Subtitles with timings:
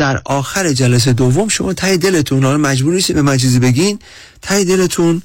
[0.00, 3.98] در آخر جلسه دوم شما تای دلتون حالا مجبور نیستید به مجیزی بگین
[4.42, 5.22] تای دلتون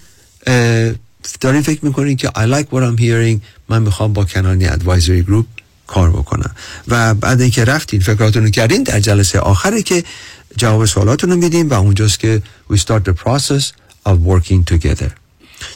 [1.41, 5.45] دارین فکر می‌کنین که I like what I'm hearing من می‌خوام با کنانی ادوایزری گروپ
[5.87, 6.55] کار بکنم.
[6.87, 10.03] و بعد اینکه رفتین فکراتون رو کردین در جلسه آخره که
[10.57, 12.41] جواب سوالاتون رو میدیم و اونجاست که
[12.73, 13.63] we start the process
[14.05, 15.09] of working together.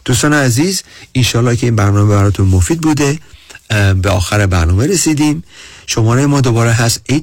[0.06, 0.84] دوستان عزیز
[1.16, 3.20] انشالله که این برنامه براتون مفید بوده.
[4.02, 5.44] به آخر برنامه رسیدیم.
[5.92, 7.16] شماره ما دوباره هست 877-829-9227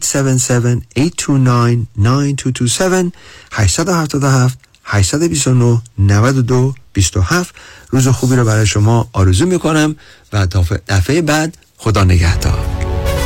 [3.52, 7.54] 877 829 92 27
[7.90, 9.96] روز خوبی رو برای شما آرزو می‌کنم
[10.32, 10.46] و
[10.88, 12.58] دفعه بعد خدا نگهدار.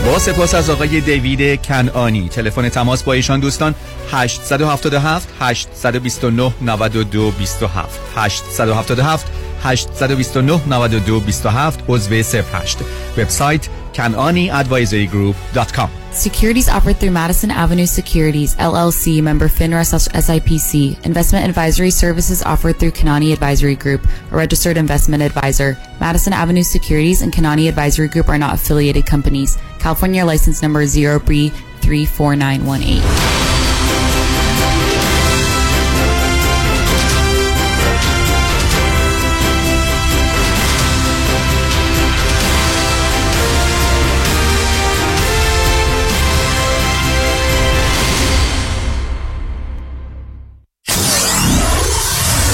[0.06, 3.74] با سپاس از آقای دیوید کنانی تلفن تماس با ایشان دوستان
[4.12, 9.26] 877 829 92 27 877
[9.65, 12.77] 829 92 27 عضو 08
[13.17, 19.83] وبسایت kananiadvisorygroup.com Securities offered through Madison Avenue Securities, LLC, member FINRA
[20.25, 21.05] SIPC.
[21.05, 25.77] Investment advisory services offered through Kanani Advisory Group, a registered investment advisor.
[25.99, 29.57] Madison Avenue Securities and Kanani Advisory Group are not affiliated companies.
[29.77, 33.68] California license number 0B34918.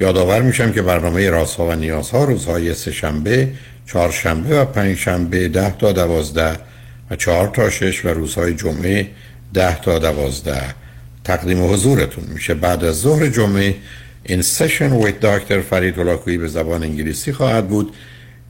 [0.00, 3.48] یادآور میشم که برنامه رازها و نیازها روزهای سهشنبه،
[3.86, 6.58] چهارشنبه و پنجشنبه ده تا دوازده
[7.10, 9.08] و چهار تا شش و روزهای جمعه
[9.54, 10.74] ده تا دوازده.
[11.24, 12.54] تقدیم حضورتون میشه.
[12.54, 13.74] بعد از ظهر جمعه
[14.24, 17.94] این سشن ویت داکتر فرید هلاکویی به زبان انگلیسی خواهد بود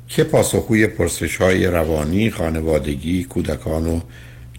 [0.09, 4.01] که پاسخوی پرسش های روانی، خانوادگی، کودکان و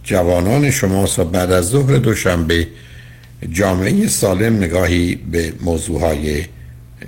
[0.03, 2.67] جوانان شماست و بعد از ظهر دوشنبه
[3.51, 6.43] جامعه سالم نگاهی به موضوع های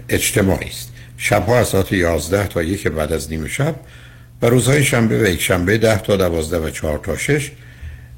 [0.10, 0.94] اجتماعی است.
[1.18, 3.76] شبها از ساعت 11 تا یک بعد از نیمه شب
[4.42, 7.52] و روزهای شنبه و یک شنبه 10 تا 12 و 4 تا 6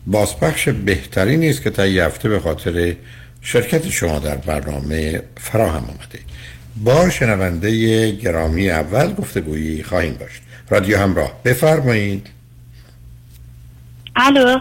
[0.08, 2.96] بازپخش بهتری نیست که تا یه هفته به خاطر
[3.42, 6.20] شرکت شما در برنامه فراهم آمده.
[6.76, 10.42] با شنونده گرامی اول گفتگویی خواهیم داشت.
[10.70, 12.30] رادیو همراه بفرمایید.
[14.16, 14.60] الو.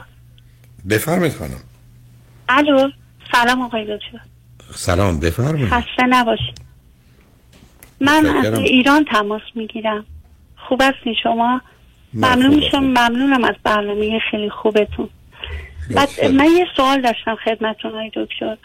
[0.88, 1.60] بفرمایید خانم.
[2.48, 2.90] الو.
[3.32, 4.20] سلام آقای دکتر.
[4.74, 5.68] سلام بفرمایید.
[5.68, 6.67] خسته نباشید.
[8.00, 10.06] من از ایران تماس می‌گیرم.
[10.68, 11.60] خوب هستی شما؟
[12.14, 12.78] ممنون میشم.
[12.78, 15.08] ممنونم از برنامه خیلی خوبتون.
[15.94, 18.56] بعد من یه سوال داشتم خدمتون های دکتر.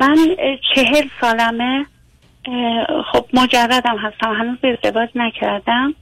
[0.00, 0.16] من
[0.74, 1.86] چهل سالمه.
[3.12, 4.32] خب مجردم هستم.
[4.32, 5.94] هنوز ازدواج نکردم.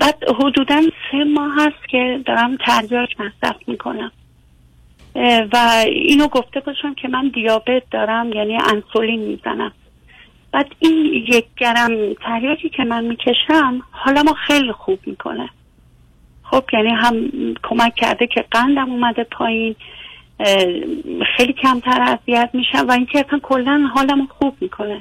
[0.00, 4.12] بعد حدودا سه ماه هست که دارم تریاک مصرف می‌کنم.
[5.52, 9.72] و اینو گفته باشم که من دیابت دارم یعنی انسولین می‌زنم.
[10.52, 15.48] بعد این یک گرم تریاکی که من می‌کشم حالا ما خیلی خوب می‌کنه.
[16.42, 17.14] خب یعنی هم
[17.62, 19.76] کمک کرده که قندم اومده پایین
[21.36, 25.00] خیلی کمتر اذیت میشم و اینکه اصلا کلا حالم خوب می‌کنه.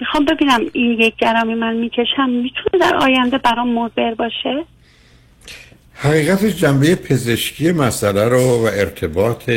[0.00, 4.64] می‌خوام ببینم این یک گرمی من می‌کشم می‌تونه در آینده برام مضر باشه؟
[5.94, 9.50] حقیقت جنبه پزشکی مسئله رو و ارتباط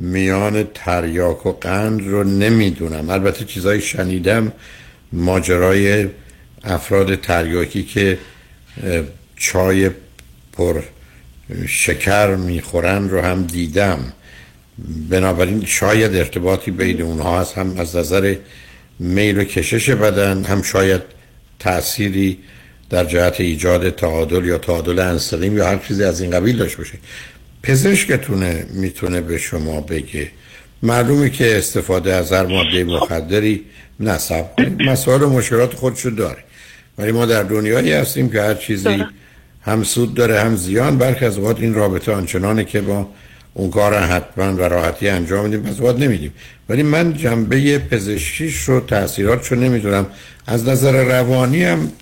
[0.00, 3.10] میان تریاک و قند رو نمی‌دونم.
[3.10, 4.52] البته چیزایی شنیدم
[5.12, 6.08] ماجرای
[6.64, 8.18] افراد تریاکی که
[9.36, 9.90] چای
[10.52, 10.82] پر
[11.66, 14.12] شکر می‌خورن رو هم دیدم.
[15.10, 17.58] بنابراین شاید ارتباطی بین اونها هست.
[17.58, 18.34] هم از نظر
[18.98, 21.02] میل و کشش بدن هم شاید
[21.58, 22.38] تأثیری
[22.90, 26.98] در جهت ایجاد تعادل یا تعادل انسلیم یا هر چیزی از این قبیل داشته باشه.
[27.62, 30.30] پزشکتونه می‌تونه به شما بگه.
[30.82, 33.64] معلومه که استفاده از هر ماده مخدری
[34.00, 34.44] نصب
[34.86, 36.44] مسائل و مشکلات خودشو داره.
[36.98, 39.04] ولی ما در دنیایی هستیم که هر چیزی
[39.62, 40.98] هم سود داره هم زیان.
[40.98, 43.08] برخی از اوقات این رابطه آنچنانه که با
[43.54, 46.32] اون کار حتما و راحتی انجام میدیم از اوقات نمیدیم
[46.68, 50.06] ولی من جنبه پزشکیش رو تاثیرات رو نمی‌دونم.
[50.46, 51.92] از نظر روانی هم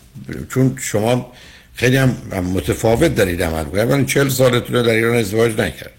[0.50, 1.32] چون شما
[1.78, 2.16] خیلی هم
[2.54, 5.92] متفاوت دارید عمل کنید ولی چل سالتون در ایران ازدواج نکرد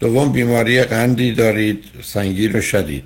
[0.00, 3.04] دوم بیماری قندی دارید سنگین و شدید.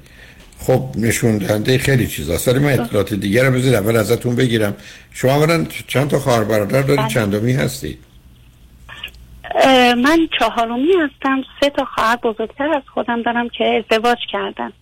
[0.58, 2.48] خب نشون دهنده خیلی چیزاست.
[2.48, 4.76] ولی من اطلاعات دیگر رو بذارید اول ازتون بگیرم.
[5.12, 7.08] شما اولا چند تا خواهر برادر دارید؟ بله.
[7.08, 7.98] چندمی هستید؟
[9.96, 11.42] من چهارمی هستم.
[11.60, 14.72] سه تا خواهر بزرگتر از خودم دارم که ازدواج کردن.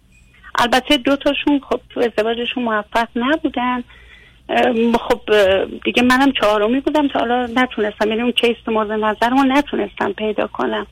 [0.58, 3.84] البته دو تاشون خب تو ازدواجشون موفق نبودن.
[5.08, 5.20] خب
[5.84, 10.86] دیگه منم چهارمی بودم تا حالا نتونستم یعنی اون کیس مورد نظر نتونستم پیدا کنم.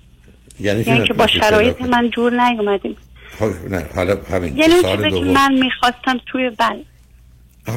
[0.60, 2.96] یعنی, یعنی که با شرایط من جور نیومدیم.
[3.38, 5.24] خب نه حالا همین یعنی سال دوم.
[5.24, 6.76] من می‌خواستم توی بل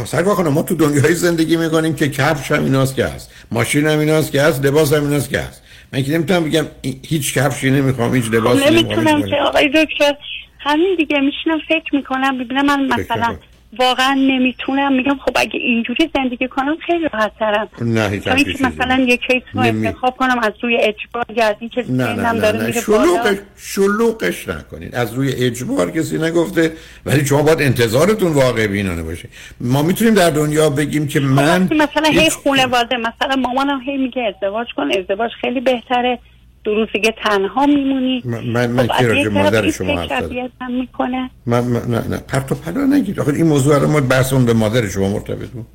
[0.06, 4.00] سرگاه خانم ما تو دنیای زندگی می‌کنیم که کفش هم ایناست که هست ماشین هم
[4.00, 5.64] ایناست که هست لباس هم ایناست که هست.
[5.94, 6.66] من که نمی‌تونم بگم
[7.08, 10.16] هیچ کفشی نمی‌خوام هیچ لباسی نمی‌تونم که آقای دکتر
[10.60, 13.36] همین دیگه میشینم فکر می‌کنم ببینم من مثلا
[13.80, 14.94] واقعا نمی‌تونم.
[14.94, 17.70] میگم خب اگه اینجوری زندگی کنم خیلی راحت ترم.
[17.82, 18.28] نه هیچ
[18.62, 22.32] مثلا یک کیس رو انتخاب کنم از روی اجبار یا از این که نه نه
[22.32, 22.72] نه, نه.
[22.72, 24.96] شلوغش, شلوغش نکنید.
[24.96, 26.72] از روی اجبار کسی نگفته
[27.06, 29.30] ولی شما باید انتظارتون واقع بینانه باشه.
[29.62, 34.34] ما می‌تونیم در دنیا بگیم که خب من مثلا هی خانواده مثلا مامانم هی میگه
[34.36, 36.20] ازدواج کن ازدواج خیلی بهتره.
[36.64, 38.22] دو روز دیگه تنها میمونی.
[38.26, 40.32] من من خب کی مادر شما حرف
[40.70, 41.30] می‌کنه.
[41.46, 44.54] من, من نه نه پرت و پلا نگید آخه این موضوع رو ما بحثمون به
[44.54, 45.66] مادر شما مرتبط بود.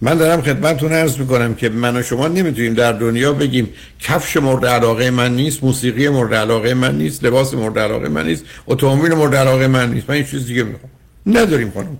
[0.00, 3.68] من دارم خدمتتون عرض می‌کنم که من و شما نمی‌تونیم در دنیا بگیم
[4.00, 8.44] کفش مورد علاقه من نیست موسیقی مورد علاقه من نیست لباس مورد علاقه من نیست
[8.66, 10.10] اتومبیل مورد علاقه من نیست.
[10.10, 10.90] من این چیز دیگه می‌خوام.
[11.26, 11.96] نداریم خانم.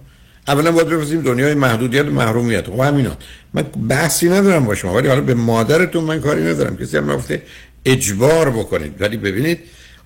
[0.49, 2.67] اولا باید بفهمیم دنیای محدودیت و محرومیت.
[2.67, 3.17] خب همینا
[3.55, 6.77] من بحثی ندارم با شما ولی حالا به مادرتون من کاری ندارم.
[6.77, 7.43] کسی هم گفته
[7.87, 9.03] اجبار بکنید.
[9.03, 9.59] ولی ببینید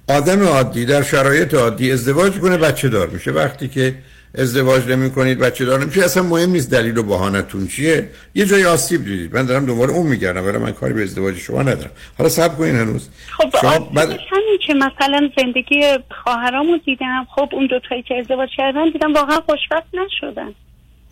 [0.09, 3.31] آدم عادی در شرایط عادی ازدواج کنه بچه دار میشه.
[3.31, 3.95] وقتی که
[4.35, 6.05] ازدواج نمی کنید بچه دار نمیشه.
[6.05, 8.09] اصلا مهم نیست دلیل و بهانتون چیه.
[8.35, 9.37] یه جای آسیب دیدید.
[9.37, 10.47] من دارم دنبال اون میگردم.
[10.47, 11.91] ولی من کاری به ازدواج شما ندارم.
[12.19, 13.09] حالا صبر کنین هنوز.
[13.37, 14.19] خب شما بعد...
[14.67, 15.83] که مثلا زندگی
[16.25, 17.27] خواهرامو دیدم.
[17.35, 20.55] خب اون دو تایی که ازدواج کردن دیدم واقعا خوشبخت نشدن.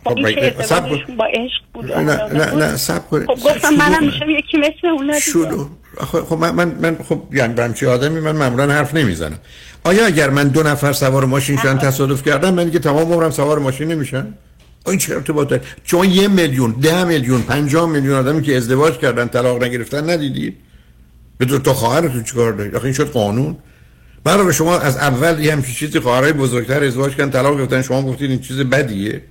[0.03, 0.15] خب
[1.17, 5.19] با عشق بود نه نه نه سب کنید خب گفتم منم میشم یکی مثل اون
[5.19, 5.69] شروع
[6.05, 9.39] خب من من, من خب یعنی برمچی آدمی؟ من معمولا حرف نمی‌زنم.
[9.83, 13.59] آیا اگر من دو نفر سوار ماشین شدن تصادف کردم من که تمام عمرم سوار
[13.59, 14.33] ماشین نمیشن
[14.87, 19.27] این چه ارتباط داره چون یه میلیون ده میلیون پنجاه میلیون آدمی که ازدواج کردن
[19.27, 20.55] طلاق نگرفتن ندیدی؟
[21.37, 23.57] به دو تا خواهرتون چیکار دارید آخه این شد قانون.
[24.23, 28.29] برای شما از اول یه همچین چیزی خواهرای بزرگتر ازدواج کردن طلاق گرفتن شما گفتید
[28.29, 29.21] این چیز بدیه.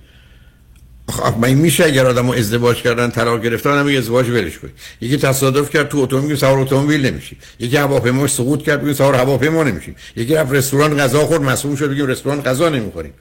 [1.09, 4.71] خب من میشه اگر آدمو ازدواج کردن طلاق گرفتن هم ازدواج ولش کنی.
[5.01, 9.63] یکی تصادف کرد تو اتومبیل سوار اتومبیل نمیشی یکی هواپیما سقوط کرد بگیم سوار هواپیما
[9.63, 13.13] نمیشی یکی رفت رستوران غذا خورد مسئول شد بگیم رستوران غذا نمی‌خوریم.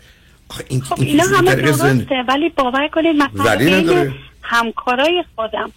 [0.68, 5.72] این خب اینا همه درسته ولی باور کنید مثلا بین همکارای خودم.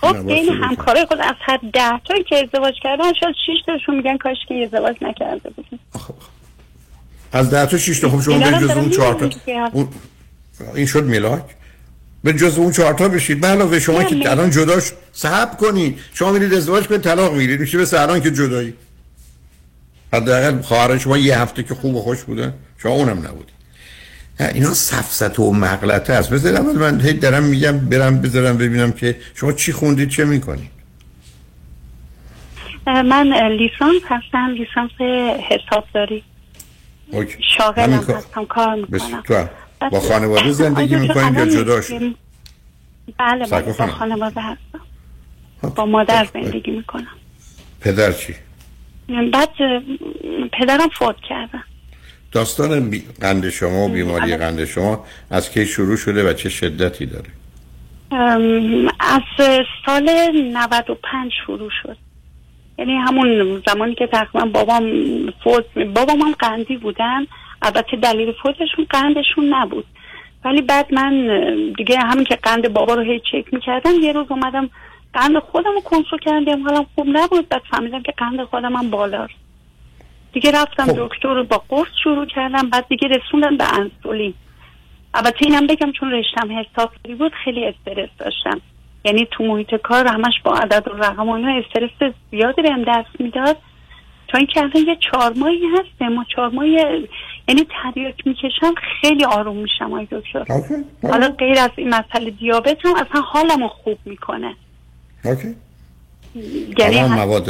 [0.00, 4.16] خب بین همکارای خود از هر ده تایی که ازدواج کردن شاید 6 تاشون میگن
[4.16, 5.80] کاش که ازدواج نکرده بودیم
[7.32, 9.28] از ده تا 6 تا خب شما جز اون 4 تا.
[10.74, 11.44] این شد میلاک.
[12.24, 13.40] به جز اون چهارتا بشید.
[13.40, 17.60] به علاوه شما که الان جداش صحب کنید شما میرید ازدواج کنید طلاق می‌گیرید.
[17.60, 18.74] میشه به الان که جدایی.
[20.12, 22.54] حداقل خواهر شما یه هفته که خوب و خوش بودن.
[22.78, 23.52] شما اونم نبودی
[24.54, 26.30] اینا سفسط و مغلطه است.
[26.30, 30.70] بذار اول من هی دارم میگم برم بذارم ببینم که شما چی خوندید چه می‌کنید.
[32.86, 34.54] من لیسانس هستم.
[34.54, 34.90] لیسانس
[35.50, 36.24] حسابداری.
[37.56, 39.50] شاغلم هستم کار می‌کنم.
[39.92, 42.14] با خانواده زندگی می‌کنید یا جدا شد
[43.18, 44.80] بله بله با خانواده هستم.
[45.62, 47.16] خب، با مادر زندگی می‌کنم.
[47.80, 48.34] پدر چی؟
[49.32, 49.48] بعد
[50.52, 51.62] پدرم فوت کردن
[52.32, 53.02] داستان.
[53.20, 54.36] قند شما و بیماری بله.
[54.36, 57.30] قند شما از کی شروع شده و چه شدتی داره؟
[59.00, 59.22] از
[59.86, 60.10] سال
[60.52, 61.96] 95 شروع شد.
[62.78, 64.84] یعنی همون زمانی که تقریبا بابام
[65.44, 67.26] فوت بابام هم قندی بودن.
[67.62, 69.84] البته دلیل فوتشون قندشون نبود.
[70.44, 71.26] ولی بعد من
[71.76, 74.70] دیگه همین که قند بابا رو هی چک می‌کردم یه روز اومدم
[75.14, 76.62] قند خودم رو کنترل کردم.
[76.62, 79.34] حالم خوب نبود بعد فهمیدم که قند خودم هم بالاست.
[80.32, 81.06] دیگه رفتم خب.
[81.06, 84.34] دکتر رو با قرص شروع کردم بعد دیگه رسوندم به انسولین.
[85.14, 88.60] البته اینم بگم چون رشتم حسابی بود خیلی استرس داشتم.
[89.04, 93.56] یعنی تو محیط کار همش با عدد و رقم و استرس زیادی بهم دست می‌داد.
[94.28, 97.06] تا اینکه الان یه چهار ماهی هست ما چهار ماهی
[97.50, 100.44] یعنی تریاک می‌کشم خیلی آروم میشم آی دکتر.
[101.02, 104.54] حالا غیر از این مسئله دیابت هم اصلا حالمو خوب می‌کنه.
[105.24, 105.54] اوکی.
[106.78, 107.44] یعنی مواد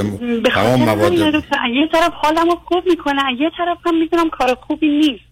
[0.44, 5.24] تمام مواد یه طرف حالمو خوب می‌کنه یه طرف هم می‌دونم کار خوبی نیست.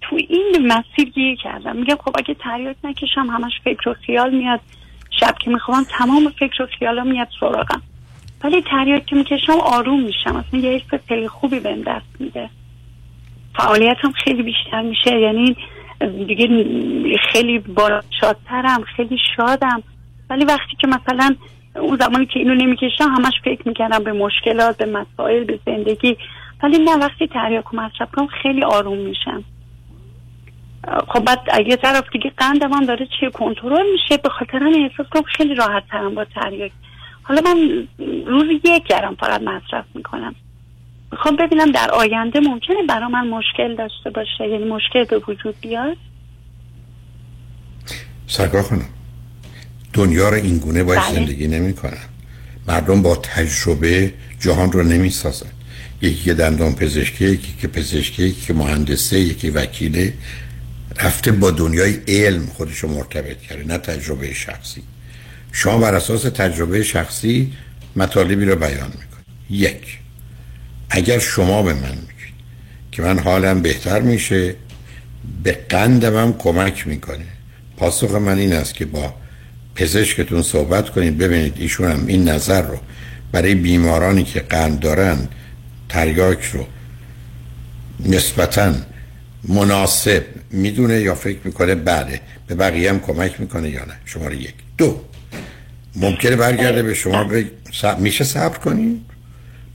[0.00, 1.76] تو این مسیر گیر کردم.
[1.76, 4.60] میگم خب اگه تریاک نکشم همش فکر و خیال میاد.
[5.20, 7.82] شب که می‌خوام تمام فکر و خیالا میاد سراغم.
[8.44, 10.36] ولی تریاک که می‌کشم آروم میشم.
[10.36, 12.50] اصلا یه حس خیلی خوبی بهم دست میده.
[13.56, 15.20] فعالیتم خیلی بیشتر میشه.
[15.20, 15.56] یعنی
[16.26, 16.48] دیگه
[17.32, 19.82] خیلی بالا شادترم خیلی شادم.
[20.30, 21.34] ولی وقتی که مثلا
[21.76, 26.16] اون زمانی که اینو نمی‌کشم همش فکر می‌کردم به مشکلات به مسائل به زندگی.
[26.62, 29.44] ولی نه وقتی تریاک و مصرف کنم خیلی آروم میشم.
[31.08, 34.16] خب بعد یه طرف دیگه قندم هم داره چه کنترل میشه.
[34.22, 36.72] به خاطر همین احساس کنم خیلی راحت ترم با تریاک
[37.22, 37.88] حالا من
[38.26, 40.34] روز یک گرم فقط مصرف می‌کنم.
[41.12, 45.96] می‌خوام ببینم در آینده ممکنه برا من مشکل داشته باشه یعنی مشکل به وجود بیاد؟
[48.26, 48.84] سرکار خانم
[49.92, 51.14] دنیا رو این گونه باید بله.
[51.14, 52.08] زندگی نمی کنن.
[52.68, 55.50] مردم با تجربه جهان رو نمی سازن.
[56.02, 60.12] یکی که دندان پزشکی یکی که پزشکی یکی که مهندسه یکی وکیله
[61.00, 64.82] رفته با دنیای علم خودش رو مرتبط کرده نه تجربه شخصی.
[65.52, 67.52] شما بر اساس تجربه شخصی
[67.96, 69.26] مطالبی رو بیان می‌کنید.
[69.50, 70.01] یک.
[70.94, 72.34] اگر شما به من میگید
[72.92, 74.54] که من حالم بهتر میشه
[75.42, 77.24] به قندم هم کمک می‌کنه.
[77.76, 79.14] پاسخ من این است که با
[79.74, 82.78] پزشکتون صحبت کنید ببینید ایشون هم این نظر رو
[83.32, 85.28] برای بیمارانی که قند دارن
[85.88, 86.66] تریاک رو
[88.06, 88.74] نسبتا
[89.48, 94.54] مناسب می‌دونه یا فکر می‌کنه بله به بقیه هم کمک می‌کنه یا نه؟ شماره یک.
[94.78, 95.00] دو
[95.96, 97.50] ممکنه برگرده به شما به
[97.98, 99.11] میشه صبر کنید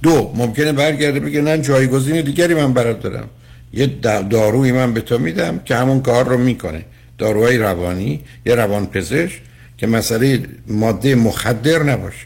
[0.04, 3.30] دو ممکنه برگرده بگه نه جایگزین دیگری من برات دارم.
[3.74, 3.88] یه
[4.30, 6.86] داروی من به تو میدم که همون کار رو می‌کنه.
[7.18, 9.42] داروهای روانی یه روان پزشک
[9.78, 12.26] که مسئله ماده مخدر نباشه.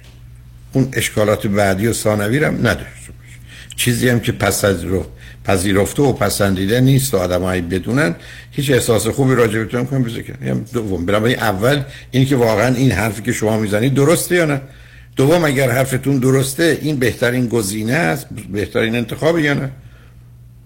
[0.74, 3.38] اون اشکالات بعدی و ثانوی رو نداشته باشه.
[3.76, 5.06] چیزی هم که پس از رو
[5.46, 8.16] پذیرفته و پسندیده نیست و آدمایی بدونن.
[8.52, 11.06] هیچ احساس خوبی راجع بهتون کنم بزن کنم دوم.
[11.06, 14.62] برام اول این که واقعا این حرفی که شما می‌زنید درسته یا نه؟
[15.16, 19.72] دوم اگر حرفتون درسته این بهترین گزینه است بهترین انتخاب یا نه؟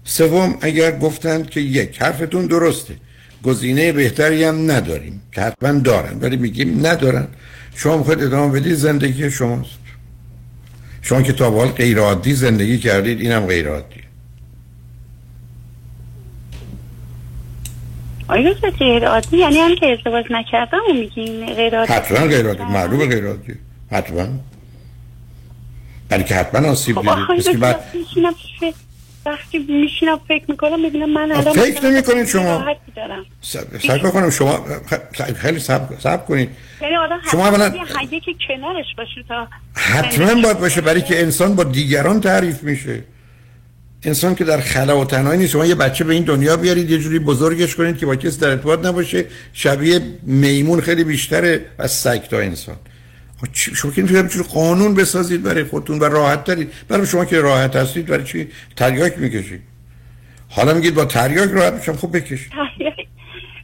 [0.04, 2.94] سوم اگر گفتند که یک حرفتون درسته.
[3.42, 7.28] گزینه بهتری هم نداریم که حتما دارن ولی میگیم ندارن.
[7.74, 9.86] شما خود ادامه بدید زندگی شماست.
[11.06, 14.00] شما که تا حال غیر عادی زندگی کردید اینم غیر عادی
[18.28, 22.62] آیا غیر عادی یعنی هم که ازدواج نکردم و میگین غیر عادی حتما غیر عادی
[22.62, 23.54] معلومه غیر عادی
[23.90, 24.26] حتما.
[26.08, 26.96] بلکه حتما آسیب
[27.36, 27.80] دیدید بعد
[29.26, 32.64] وقتی میشینم فکر می‌کنم می‌بینم من الان فکر نمی‌کنید شما.
[33.86, 34.64] سرکار کنم شما
[35.36, 36.50] خیلی سب, سب کنید
[37.30, 37.74] شما اولا
[38.10, 43.02] یکی کنارش باشه تا حتما باید باشه برای که انسان با دیگران تعریف میشه.
[44.02, 46.98] انسان که در خلا و تنهایی نیست شما یه بچه به این دنیا بیارید یه
[46.98, 49.24] جوری بزرگش کنید که با کسی در ارتباط نباشه.
[49.52, 52.76] شبیه میمون خیلی بیشتره از سگ تا انسان.
[53.54, 58.06] شما که نمی‌تونید قانون بسازید برای خودتون و راحت ترید برای شما که راحت هستید
[58.06, 59.60] برای چی تریاک می‌کشید.
[60.48, 62.52] حالا میگید با تریاک راحت میشم خوب بکشید.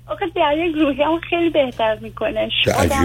[0.06, 2.50] آخه تریاک روحی هم خیلی بهتر می‌کنه.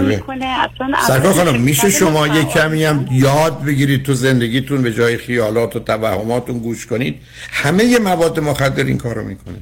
[0.00, 5.76] می‌کنه اصلا خانم میشه شما یه کمی هم یاد بگیرید تو زندگیتون به جای خیالات
[5.76, 7.20] و توهماتون گوش کنید.
[7.50, 9.58] همه مواد مخدر این کارو می‌کنه.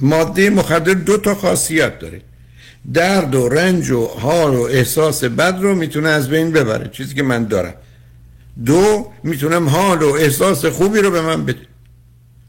[0.00, 2.20] ماده مخدر دو تا خاصیت داره.
[2.94, 6.88] درد و رنج و حال و احساس بد رو می‌تونه از بین ببره.
[6.88, 7.74] چیزی که من دارم.
[8.64, 11.58] دو می‌تونم حال و احساس خوبی رو به من بده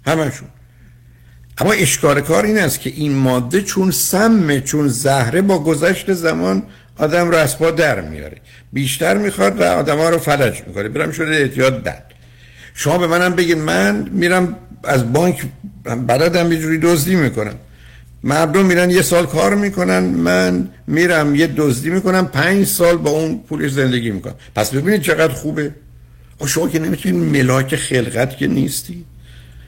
[0.06, 0.48] همشون.
[1.58, 6.64] اما اشکار کار این است که این ماده چون سمه چون زهره با گذشت زمان
[6.98, 8.38] آدم رو از در میاره.
[8.74, 10.90] بیشتر می‌خواد و آدم ها رو فلج می‌کنه.
[10.90, 12.04] برم شده اعتیاد بد
[12.74, 15.42] شما به منم بگید من میرم از بانک
[15.84, 17.56] بلدم یه جوری دزدی می‌کنم.
[18.24, 23.40] مردم میرن یه سال کار می‌کنن من میرم یه دزدی می‌کنم پنج سال با اون
[23.50, 24.36] پولش زندگی می‌کنم.
[24.56, 25.72] پس ببینید چقدر خوبه.
[26.40, 29.06] خب شما که نمی‌تونید ملاک خلقت که نیستی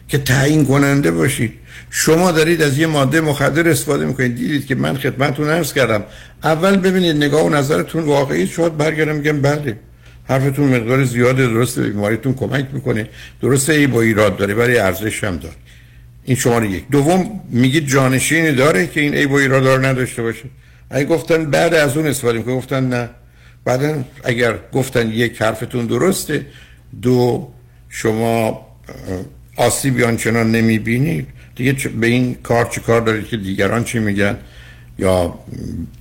[0.07, 1.53] که تعیین کننده باشید.
[1.89, 4.35] شما دارید از یه ماده مخدر استفاده می‌کنید.
[4.35, 6.03] دیدید که من خدمتتون عرض کردم.
[6.43, 9.79] اول ببینید نگاه و نظرتون واقعی شد برگردم میگم بله.
[10.27, 13.09] حرفتون مقدار زیاد درست به بیماریتون کمک می‌کنه.
[13.41, 15.55] درسته ای با ایراد داره ولی ارزش هم داره.
[16.29, 16.83] این شماره یک.
[16.91, 20.43] دوم میگید جانشینی داره که این ای با ایراد داره نداشته باشه.
[20.89, 23.09] اگه گفتن بعد از اون استفاده می‌کنه گفتن نه.
[23.65, 26.45] بعدا اگر گفتن یک حرفتون درسته
[27.01, 27.49] دو
[27.89, 28.65] شما
[29.57, 34.37] آسیبی آنچنان نمی‌بینید دیگه به این کار چی کار دارید که دیگران چی میگن؟
[34.99, 35.39] یا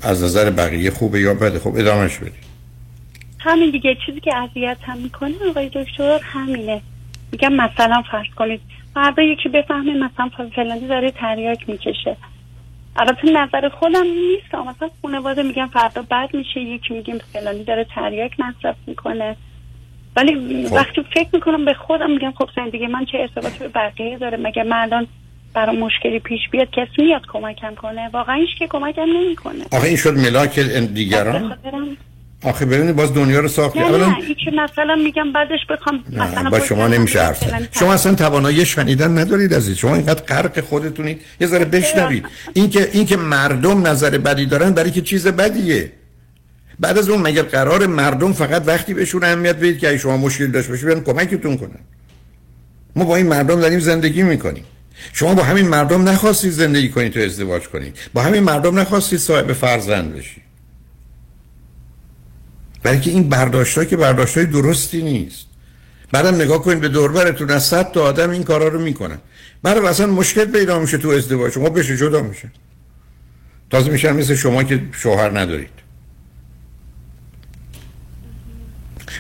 [0.03, 2.33] از نظر بقیه خوبه یا بده؟ خب ادامهش بدید.
[3.39, 3.97] همین دیگه.
[4.07, 6.81] چیزی که اذیت هم می‌کنه آقای دکتر همینه.
[7.33, 8.61] میگم مثلا فرض کنید
[8.99, 12.17] فردا یکی بفهمه مثلا فلانی داره تریاک می‌کشه.
[12.97, 18.41] البته نظر خودم نیست مثلا خانواده میگن فردا بد میشه یکی میگیم فلانی داره تریاک
[18.41, 19.37] مصرف می‌کنه.
[20.17, 20.75] ولی خب.
[20.75, 24.63] وقتی فکر می‌کنم به خودم میگم خب زندگی من چه ارتباطی به بقیه داره مگه
[24.63, 25.07] من الان
[25.55, 29.65] برای مشکلی پیش بیاد؟ کسی میاد کمکم کنه؟ واقعا هیچ که کمکم نمی‌کنه.
[29.73, 30.61] آخه این شد ملاک
[30.95, 31.57] دیگران.
[32.43, 36.61] آخه ببینید باز دنیا رو ساختی نه نه که مثلا میگم بعدش بخوام مثلا با
[36.61, 39.77] شما نمیشه حرف شما اصلا توانایی شنیدن ندارید عزیز.
[39.77, 42.27] شما اینقدر غرق خودتونید یه ذره بشنوید.
[42.55, 45.93] اینکه اینکه مردم نظر بدی دارن برای که چیز بدیه.
[46.81, 50.71] بعد از اون مگر قرار مردم فقط وقتی بهشون اهمیت بدید که شما مشکل داشته
[50.71, 51.81] باشید بیان کمکتون کنن؟
[52.97, 54.65] ما با این مردم داریم زندگی می‌کنیم.
[55.13, 57.97] شما با همین مردم نخواستید زندگی کنید تو ازدواج کنید.
[58.15, 60.48] با همین مردم نخواستید صاحب فرزند بشید.
[62.83, 65.47] بلکه این برداشت که برداشت درستی نیست.
[66.13, 69.19] بعدم نگاه کنید به دوربرتون از صد تا آدم این کارا رو می‌کنن.
[69.63, 71.53] بعد اصلا مشکل پیدا میشه تو ازدواج.
[71.53, 72.53] شما بشه جدا میشه.
[73.71, 75.71] تازه میشن مثل شما که شوهر ندارید.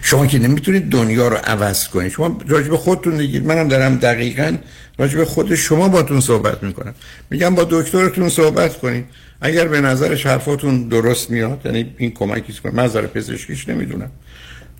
[0.02, 2.12] شما که نمی‌تونید دنیا رو عوض کنید.
[2.12, 4.56] شما راجب خودتون دیگید منم دارم دقیقا
[4.98, 6.94] راجب خود شما باتون صحبت می‌کنم.
[7.30, 9.04] میگم با دکترتون صحبت کنید.
[9.40, 14.10] اگر به نظرش حرفاتون درست میاد یعنی این کمکی کنه من نظر پزشکیش نمی‌دونم.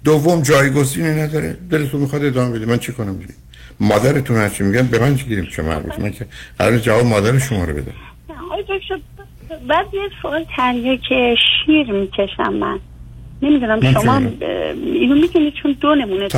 [0.05, 1.57] دوم جایگزینی نداره.
[1.71, 2.67] دلتون می‌خواد ادامه بده.
[2.67, 3.35] من چی کنم دیگه؟
[3.81, 6.27] مادرتون هرچی میگن به من چی گیریم؟ چه مربوط من که
[6.59, 7.93] قرار جواب مادر شما رو بده.
[9.69, 10.45] بعد یه سوال
[11.09, 11.35] که
[11.67, 12.81] شیر می‌کشم من.
[13.43, 16.29] نمی‌دونم شما اینو می‌دونید چون دو نمونه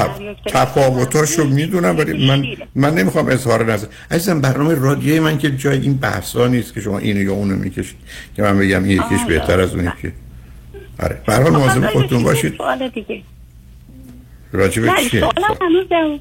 [0.47, 3.87] تفاوتاشو می‌دونم ولی من من نمی‌خوام اظهار نظر.
[4.11, 7.97] عزیزم برنامه رادیوی من که جای این بحثا نیست که شما اینو یا اونو می‌کشید.
[8.37, 10.13] که من بگم این یکیش بهتر از اون که
[11.03, 11.21] آره.
[11.27, 12.57] به هر حال خودتون باشید.
[12.57, 13.23] سوال دیگه.
[14.53, 16.21] راجب چیه؟ سوال هنوز جواب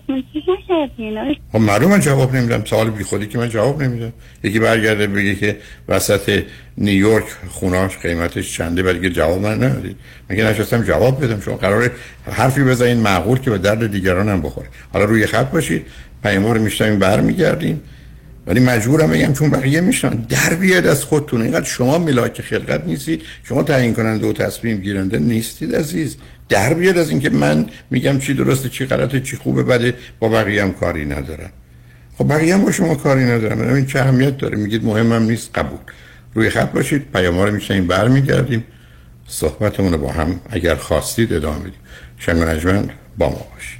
[1.51, 4.13] خب معلومه جواب نمیدم سوال بی خودی که من جواب نمیدم.
[4.43, 6.43] یکی برگرده بگه که وسط
[6.77, 9.95] نیویورک خوناش قیمتش چنده ولی جواب من ندادید
[10.29, 11.91] مگه نشستم جواب بدم؟ شما قراره
[12.31, 14.67] حرفی بزنین معقول که به درد دیگران هم بخوره.
[14.93, 15.85] حالا روی خط باشید.
[16.23, 17.81] پیام رو میشتم برمیگردیم.
[18.47, 21.41] ولی مجبورم بگم چون بقیه میشن در بیاد از خودتون.
[21.41, 23.21] اینقدر شما ملاک خلقت نیستید.
[23.43, 26.17] شما تعیین کننده و تصمیم گیرنده نیستید عزیز.
[26.49, 30.63] در بیاد از اینکه من میگم چی درسته چی غلطه چی خوبه بده با بقیه
[30.63, 31.51] هم کاری ندارم.
[32.17, 33.73] خب بقیه هم با شما کاری ندارم.
[33.73, 35.79] این چه اهمیت داره؟ میگید مهمم نیست قبول.
[36.33, 38.63] روی خط باشید پیام رو میشنیم برمیگردیم.
[39.27, 41.73] صحبتمون رو با هم اگر خواستید ادامه بدیم.
[42.17, 43.79] شنگ با ما باشید.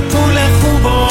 [0.00, 1.10] پول خوب و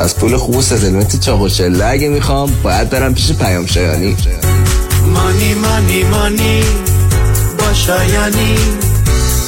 [0.00, 1.48] از پول خوب و ستلمت چاق و
[1.84, 4.16] اگه می‌خوام باید برم پیش پیام شایانی.
[5.14, 6.62] مانی مانی مانی
[7.58, 8.56] با شایانی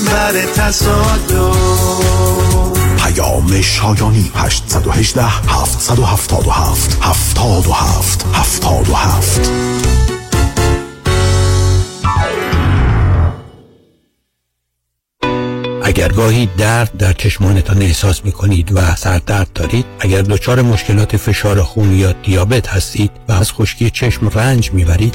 [0.06, 1.52] بر تصادو
[2.96, 9.97] پیام شایانی 818 777 77 77
[15.88, 21.62] اگر گاهی درد در چشمانتان احساس می کنید و سردرد دارید اگر دچار مشکلات فشار
[21.62, 25.14] خون یا دیابت هستید و از خشکی چشم رنج می‌برید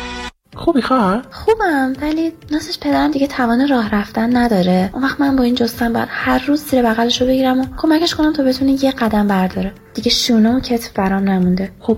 [0.55, 4.89] خوبی خواه؟ خوبم ولی ناسش پدرم دیگه توان راه رفتن نداره.
[4.93, 8.15] اون وقت من با این جستن باید هر روز زیر بغلش رو بگیرم و کمکش
[8.15, 9.73] کنم تا بتونه یه قدم برداره.
[9.93, 11.71] دیگه شونه و کتف برام نمونده.
[11.79, 11.97] خب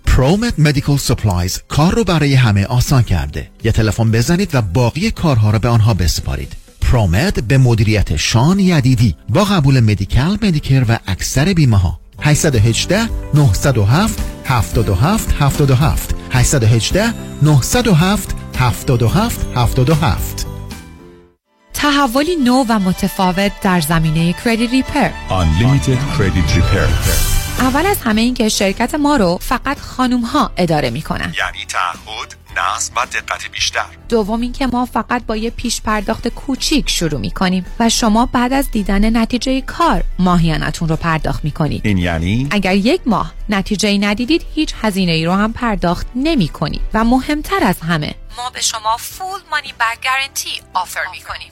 [0.11, 3.49] پرومت Medical Supplies کار رو برای همه آسان کرده.
[3.63, 6.55] یه تلفن بزنید و باقی کارها رو به آنها بسپارید.
[6.81, 14.19] پرومت به مدیریت شان یدیدی با قبول Medi-Cal Medicare و اکثر بیمه ها 818 907
[14.45, 20.45] 77 77 818 907 77 77
[21.73, 27.30] تحولی نو و متفاوت در زمینه کردیت ریپر Unlimited Credit Repair.
[27.61, 31.33] اول از همه این که شرکت ما رو فقط خانوم ها اداره می‌کنن.
[31.37, 33.85] یعنی تعهد نصب و دقت بیشتر.
[34.09, 38.71] دوم اینکه ما فقط با یه پیش پرداخت کوچیک شروع می‌کنیم و شما بعد از
[38.71, 41.81] دیدن نتیجه کار ماهیانتون رو پرداخت می‌کنید.
[41.85, 46.81] این یعنی؟ اگر یک ماه نتیجه ندیدید هیچ هزینه ای رو هم پرداخت نمی کنید
[46.93, 51.51] و مهمتر از همه ما به شما فول مانی بک گارنتی آفر می کنیم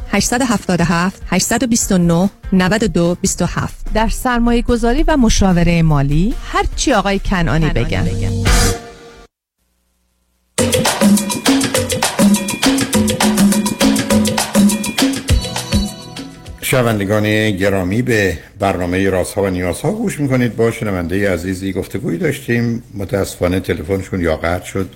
[0.11, 7.85] 877 829 92 27 در سرمایه گذاری و مشاوره مالی هر چی آقای کنانی, کنانی
[7.85, 8.51] بگن, بگن.
[16.61, 20.55] شنوندگان گرامی به برنامه رازها و نیازها گوش می‌کنید.
[20.55, 22.83] با شنونده عزیزی گفتگویی داشتیم.
[22.93, 24.89] متاسفانه تلفنشون یا قطع شد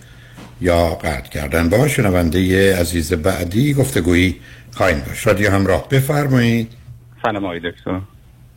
[0.62, 1.70] یا قطع کردن.
[1.70, 4.36] با شنونده عزیز بعدی گفتگویی
[4.76, 5.28] خواهیم داشت.
[5.28, 6.74] رادیو همراه بفرمایید.
[7.22, 8.00] سلام آقای دکتر.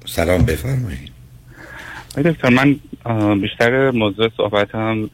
[0.07, 1.13] سلام بفرمایید.
[2.11, 2.77] آقای دکتر من
[3.41, 5.11] بیشتر موضوع صحبتم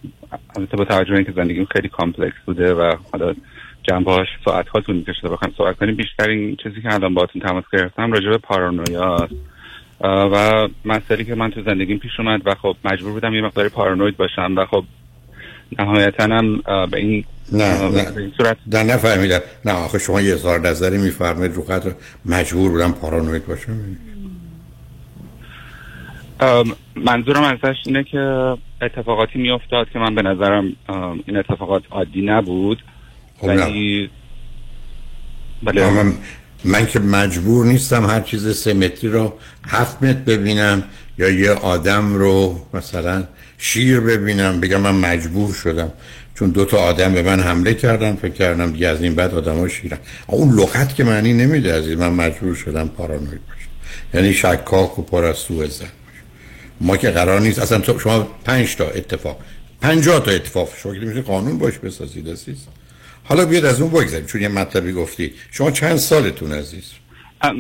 [0.57, 3.35] البته با توجه اینکه زندگیم خیلی کامپلکس بوده و حالا
[3.83, 7.65] جنبهاش ساعت ها طول می‌کشه بخوایم صحبت کنیم بیشتر این چیزی که الان باهاتون تماس
[7.73, 9.29] گرفتم راجع به پارانویا
[10.01, 14.17] و مسئله که من تو زندگیم پیش اومد و خب مجبور بودم یه مقداری پارانوید
[14.17, 14.85] باشم و خب
[15.79, 18.19] نهایتا هم به این نه نه.
[18.19, 19.41] این صورت نه نفهمیدم.
[19.65, 21.93] نه آخه شما یه اظهار نظری میفرمایید رو قدر
[22.25, 23.97] مجبور بودم پارانوید باشم.
[26.97, 28.19] منظورم ازش اینه که
[28.83, 30.73] اتفاقاتی میافتاد که من به نظرم
[31.27, 32.83] این اتفاقات عادی نبود.
[33.39, 34.11] خب ولی
[35.63, 35.91] بله.
[35.91, 36.13] من,
[36.65, 39.33] من که مجبور نیستم هر چیز سه متری رو
[39.67, 40.85] هفت متر ببینم
[41.19, 43.25] یا یه آدم رو مثلا
[43.59, 45.93] شیر ببینم بگم من مجبور شدم.
[46.35, 49.59] چون دو تا آدم به من حمله کردن فکر کردم دیگه از این بعد آدم
[49.59, 53.69] ها شیرن اون لغت که معنی نمیده از من مجبور شدم پارانوید باشم.
[54.15, 55.87] یعنی شکاک و پر از سوء زن
[56.81, 59.41] ما که قرار نیست اصلا شما پنج تا اتفاق
[59.81, 62.57] پنجاه تا اتفاق که میشه قانون باش بسازید عزیز.
[63.25, 65.33] حالا بیاد از اون بگذاریم چون یه مطلبی گفتی.
[65.51, 66.85] شما چند سالتون عزیز؟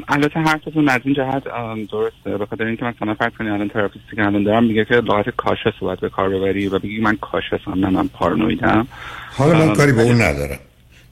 [0.08, 1.44] البته حرفتون از این جهت
[1.90, 2.38] درسته.
[2.38, 5.72] به خاطر اینکه مثلا فرض کنید الان تراپیستی که الان دارم میگه که لغت کاشه
[5.80, 8.86] صحبت به کار ببری و بگی من کاشسم نه من پارانویدم.
[9.30, 10.58] حالا من کاری به اون ندارم.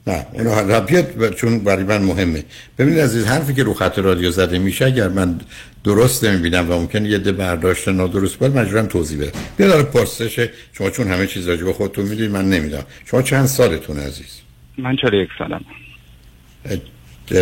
[0.07, 2.43] نه اونو بیاد چون برای من مهمه.
[2.77, 5.39] ببینید عزیز حرفی که رو خط رادیو زده میشه اگر من
[5.83, 9.39] درست نمی‌بینم و ممکن یه ده برداشت نادرست باید مجبورم توضیح بدم.
[9.57, 12.83] بیا داره پرسش شما چون همه چیز راجع به خودتون می‌دونید من نمی‌دونم.
[13.05, 14.41] شما چند سالتون عزیز؟
[14.77, 15.65] من 41 سالم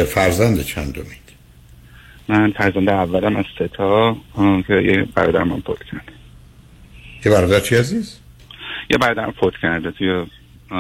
[0.06, 1.21] فرزند چند دومید
[2.32, 4.17] من فرزند اولم از سه تا
[4.67, 6.12] که یه برادر من فوت کرده.
[7.26, 8.20] یه برادر چی عزیز؟
[8.89, 10.26] یه برادر فوت کرده توی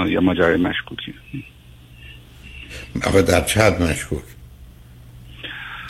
[0.09, 1.13] یه ماجرای مشکوکی.
[3.03, 4.23] آقا در چه حد مشکوک؟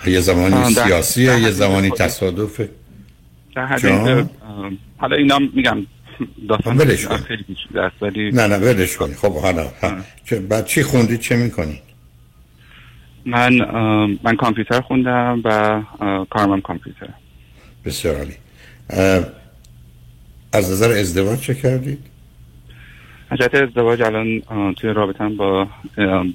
[0.08, 2.69] یه زمانی سیاسیه یه زمانی تصادفه.
[3.56, 4.30] در حد
[4.97, 5.78] حالا اینا میگم
[6.50, 7.19] داستان ولش کن.
[8.15, 9.34] نه نه ولش کن خب.
[9.34, 9.67] حالا
[10.26, 11.90] چه بعد چی خوندید چه می‌کنید
[13.25, 13.53] من
[14.23, 15.81] من کامپیوتر خوندم و
[16.29, 17.10] کارم کامپیوتر.
[17.86, 18.36] بسیار عالی.
[20.53, 21.99] از نظر ازدواج چه کردید؟
[23.29, 24.41] از ازدواج الان
[24.73, 25.67] توی رابطم با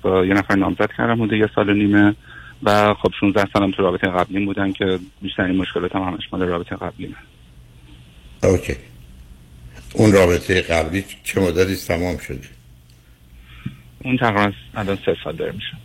[0.03, 2.15] با یه نفر نامزد کردم بوده یه سال و نیمه.
[2.63, 6.77] و خب 16 سالم تو رابطه قبلی بودن که بیشترین مشکلات هم همش مال رابطه
[6.77, 8.77] قبلی من اوکی.
[9.95, 12.49] اون رابطه قبلی چه مدتی تمام شده؟
[14.05, 15.77] اون تقریبا الان سه سال داره میشه.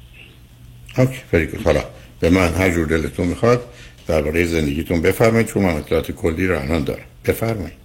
[0.97, 1.82] اوکی فری حالا
[2.19, 3.62] به من هر جور دلتون می‌خواد
[4.08, 7.04] درباره زندگیتون بفرمایید چون من اطلاعات کلی رو الان دارم.
[7.27, 7.82] بفرمایید.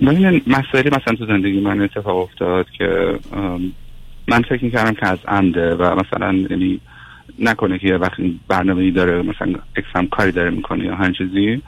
[0.00, 3.18] ببینید مسئله مثلا تو زندگی من اتفاق افتاد که
[4.28, 6.80] من فکر می‌کردم که از عمده و مثلا یعنی
[7.38, 11.62] نکنه که یه وقتی برنامه داره مثلا اکسم کاری داره می‌کنه یا هر چیزی.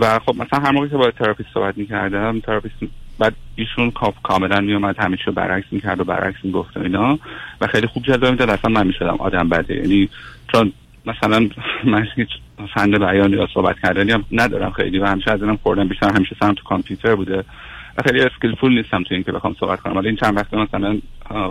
[0.00, 2.74] و خب مثلا هر موقع که با therapist صحبت می‌کردم therapist
[3.18, 7.18] بعد ایشون کاملا میومد همه چیو برعکس می‌کرد و برعکس می‌گفت و اینا.
[7.60, 8.50] و خیلی خوب جلوه می‌داد.
[8.50, 9.74] اصلا من می‌شدم آدم بده.
[9.74, 10.08] یعنی
[10.52, 10.72] چون
[11.06, 11.48] مثلا
[11.84, 12.28] من هیچ
[12.74, 16.36] فن بیان یا صحبت کردنی هم ندارم خیلی و همیشه از اینم خوردم بیشتر همیشه
[16.40, 17.44] سرم تو کامپیوتر بوده.
[17.98, 19.96] و خیلی skillful نیستم تو اینکه بخوام صحبت کنم.
[19.96, 20.98] ولی این چند وقت مثلا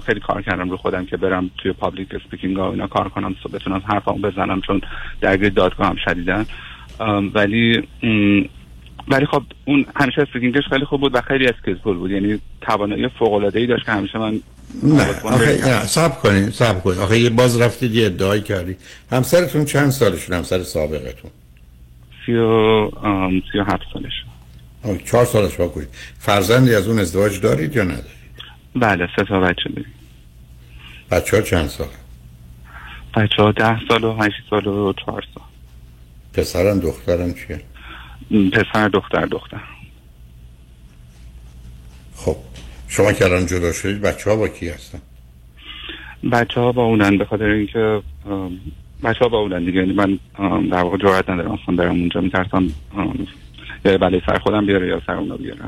[0.06, 3.82] خیلی کار کردم رو خودم که برم توی public speaking ها اینا کار کنم بتونم
[3.88, 4.82] حرفامو بزنم چون
[5.22, 6.46] درگیر دادگاه هم شدیدا
[7.34, 7.88] ولی
[9.08, 12.12] ولی خب اون همیشه speaking ش خیلی خوب بود و خیلی skillful بود.
[12.12, 14.40] یعنی توانایی فوق العاده ای داشت که همیشه من
[14.84, 15.08] نه.
[15.24, 18.76] آخه صبر کنید صبر کنید آخه یه باز رفتید یه ادعای کردی.
[19.12, 21.32] همسرتون چند سالشون؟ همسر سابقتون.
[22.26, 22.90] سی و
[23.52, 24.14] سی و هفت سالش.
[25.06, 25.88] چهار سالش با کنید
[26.20, 28.24] فرزندی از اون ازدواج دارید یا ندارید؟
[28.76, 29.94] بله سه تا بچه دارید
[31.12, 31.88] بچه ها چند سال
[33.16, 35.44] بچه ها ده سال و هشت سال و چهار سال.
[36.34, 37.62] پسرم دخترم چیه؟
[38.52, 39.62] پسر دختر دختر.
[42.16, 42.36] خب
[42.88, 45.02] شما که الان جدا شدید بچه ها با کی هستن؟
[46.32, 48.02] بچه ها با اونن به خاطر اینکه
[49.04, 49.80] بچه ها با اونن دیگه.
[49.80, 50.20] یعنی من
[50.70, 52.22] در واقع جرأت ندارم اصلا برم اونجا.
[52.22, 52.74] میترسم
[53.86, 55.60] یا بله سر خودم بیاره یا سر اونا بیاره.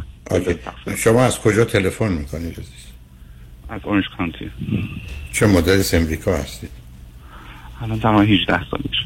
[0.97, 2.85] شما از کجا تلفن می‌کنید عزیز؟
[3.69, 4.51] از اورنج کانتی.
[5.31, 6.69] چه مدل امریکا هستید؟
[7.81, 9.05] الان تمام 18 سال میشه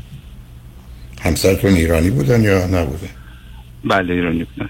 [1.21, 3.09] همسرتون ایرانی بودن یا نبودن؟
[3.83, 4.69] بله ایرانی بودن.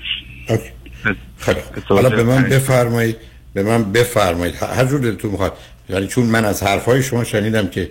[1.38, 3.16] خیلی حالا به من بفرمایید
[3.54, 4.56] به من بفرمایید.
[4.56, 5.58] هر جور دلتون می‌خواد.
[5.90, 7.90] یعنی چون من از حرفهای شما شنیدم که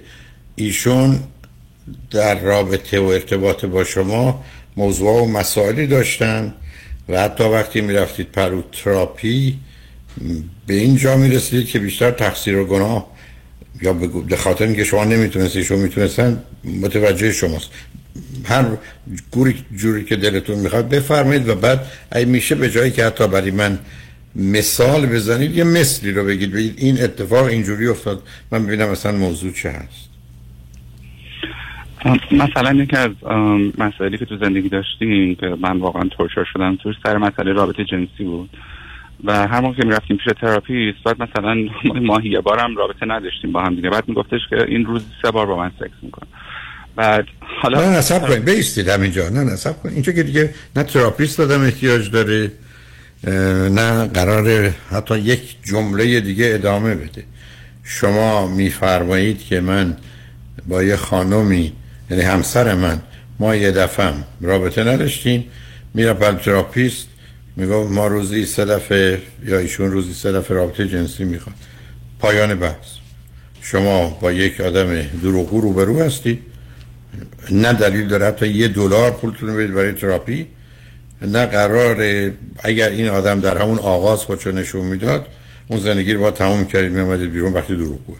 [0.56, 1.20] ایشون
[2.10, 4.44] در رابطه و ارتباط با شما
[4.76, 6.54] موضوع و مسائلی داشتن
[7.08, 9.58] و حتی وقتی می‌رفتید پروتراپی
[10.66, 13.06] به این جا می‌رسید که بیشتر تقصیر و گناه
[13.82, 13.92] یا
[14.28, 17.70] به خاطر اینکه شما نمی‌تونستید شما می‌تونستن متوجه شماست.
[18.44, 18.64] هر
[19.30, 21.80] هر جوری که دلتون می‌خواد بفرمایید و بعد
[22.14, 23.78] اگه میشه به جایی که حتی برای من
[24.36, 26.52] مثال بزنید یه مثلی رو بگید.
[26.52, 28.22] بگید این اتفاق اینجوری افتاد.
[28.52, 30.08] من ببینم مثلا موضوع چه هست.
[32.32, 33.10] مثلا یکی از
[33.78, 38.24] مسائلی که تو زندگی داشتیم که من واقعا torture شدم توش سر مسئله رابطه جنسی
[38.24, 38.50] بود.
[39.24, 41.54] و هر موقع که می‌رفتیم پیش therapist بعد مثلا
[42.08, 43.90] ماهی یه بارم رابطه نداشتیم با هم دیگه.
[43.90, 46.28] بعد میگفتش که این روز سه بار با من سکس می‌کنه.
[46.98, 47.24] بعد
[47.62, 49.28] حالا نه صبر کنید وایستید همینجا.
[49.28, 49.94] نه صبر کنید.
[49.94, 52.52] اینجا که دیگه نه therapist آدم احتیاج داره
[53.70, 57.24] نه قرار حتی یک جمله دیگه ادامه بده.
[57.84, 59.96] شما میفرمایید که من
[60.66, 61.72] با یه خانمی
[62.10, 63.02] یعنی همسر من
[63.38, 65.44] ما یه دفعه رابطه نداشتیم.
[65.94, 67.06] میرم therapist
[67.56, 71.56] میگو ما روزی سه دفعه یا ایشون روزی سه دفعه رابطه جنسی می‌خواد
[72.18, 72.88] پایان بحث.
[73.62, 76.42] شما با یک آدم دروغگو روبرو هستید.
[77.50, 80.46] نه دلیل داره حتی یه دلار پولتون بدید برای تراپی.
[81.22, 81.96] نه قرار
[82.64, 85.26] اگر این آدم در همون آغاز خودشو نشون می‌داد
[85.68, 88.18] اون زندگی رو با تمام کردید میامدید بیرون وقتی دروغ بود.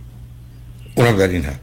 [0.95, 1.61] اونم در این حد.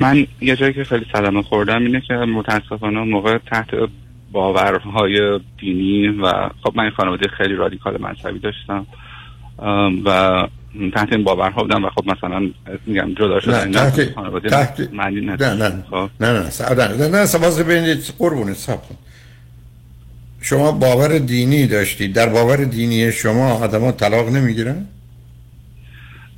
[0.00, 3.68] من یه جایی که خیلی صدمه خوردم اینه که متاسفانه موقع تحت
[4.32, 8.86] باورهای دینی و خب من خانواده خیلی رادیکال مذهبی داشتم
[10.04, 10.48] و
[10.94, 12.50] تحت این باورها بودم و خب مثلا
[12.86, 15.84] میگم جدا شدن نه تحت خانواده تحت معنی نه نه نه.
[15.90, 16.10] خب.
[16.20, 18.78] نه نه نه نه نه ببینید قربونه سب
[20.40, 24.86] شما باور دینی داشتید در باور دینی شما آدما طلاق نمی‌گیرن؟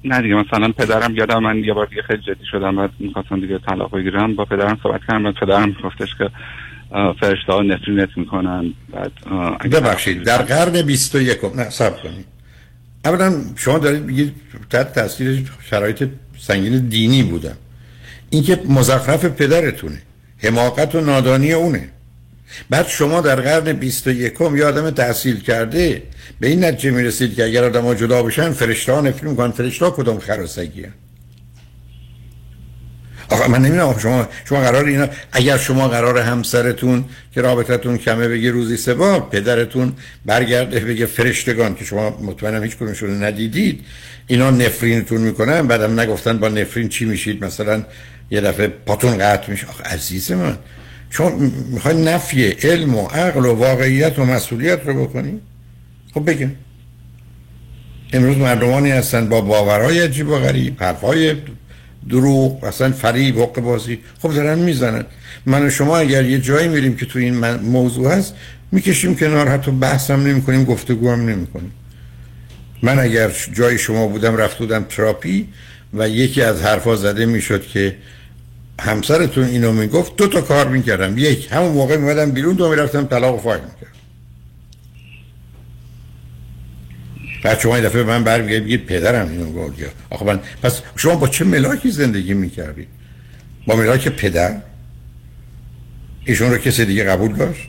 [0.05, 3.59] نه دیگه مثلا پدرم یادم من یه بار دیگه خیلی جدی شدم و می‌خواستم دیگه
[3.59, 4.35] طلاق بگیرم.
[4.35, 6.31] با پدرم صحبت کردم و پدرم گفتش که
[7.21, 8.75] فرشته ها نفرینت می‌کنن.
[8.93, 9.13] بعد
[9.71, 12.40] ببخشید در قرن 21 نه سب کنید.
[13.05, 14.35] اولا شما دارید بگید
[14.71, 16.09] تحت تاثیر شرایط
[16.41, 17.57] سنگین دینی بودم
[18.31, 20.03] این که مزخرف پدرتونه.
[20.39, 21.89] حماقت و نادانی اونه.
[22.71, 26.03] بعد شما در قرن 21 یه آدم تحصیل کرده
[26.41, 29.51] به این نتیجه می‌رسید که اگر آدم ها جدا بشن فرشته ها نفری می‌کنن.
[29.51, 30.93] فرشته ها کدوم خراسگی هن.
[33.31, 38.51] آخه من نمی‌دونم شما شما قرار اینا اگر شما قرار همسرتون که رابطتون کمه بگه
[38.51, 39.93] روزی سه بار پدرتون
[40.27, 43.81] برگرده بگه فرشتگان که شما مطمئنم هیچ کدومشون ندیدید
[44.27, 47.85] اینا نفرینتون می‌کنن بعدم نگفتن با نفرین چی میشید؟ مثلا
[48.31, 49.67] یه دفعه پاتون قطع میشه.
[49.67, 50.59] آخه عزیز من
[51.11, 51.31] شما
[51.71, 55.41] می‌خوای نفی علم و عقل و واقعیت و مسئولیت رو بکنی؟
[56.15, 56.51] خب بگم
[58.13, 61.35] امروز مردمانی هستن با باورهای عجیب و غریب حرفهای
[62.09, 65.05] دروغ اصلا فریب حق بازی خب دارن می‌زنن.
[65.47, 68.35] من و شما اگر یه جایی میریم که تو این موضوع هست
[68.73, 71.73] می‌کشیم کنار حتی بحثم نمی کنیم گفتگو هم نمی کنیم
[72.83, 75.49] من اگر جای شما بودم رفت بودم تراپی
[75.95, 77.97] و یکی از حرفا زده می‌شد که
[78.81, 81.19] همسرتون اینو می‌گفت دو تا کار می‌کردم.
[81.19, 84.00] یک همون موقع میمدم بیرون دو می‌رفتم طلاق و فایل می‌کردم.
[87.43, 89.97] بعد شما این دفعه من برمیگه بگید پدرم اینو گفت.
[90.11, 92.89] آخه من پس شما با چه ملاکی زندگی می‌کردید
[93.67, 94.57] با ملاک پدر؟
[96.25, 97.69] ایشون رو کسی دیگه قبول داشت؟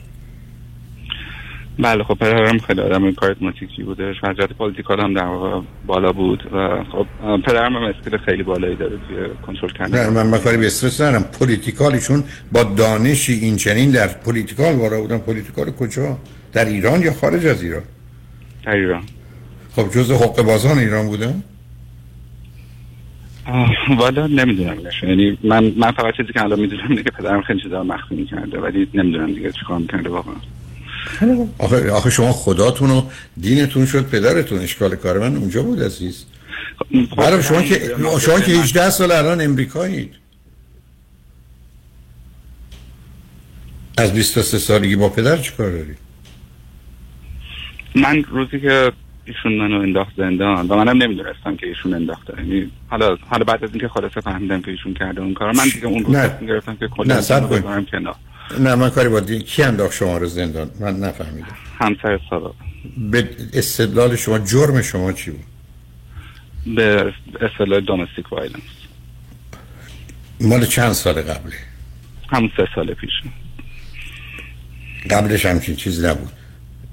[1.79, 4.13] بله خب پدرم خیلی آدم کاریزماتیکی بوده.
[4.23, 7.07] حضرت پولیتیکال هم در واقع بالا بود و خب
[7.45, 11.23] پدرم هم اسکیل خیلی بالایی داره که کنترل کنه نه من مکاری به استرس ندارم.
[11.23, 15.17] پولیتیکالیشون با دانشی این چنین در پولیتیکال وارد بودن.
[15.17, 16.17] پولیتیکال کجا؟
[16.53, 17.84] در ایران یا خارج از ایران؟
[18.65, 19.03] در ایران.
[19.75, 21.43] خب جز حق بازان ایران بودن؟
[23.97, 28.60] والا نمی‌دونم یعنی من من فقط چیزی که الان می‌دونم پدرم خیلی چیزا مخفی کرده
[28.60, 30.36] ولی نمی‌دونم دیگه چیکار می‌کرده واقعا.
[31.57, 33.01] آخه, آخه شما خداتون و
[33.38, 36.25] دینتون شد پدرتون اشکال کار من اونجا بود عزیز.
[36.79, 40.15] خب برای شما که شما که 18 سال الان امریکایید.
[43.97, 45.95] از 23 سالگی با پدر چیکار داری
[47.95, 48.91] من روزی که
[49.25, 52.34] ایشون منو انداخت زندان و منم نمی‌دونستم که ایشون انداخته.
[52.38, 55.86] یعنی حالا حالا بعد از اینکه خلاصه فهمیدم که ایشون کرده اون کارو من دیگه
[55.86, 56.15] اون روز
[56.47, 57.86] گرفتم که کلا سب کنم
[58.60, 59.39] نه من کاری با دی...
[59.39, 61.47] کی انداخت شما رو زندان؟ من نفهمیدم.
[61.79, 62.53] همسر سابق.
[63.12, 65.45] به استدلال شما جرم شما چی بود؟
[66.75, 68.62] به استدلال domestic violence
[70.41, 71.55] مال چند سال قبله؟
[72.29, 73.12] هم سه سال پیش.
[75.10, 76.31] قبلش همچین چیزی نبود.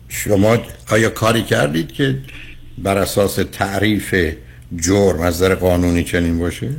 [0.09, 0.59] شما
[0.91, 2.19] آیا کاری کردید که
[2.79, 4.15] بر اساس تعریف
[4.77, 6.71] جرم از نظر قانونی چنین باشه؟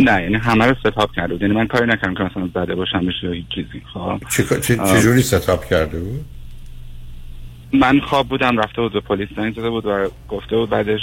[0.00, 1.42] نه یعنی همه رو ستاپ کرده بود.
[1.42, 4.20] یعنی من کاری نکردم که مثلا زده باشم بشه هیچ چیزی خب؟
[4.60, 6.24] چه چجوری ستاپ کرده بود؟
[7.72, 11.00] من خواب بودم رفته بود به پلیس زنگ زده بود و گفته بود بعدش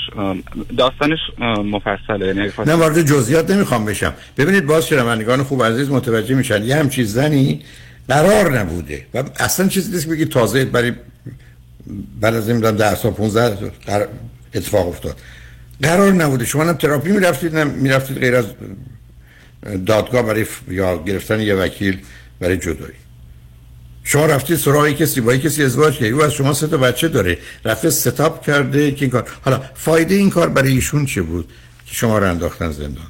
[0.77, 1.19] داستانش
[1.65, 2.27] مفصله.
[2.27, 4.13] یعنی نه وارد جزئیات نمی‌خوام بشم.
[4.37, 6.63] ببینید باز شنوندگان خوب عزیز متوجه میشن.
[6.63, 7.61] یه همچین زنی
[8.07, 9.05] قرار نبوده.
[9.13, 10.93] و اصلا چیزی نیست که بگی تازه برای
[12.21, 13.69] بعد از این 10 سال 15
[14.53, 15.17] اتفاق افتاد.
[15.81, 16.45] قرار نبوده.
[16.45, 18.45] شما هم تراپی می‌رفتید نه می‌رفتید غیر از
[19.85, 21.99] دادگاه برای یا گرفتن یه وکیل
[22.39, 22.93] برای جدایی.
[24.03, 26.13] شما رفتید سراغ کسی با کسی ازدواج کردید.
[26.13, 27.37] او از شما سه تا بچه داره.
[27.65, 31.49] رفته ستاپ کرده که این کار حالا فایده این کار برای ایشون چه بود؟
[31.85, 33.07] که شما رو انداختن زندان.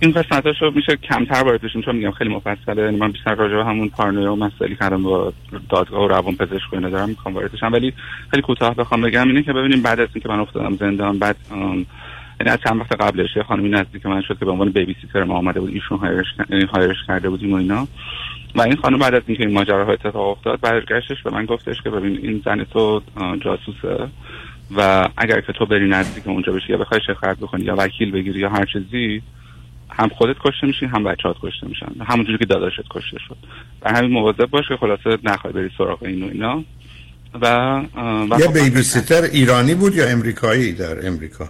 [0.00, 2.82] این قسمتش رو میشه کمتر باید بشیم چون میگم خیلی مفصله.
[2.82, 5.32] یعنی من بیشتر راجع به همون پارنویا و مسئله کردم با
[5.68, 7.92] دادگاه و روان پزشک و دارم می‌خوام واردشم ولی
[8.30, 11.36] خیلی کوتاه بخوام بگم اینه که ببینیم بعد از اینکه من افتادم زندان بعد
[12.40, 15.24] یعنی از چند وقت قبلش یه خانمی نزدیک من شد که به عنوان بیبی سیتر
[15.24, 17.88] ما آمده بود ایشون هایرش, یعنی هایرش کرده بودیم و اینا.
[18.54, 21.90] و این خانم بعد از اینکه این ماجراها اتفاق افتاد برگشتش به من گفتش که
[21.90, 23.02] ببین این زن تو
[23.40, 24.08] جاسوسه
[24.76, 28.40] و اگر که تو بری نزدیک اونجا بشی یا بخوای شکایت بکنی یا وکیل بگیری
[28.40, 29.22] یا هر چیزی
[29.98, 31.86] هم خودت کشته میشی هم بچه‌هات کشته میشن.
[32.06, 33.36] همونجوری که داداشت کشته شد.
[33.82, 36.64] و همین مواظب باش که خلاصه نخوای بری سراغ این و اینا.
[37.40, 37.78] و,
[38.30, 41.48] و یه خب بیبی سیتر ایرانی بود یا امریکایی در امریکا؟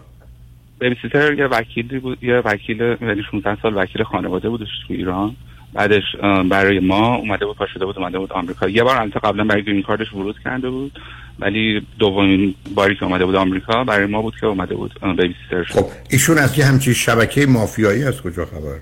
[0.79, 5.37] بیبی سیتر یه وکیلی بود یه وکیل یعنی 16 سال وکیل خانواده بودش تو ایران.
[5.77, 6.03] بعدش
[6.51, 8.69] برای ما اومده بود پاشده بود اومده بود آمریکا.
[8.69, 10.99] یه بار البته قبلا برای گرین کارتش ورود کرده بود
[11.39, 15.65] ولی دومین باری که اومده بود آمریکا برای ما بود که اومده بود بیبی سیتر
[15.65, 18.77] شد خب ایشون از یه همچین شبکه مافیایی از کجا خبر؟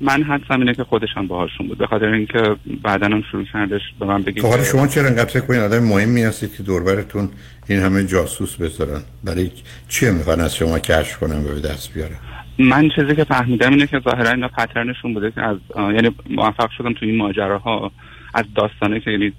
[0.00, 1.78] من حدسم اینه که خودش هم باهاشون بود.
[1.78, 5.40] به خاطر اینکه بعدا هم شروع کردش به من بگید خب شما چرا انقدر فکر
[5.40, 7.30] کنید آدم مهمی هستید که دوربرتون
[7.68, 9.50] این همه جاسوس بذارن؟ برای
[9.88, 12.16] چیه می‌خوان از شما کشف کنن و به دست بیارن؟
[12.58, 16.92] من چیزی که فهمیدم اینه که ظاهرا اینا پترنشون بوده که از یعنی موفق شدم
[16.92, 17.92] تو این ماجراها
[18.34, 19.32] از داستانه که یعنی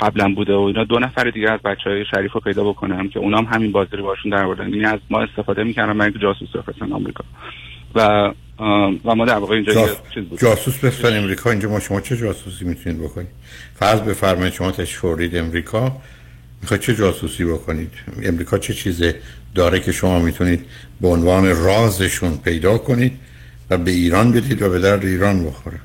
[0.00, 0.84] قبلا بوده و اینا.
[0.84, 4.02] دو نفر دیگه از بچه های شریف رو پیدا بکنم که اونام همین بازی رو
[4.02, 7.24] باشون در بردن یعنی از ما استفاده می‌کردم من جاسوس بفرستن آمریکا.
[7.94, 8.32] و
[9.04, 9.96] و ما در واقع اینجا جاس...
[10.14, 10.38] چیز بود.
[10.38, 13.28] جاسوس بفرستن امریکا اینجا ما شما چه جاسوسی می‌تونید بکنید؟
[13.74, 15.96] فرض بفرمایید شما تشفورید امریکا
[16.62, 19.14] می‌خواید چه جاسوسی بکنید؟ امریکا چه چیزه؟
[19.54, 20.64] داره که شما می‌تونید
[21.00, 23.12] به عنوان رازشون پیدا کنید
[23.70, 25.78] و به ایران بدید و به درد ایران بخوره.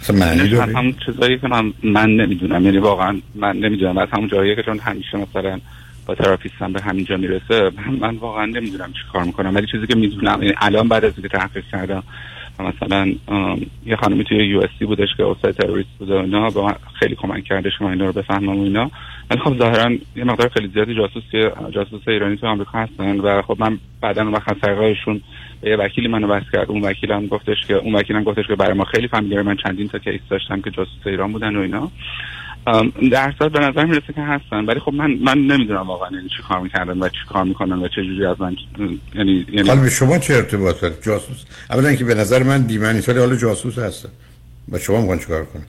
[0.00, 2.64] مثلا معنی داره؟ هم چیزایی که من, من نمی‌دونم.
[2.64, 3.98] یعنی واقعا من نمی‌دونم.
[3.98, 5.60] از همون جایی که چون همیشه مثلا
[6.06, 7.70] با تراپیستم به همینجا می‌رسه
[8.00, 9.54] من واقعا نمی‌دونم چی کار می‌کنم.
[9.54, 12.02] ولی چیزی که می‌دونم یعنی الان بعد از اینکه تحقیق کردم
[12.60, 13.12] مثلا
[13.86, 17.14] یه خانمی توی یو اس بودش که استاد تروریست بوده و اینا به من خیلی
[17.14, 18.90] کمک کرده شما اینا رو بفهمم و اینا.
[19.30, 21.22] ولی خب ظاهرا یه مقدار خیلی زیادی جاسوس
[21.70, 25.20] جاسوس ایرانی تو آمریکا هستن و خب من بعدا وقت سرقایشون
[25.60, 26.70] به یه وکیلی منو بس کرد.
[26.70, 29.98] اون وکیلم گفتش که اون وکیلم گفتش که برای ما خیلی فامیلی من چندین تا
[29.98, 31.90] کیس داشتم که جاسوس ایران بودن و اینا.
[33.12, 34.64] در صورت به نظر می‌رسه که هستن.
[34.64, 37.88] ولی خب من من نمی‌دونم واقعا یعنی چی کار می‌کردن و چی کار می‌کنن و
[37.88, 38.56] چه جوری از من
[39.14, 41.44] یعنی یعنی حالا به شما چه ارتباط داره؟ جاسوس.
[41.70, 44.08] اولا اینکه به نظر من بیمنی سالی حالا جاسوس هستن.
[44.72, 45.66] و شما می‌خوان چیکار کنن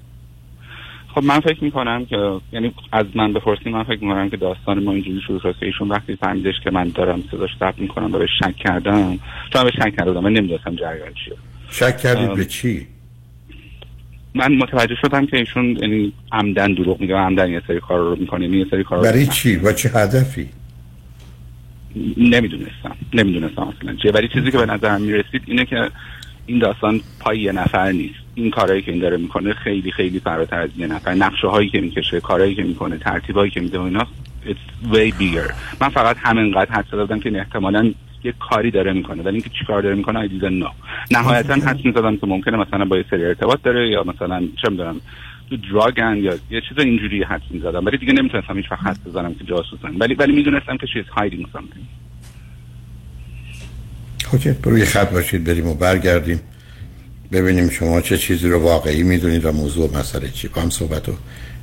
[1.16, 4.92] خب من فکر می‌کنم که یعنی از من بپرسید من فکر می‌کنم که داستان ما
[4.92, 5.56] اینجوری شروع شد.
[5.62, 9.20] ایشون وقتی فهمیدش که من دارم صداش ضبط می‌کنم و به شک کردم
[9.54, 11.36] چون به شک کردم من نمی‌دونستم جریان چیه.
[11.70, 12.88] شک کردید به چی؟
[14.38, 18.48] من متوجه شدم که ایشون یعنی عمدن دروغ میگه عمدن یه سری کار رو می‌کنه
[18.48, 20.50] یه سری کار برای چی؟ و چه هدفی؟
[22.18, 23.96] نمی‌دونستم نمی‌دونستم اصلا.
[23.96, 25.90] چیه؟ ولی چیزی که به نظرم می‌رسید اینه که
[26.46, 28.20] این داستان پای یه نفر نیست.
[28.36, 31.14] این کارهایی که این داره می‌کنه خیلی خیلی فراتر از یه نفر.
[31.14, 34.08] نقشه هایی که می‌کشه کارهایی که می‌کنه ترتیبایی که میده و اینا
[34.46, 35.54] it's way bigger.
[35.82, 37.92] من فقط همینقدر حد دادم که احتمالاً
[38.24, 39.24] یه کاری داره می‌کنه.
[39.24, 40.72] ولی اینکه چیکار داره می‌کنه I didn't know.
[41.12, 45.02] نهایتا حد می‌زدم که ممکنه مثلا با یه سری ارتباط داره یا مثلا چه می‌دونم
[45.50, 47.86] تو دراگن یا یه چیز اینجوری حد می‌زدم.
[47.86, 51.46] ولی دیگه نمی‌تونستم هیچ وقت حد بزنم که جاسوسن ولی ولی می‌دونستم که چیز هایدینگ
[51.46, 51.86] something.
[54.34, 56.40] okay روی خط باشید بریم و برگردیم.
[57.32, 60.48] ببینیم شما چه چیزی رو واقعی می‌دونید و موضوع مسئله چی.
[60.48, 61.16] با هم صحبت رو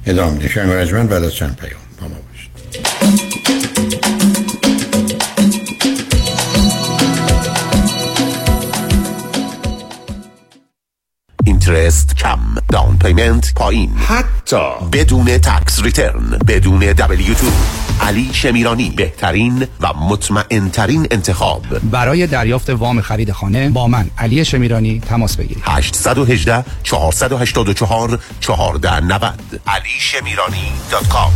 [0.06, 3.33] ادامه نشان بعد از چند پیام با ما باشید.
[11.68, 12.38] interest کم.
[12.72, 13.96] down payment پایین.
[13.96, 17.46] حتی بدون tax return بدون دبلیو تو
[18.00, 21.62] علی شمیرانی بهترین و مطمئن ترین انتخاب.
[21.90, 25.62] برای دریافت وام خرید خانه با من علی شمیرانی تماس بگیرید.
[25.66, 31.32] 818 484 1490 علی شمیرانی دات کام.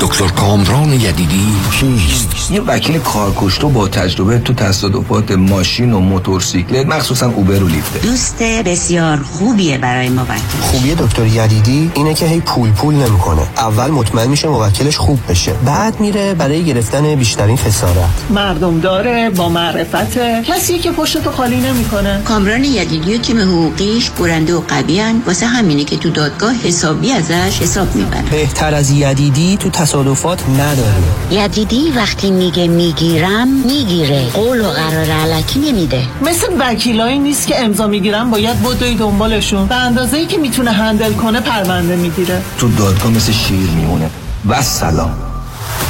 [0.00, 1.46] دکتر کامران یدیدی.
[1.80, 8.02] کیست؟ یه وکیل کارکشته با تجربه تو تصادفات ماشین و موتورسیکلت مخصوصا اوبر و لیفت.
[8.02, 13.42] دوست بسیار خوبیه برای موکل خوبی دکتر یدیدی اینه که هی پول پول نمی‌کنه.
[13.56, 15.52] اول مطمئن میشه موکلش خوب بشه.
[15.52, 17.94] بعد میره برای گرفتن بیشترین خسارت.
[18.30, 20.18] مردم داره با معرفت.
[20.42, 22.22] کسی که پشت تو خالی نمی‌کنه.
[22.24, 27.58] کامران یدیدی و تیم حقوقیش برنده و قوی واسه همینه که تو دادگاه حسابی ازش
[27.62, 31.44] حساب می‌برن بهتر از یدیدی تو تصادفات نداره.
[31.44, 34.28] یدیدی وقتی میگه می‌گیرم می‌گیره.
[34.30, 36.02] قول و قرار علکی نمیده.
[36.22, 39.66] مثل وکیلایی نیست که امضا می‌گیرن باید بدوی دنبالشون.
[39.66, 42.42] به اندازه ای که می‌تونه هندل کنه پرونده می‌گیره.
[42.58, 44.10] تو دادگاه مثل شیر میمونه.
[44.48, 45.16] و سلام.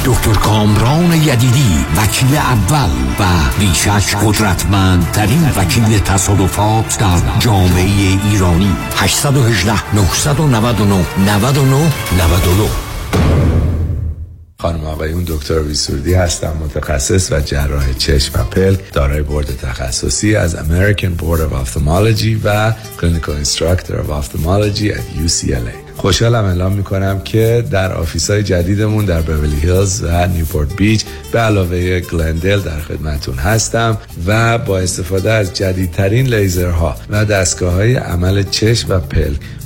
[0.05, 2.89] دکتر کامران یدیدی وکیل اول
[3.19, 3.23] و
[3.59, 8.75] بیشش قدرتمند ترین وکیل تصادفات در جامعه ایرانی.
[8.95, 11.75] 818 999 99
[12.17, 12.69] 99
[14.61, 20.55] خانم آقایون دکتر ویسوردی هستم متخصص و جراح چشم و پلک دارای بورد تخصصی از
[20.55, 27.63] American Board of Ophthalmology و Clinical Instructor of Ophthalmology at UCLA خوشحالم اعلام می‌کنم که
[27.71, 33.35] در office های جدیدمون در بورلی هیلز و نیوپورت بیچ به علاوه گلندل در خدمتون
[33.35, 33.97] هستم
[34.27, 39.39] و با استفاده از جدیدترین لیزرها و دستگاه های عمل چشم و پلک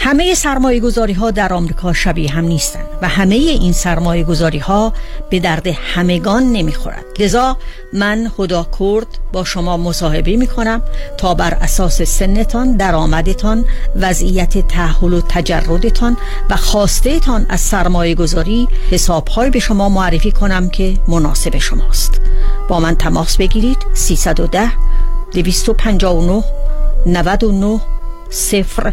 [0.00, 4.92] همه سرمایه گذاری ها در آمریکا شبیه هم نیستند و همه این سرمایه گذاری ها
[5.30, 7.04] به درد همگان نمی‌خورد.
[7.18, 7.56] لذا
[7.92, 10.82] من خدا کرد با شما مصاحبه می کنم
[11.16, 13.64] تا بر اساس سنتان درآمدتان
[13.96, 16.16] وضعیت تحول و تجردتان
[16.50, 18.68] و خواسته تان از سرمایه گذاری
[19.52, 22.20] به شما معرفی کنم که مناسب شماست.
[22.68, 24.70] با من تماس بگیرید 310
[25.32, 26.44] 259
[27.06, 27.80] 99
[28.30, 28.92] صفر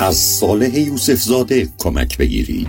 [0.00, 2.68] از صالح یوسف زاده کمک بگیرید.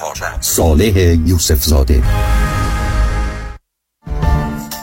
[0.41, 2.03] صالح یوسف زاده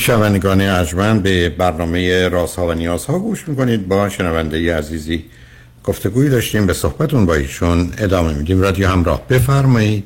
[0.00, 3.88] شنوندگان ارجمند به برنامه رازها و نیازها گوش می‌کنید.
[3.88, 5.24] با شنونده عزیزی
[5.84, 6.66] گفتگوی داشتیم.
[6.66, 8.60] به صحبتون با ایشون ادامه میدیم.
[8.60, 10.04] رادیو همراه بفرمایید.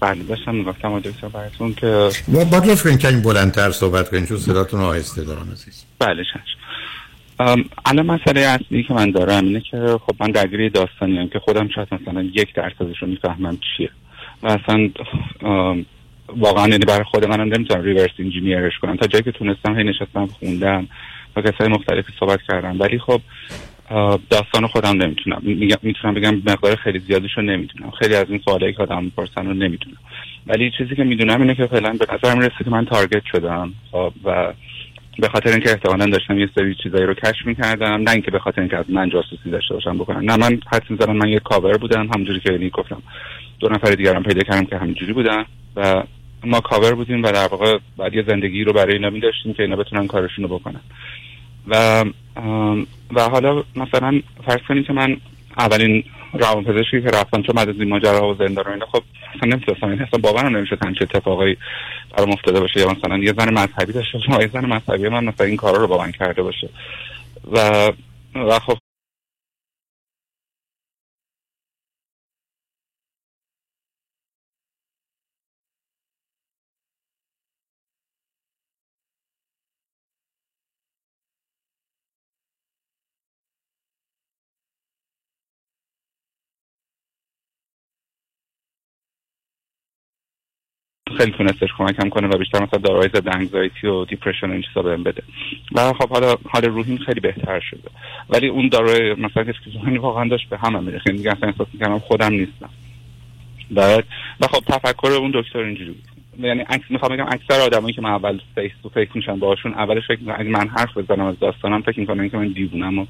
[0.00, 4.38] بله داشتم می‌گفتم دکتر براتون که با با لطف کنید کمی بلندتر صحبت کنید چون
[4.38, 5.84] صداتون آهسته دارم عزیز.
[5.98, 11.28] بله چشم الان مسئله اصلی که من دارم اینه که خب من درگیری داستانی هم
[11.28, 13.90] که خودم شاید مثلا یک درصدش رو می‌فهمم چیه.
[14.42, 14.90] و اصلا
[16.28, 18.96] واقعا یعنی برای خود منم نمی‌تونم ریورس انجینیرش کنم.
[18.96, 20.88] تا جایی که تونستم هی نشستم خوندم
[21.36, 23.20] و کسای مختلفی صحبت کردم ولی خب
[24.30, 25.42] داستان خودم نمی‌تونم.
[25.82, 27.90] می‌تونم بگم مقدار خیلی زیادش رو نمی‌دونم.
[27.90, 29.96] خیلی از این سوالایی که آدم می‌پرسن رو نمی‌دونم.
[30.46, 33.72] ولی چیزی که می‌دونم اینه که فعلا به نظر می‌رسه که من تارگت شدم.
[33.92, 34.52] خب و
[35.18, 38.60] به خاطر اینکه احتمالا داشتم یه سری چیزایی رو کشف می‌کردم نه اینکه به خاطر
[38.60, 40.30] اینکه از من جاسوسی داشته باشم بکنم.
[40.30, 42.08] نه من حد می‌زنم من یه کاور بودم.
[42.14, 43.02] همونجوری که یعنی گفتم.
[43.60, 45.44] دو نفر دیگرم پیدا کردم که همینجوری بودن
[45.76, 46.02] و
[46.46, 49.76] ما کاور بودیم و در واقع بعد یه زندگی رو برای اینا داشتیم که اینا
[49.76, 50.80] بتونن کارشون رو بکنن.
[51.68, 52.04] و
[53.10, 55.16] و حالا مثلا فرض کنید که من
[55.58, 59.02] اولین روان پزشکی که رفتم چون بعد از این ماجرا و زندان اینا خب
[59.34, 61.56] اصلا نمی‌تونستم این اصلا باورم نمی‌شد همچین اتفاقایی
[62.16, 65.46] برام افتاده باشه یا مثلا یه زن مذهبی داشته باشه یه زن مذهبی من مثلا
[65.46, 66.68] این کارا رو با کرده باشه.
[67.52, 67.92] و
[68.34, 68.78] و خب
[91.18, 95.02] خیلی تونستش کمکم کنه و بیشتر مثلا داروهای ضد anxiety و depression این چیزا بهم
[95.02, 95.22] بده.
[95.72, 97.90] و خب حالا حال روحیم خیلی بهتر شده.
[98.30, 101.98] ولی اون داروی مثلا اسکیزوفرنی واقعا داشت به هم میره خیلی دیگه اصلا احساس می‌کردم
[101.98, 102.70] خودم نیستم.
[103.70, 104.04] بعد
[104.40, 106.04] و خب تفکر اون دکتر اینجوری بود.
[106.38, 110.02] یعنی عکس می‌خوام بگم اکثر آدمایی که من اول face to face میشن باهاشون اولش
[110.08, 113.06] فکر می‌کنم من حرف بزنم از داستانم فکر می‌کنم که من دیوونم و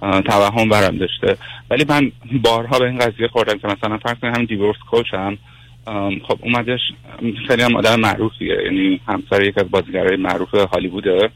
[0.00, 1.36] توهم برم داشته.
[1.70, 2.12] ولی من
[2.42, 5.38] بارها به این قضیه خوردم که مثلا فرض کنید همین divorce coach م
[6.28, 6.80] خب اومدش
[7.48, 11.30] خیلی هم آدم معروفیه یعنی همسر یک از بازیگرای معروف هالیووده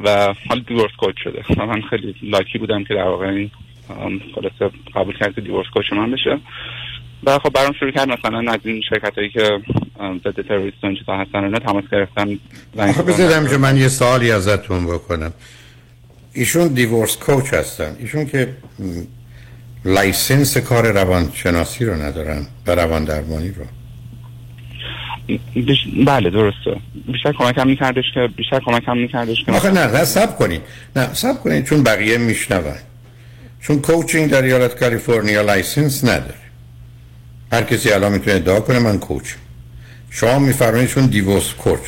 [0.00, 1.42] و حالا دیورس کوچ شده.
[1.56, 3.50] و من خیلی لاکی بودم که در واقع این
[4.34, 6.38] خلاصه قبول کرد که دیورس کوچ من بشه.
[7.24, 9.60] و خب برام شروع کرد مثلا از این شرکت هایی که
[10.24, 12.38] ضد تروریست و چیزا هستن اینا تماس گرفتن
[12.76, 15.32] خب بذارم که من یه سوالی ازتون بکنم.
[16.32, 17.96] ایشون دیورس کوچ هستن.
[18.00, 18.48] ایشون که
[19.84, 23.64] license کار روانشناسی رو ندارن و روان درمانی رو.
[25.54, 25.78] بیش...
[26.06, 26.76] بله درسته.
[27.12, 30.62] بیشتر کمک هم میکردش که بیشتر کمک هم میکردش که آخه نه نه صبر کنید
[30.96, 32.74] نه صبر کنید چون بقیه میشنون.
[33.60, 36.34] چون coaching در ایالت کالیفرنیا license نداره.
[37.52, 39.34] هر کسی الان می‌تونه ادعا کنه من coach
[40.10, 41.80] شما میفرمایید چون divorce coach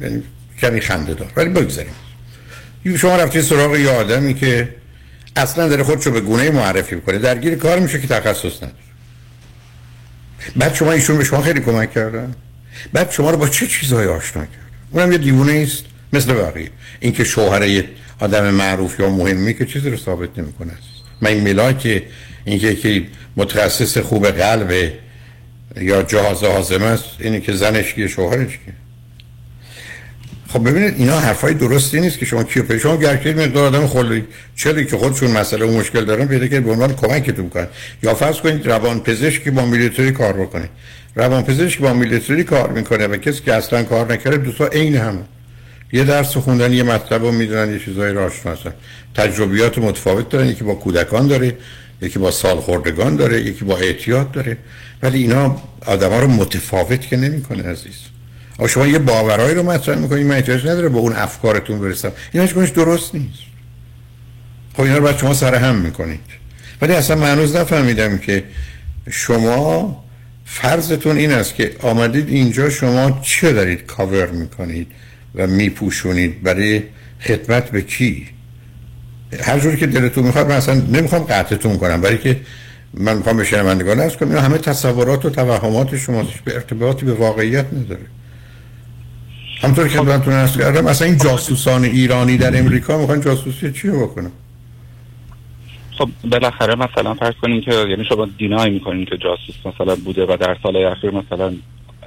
[0.00, 0.22] یعنی
[0.60, 1.32] کمی خنده دار.
[1.36, 1.92] ولی بگذاریم.
[2.96, 4.74] شما رفتید سراغ یه آدمی که
[5.36, 7.18] اصلا داره خودشو به گونه معرفی می‌کنه.
[7.18, 8.74] درگیر کار میشه که تخصص نداره.
[10.56, 12.34] بعد شما ایشون به شما خیلی کمک کردن.
[12.92, 16.70] بعد شما رو با چه چیزهای آشنا کرد؟ اونم یه دیوونه است مثل بقیه.
[17.00, 17.84] اینکه شوهر یه
[18.20, 20.72] آدم معروف یا مهمی که چیزی رو ثابت نمی‌کنه.
[21.20, 22.02] من این ملاک
[22.44, 23.02] اینکه که
[23.36, 24.92] متخصص خوب قلب
[25.80, 28.72] یا جهاز حازم است اینه که زنش که شوهرش که
[30.52, 34.24] خب ببینید اینا حرفای درستی نیست که شما کیو پیش شما گرکید مقدار آدم خلی
[34.56, 37.66] چلی که خودشون مسئله و مشکل دارن پیدا که به عنوان کمکتون کنن
[38.02, 40.68] یا فرض کنید روان پزشکی با میلیتری کار بکنه.
[41.14, 45.22] روان پزشک با میلیتری کار می‌کنه و کسی که اصلا کار نکرده دوستا عین همه.
[45.92, 48.72] یه درس خوندن یه مطلب رو می‌دونن یه چیزایی رو آشنا هستن
[49.14, 50.46] تجربیات متفاوت دارن.
[50.46, 51.56] یکی با کودکان داره
[52.02, 54.56] یکی با سالخوردگان داره یکی با احتیاط داره.
[55.02, 57.96] ولی اینا آدما رو متفاوت که نمی‌کنه عزیز.
[58.58, 62.12] آ شما یه باورایی رو مطرح می‌کنید من احتیاج نداره به اون افکارتون برسم.
[62.32, 63.38] اینا هیچ درست نیست.
[64.74, 66.20] خب اینا رو باید شما سر هم می‌کنید.
[66.82, 68.44] ولی اصلا معنوز نفهمیدم که
[69.10, 70.04] شما
[70.52, 74.86] فرضتون این است که آمدید اینجا شما چه دارید کاور می‌کنید
[75.34, 76.82] و میپوشونید؟ برای
[77.20, 78.26] خدمت به کی؟
[79.42, 82.00] هر جوری که دلتون می‌خواد من اصلا نمی‌خوام قطعتون کنم.
[82.00, 82.40] برای که
[82.94, 87.66] من می‌خوام به شنوندگان ارز کنم همه تصورات و توهمات شما به ارتباطی به واقعیت
[87.72, 88.06] نداره.
[89.62, 94.32] همونطور که خدمتتون عرض کردم اصلا این جاسوسان ایرانی در امریکا می‌خوان جاسوسی چی بکنم
[96.00, 100.36] خب بالاخره مثلا فرض کنیم که یعنی شما deny می‌کنین که جاسوس مثلا بوده و
[100.40, 101.46] در سال اخیر مثلا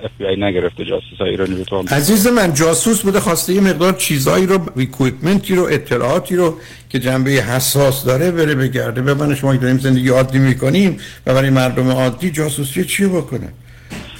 [0.03, 3.61] اف بی آی نگرفته جاسوس های ایرانی رو تو عزیز من جاسوس بوده خواسته یه
[3.61, 6.57] مقدار چیزایی رو equipment ی رو اطلاعاتی رو
[6.89, 9.01] که جنبه حساس داره بره بگرده.
[9.01, 13.53] به من شما داریم زندگی عادی می‌کنیم و برای مردم عادی جاسوسی چی بکنه؟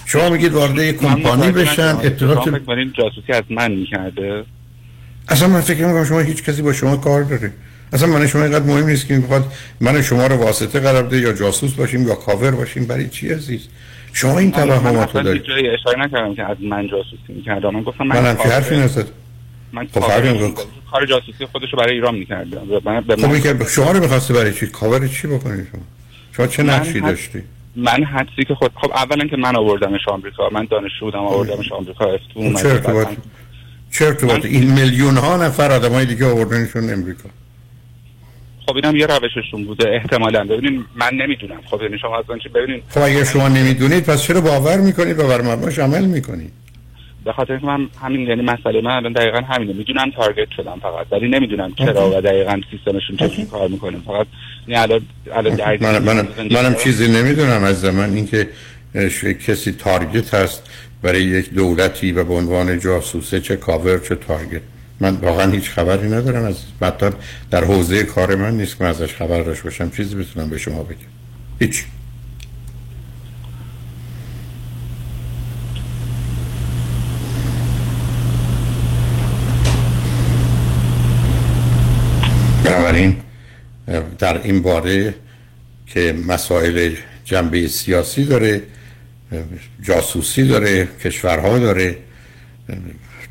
[0.05, 2.49] شما میگید وارد یک کمپانی بشن اطلاعات
[2.93, 4.43] جاسوسی از من می‌کرده؟
[5.27, 7.51] اصلا من فکر می‌کنم شما هیچ کسی با شما کار داره.
[7.93, 11.33] اصلا من شما اینقدر مهم نیست که می‌خواد من شما رو واسطه قرار بده یا
[11.33, 12.85] جاسوس باشیم یا کاور باشیم.
[12.85, 13.67] برای چی عزیز؟
[14.13, 15.43] شما این توهمات رو دارید.
[15.43, 17.65] جایی اشاره نکردم که از من جاسوسی می‌کرد.
[17.65, 19.07] من گفتم من که حرفی نزد.
[19.73, 20.01] من خب
[20.91, 22.47] کار جاسوسی خودشو برای ایران می‌کرد.
[23.21, 25.81] خب شما رو می‌خواسته برای چی؟ کاور چی بکنید شما؟
[26.37, 27.43] شما چه نقشی داشتی؟
[27.75, 30.49] من حدسی که خود خب اولا که من آوردمش آمریکا.
[30.49, 32.05] من دانشجو بودم آوردمش آمریکا.
[32.05, 33.17] افتون چه ارتباطی
[33.91, 37.29] چه ارتباطی این میلیون ها نفر آدمای دیگه آوردنشون امریکا.
[38.67, 40.43] خب اینم یه روششون بوده احتمالا.
[40.43, 41.61] ببینین من نمی‌دونم.
[41.65, 42.81] خب یعنی شما از چی ببینین.
[42.89, 46.51] خب اگه شما نمی‌دونید پس چرا باور می‌کنید و بر مبناش عمل می‌کنید؟
[47.25, 49.73] به خاطر من همین یعنی مسئله من الان دقیقا همینه.
[49.73, 53.97] می‌دونم تارگت شدم فقط ولی نمی‌دونم چرا و دقیقا سیستمشون چه کار می‌کنه.
[54.05, 54.27] فقط
[54.67, 55.01] یعنی الان
[55.31, 58.49] الان من من منم چیزی نمی‌دونم از زمان اینکه
[59.47, 60.69] کسی تارگت هست
[61.01, 64.61] برای یک دولتی و به عنوان جاسوسه چه کاور چه تارگت.
[64.99, 66.43] من واقعا هیچ خبری ندارم.
[66.43, 67.13] از مطلب
[67.51, 69.89] در حوزه کار من نیست که ازش خبر داشته باشم.
[69.89, 70.97] چیزی بتونم به شما بگم.
[71.59, 71.85] هیچ.
[82.63, 83.15] بنابراین
[84.19, 85.15] در این باره
[85.87, 88.61] که مسائل جنبه سیاسی داره
[89.81, 91.97] جاسوسی داره کشورها داره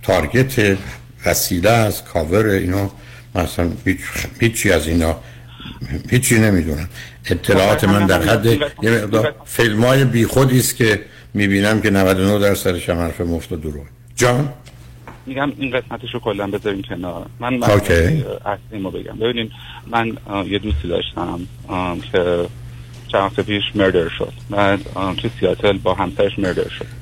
[0.02, 0.78] تارگت
[1.26, 2.90] وسیله از کاور اینا.
[3.34, 3.98] مثلا هیچ
[4.40, 5.16] هیچی از اینا
[6.10, 6.88] هیچی نمی‌دونم.
[7.30, 11.00] اطلاعات من در حد یه مقدار فیلم های بی خودی است که
[11.34, 13.84] می‌بینم که 99 درصدش هم حرف مفت و دروغ.
[14.16, 14.52] جان؟
[15.26, 17.26] میگم این قسمتش رو کلا بذاریم کنار.
[17.40, 18.24] من من اوکی.
[18.44, 19.16] اصلیمو بگم.
[19.16, 19.50] ببینین
[19.86, 20.06] من
[20.48, 21.40] یه دوستی داشتم
[22.12, 22.48] که
[23.08, 24.32] چند پیش مردر شد.
[24.50, 27.01] بعد آم، تو سیاتل با همسرش مردر شد.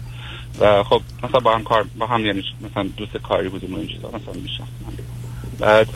[0.61, 3.87] و خب مثلا با هم کار با هم یعنی مثلا دوست کاری بودیم و این
[3.87, 4.69] چیزا مثلا میشم
[5.59, 5.89] بعد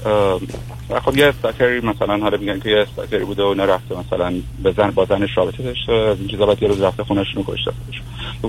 [0.90, 4.72] و خب یه استاکری مثلا حالا میگن که یه استاکری بوده و نرفته مثلا به
[4.72, 7.70] زن با زنش رابطه داشته از این چیزا بعد یه روز رفته خونشون رو کشته
[7.70, 8.02] خودش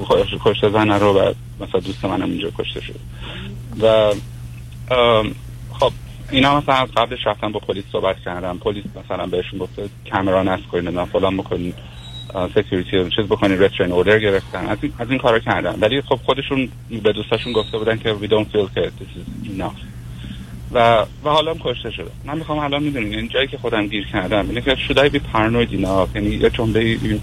[0.06, 3.00] خودش کشته زن رو و مثلا دوست منم اینجا کشته شد
[3.82, 4.14] و
[5.80, 5.92] خب
[6.32, 10.68] اینا مثلا از قبلش رفتن با پلیس صحبت کردن پلیس مثلا بهشون گفته کامرا نصب
[10.68, 11.74] کنین نمی‌دونم فلان بکنین
[12.56, 14.66] سکیوریتی چیز بکنین رسترین اوردر گرفتن.
[14.68, 15.76] از این از این کارا کردن.
[15.80, 16.70] ولی خب خودشون
[17.04, 19.80] به دوستاشون گفته بودن که we don't feel that this is enough.
[20.72, 22.12] و و حالا هم کشته شده.
[22.26, 25.20] من می‌خوام الان می‌دونین این جایی که خودم گیر کردم اینه که should I be
[25.34, 25.74] paranoid
[26.16, 27.22] یعنی یه جمله این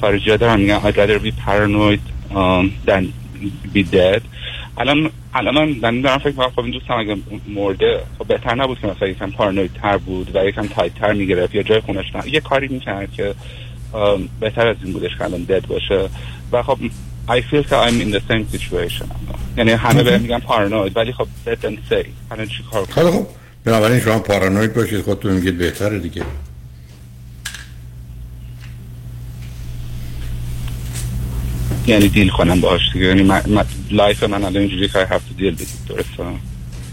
[0.00, 2.00] خارجی ها دارن میگن I'd rather be paranoid
[2.34, 3.04] um, than
[3.74, 4.22] be dead.
[4.78, 7.16] الان الان من من دارم فکر می‌کنم خب این دوستم اگه
[7.48, 11.54] مرده خب بهتر نبود که مثلا یکم پارانوید تر بود و یکم تایت تر می‌گرفت
[11.54, 13.34] یا جای خونش نه یه کاری می‌کرد که
[14.40, 16.08] بهتر از این بودش که الان دد باشه.
[16.52, 16.78] و خب
[17.28, 19.06] I feel که I'm in the same situation.
[19.56, 22.06] یعنی همه به میگن پارانوید ولی خب dead and say.
[22.30, 23.26] الان چی کار خیلی خوب.
[23.64, 26.22] بنابراین شما پارانوید باشید خودتون میگید بهتره دیگه.
[31.86, 33.06] یعنی deal کنم باهاش دیگه.
[33.06, 36.24] یعنی من, من life من الان اینجوری که I have to deal with it درسته؟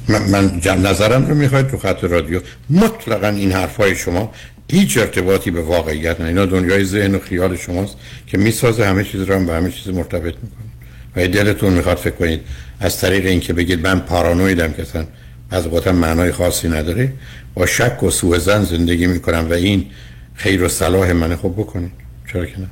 [0.07, 2.41] من, من نظرم رو می‌خواید تو خط رادیو.
[2.69, 4.31] مطلقا این حرفای شما
[4.71, 6.27] هیچ ارتباطی به واقعیت نه.
[6.27, 7.97] اینا دنیای ذهن و خیال شماست
[8.27, 10.67] که می‌سازه همه چیز رو هم به همه چیز مرتبط می‌کنه.
[11.15, 12.41] و دلتون می‌خواد فکر کنید
[12.79, 15.05] از طریق اینکه بگید من پارانویدم که اصلا
[15.51, 17.13] از قوتم معنای خاصی نداره
[17.53, 19.85] با شک و سوء ظن زندگی می‌کنم و این
[20.33, 21.91] خیر و صلاح منه خب بکنید.
[22.31, 22.67] چرا که نه؟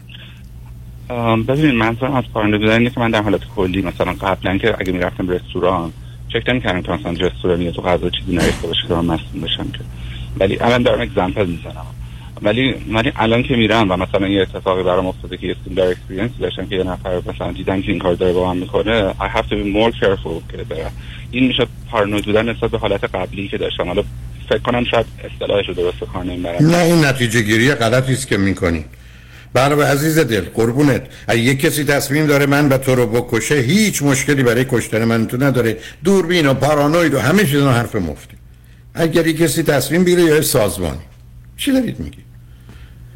[1.43, 4.91] ببینید منظورم از پارانوید بودن اینه که من در حالت کلی مثلا قبلا که اگه
[4.91, 5.93] می‌رفتم رستوران
[6.33, 9.79] چک نمی‌کردم که مثلا رستوران تو غذا چیزی نریخته باشه که من مسموم بشم که.
[10.39, 11.85] ولی الان دارم example می‌زنم.
[12.41, 16.31] ولی ولی الان که میرم و مثلا یه اتفاقی برام افتاده که یه similar experience
[16.39, 19.43] داشتم که یه نفر مثلا دیدن که این کار داره با من می‌کنه I have
[19.43, 20.91] to be more careful که برم.
[21.31, 23.87] این میشه پارانوید بودن نسبت به حالت قبلی که داشتم.
[23.87, 24.03] حالا
[24.49, 28.37] فکر کنم شاید اصطلاحش رو درست کار نمی‌برم نه این نتیجه گیری غلطی است که
[28.37, 28.85] می‌کنی.
[29.53, 31.01] برای عزیز دل قربونت.
[31.27, 35.27] اگه یک کسی تصمیم داره من به تو رو بکشه هیچ مشکلی برای کشتن من
[35.27, 35.77] تو نداره.
[36.03, 38.38] دوربین و پارانوید و همه چیز حرف مفتی
[38.93, 40.99] اگر یک کسی تصمیم بگیره یا سازمانی.
[41.57, 42.17] چی دارید میگی؟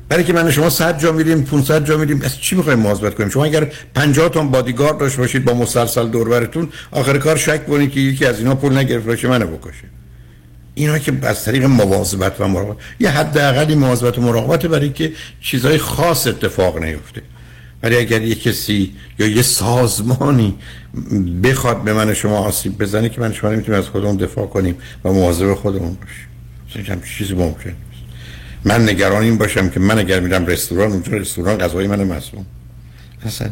[0.09, 3.30] برای که من شما 100 جا میریم 500 جا میریم از چی می‌خوایم مواظبت کنیم؟
[3.30, 7.91] شما اگر 50 تا بادیگارد داشته باشید با مسلسل دور برتون آخر کار شک کنید
[7.91, 9.84] که یکی از اینا پول نگرفت باشه منو بکشه.
[10.76, 15.11] اینا که از طریق مواظبت و مراقبت یه حداقلی مواظبت و مراقبت برای که
[15.41, 17.21] چیزای خاص اتفاق نیفته.
[17.84, 20.55] ولی اگر یه کسی یا یه سازمانی
[21.43, 25.11] بخواد به من شما آسیب بزنه که من شما نمی‌تونیم از خودمون دفاع کنیم و
[25.13, 26.91] مواظب خودمون باشیم.
[26.91, 28.03] همچین چیزی ممکن نیست.
[28.65, 32.45] من نگران این باشم که من اگر میرم رستوران اونجا رستوران غذای من مسموم
[33.25, 33.49] اصلا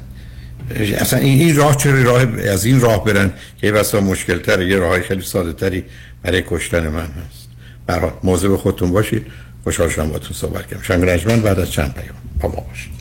[0.97, 4.67] اصلا این این راه چرا راه از این راه برن که یه بسا مشکل تره
[4.67, 5.83] یه راه خیلی ساده تری
[6.23, 7.47] برای کشتن من هست.
[7.87, 9.25] برای موضوع خودتون باشید.
[9.63, 11.17] خوشحال شدم باهاتون صحبت کردم.
[11.17, 13.00] شنگ بعد از چند پیام با ما باشید.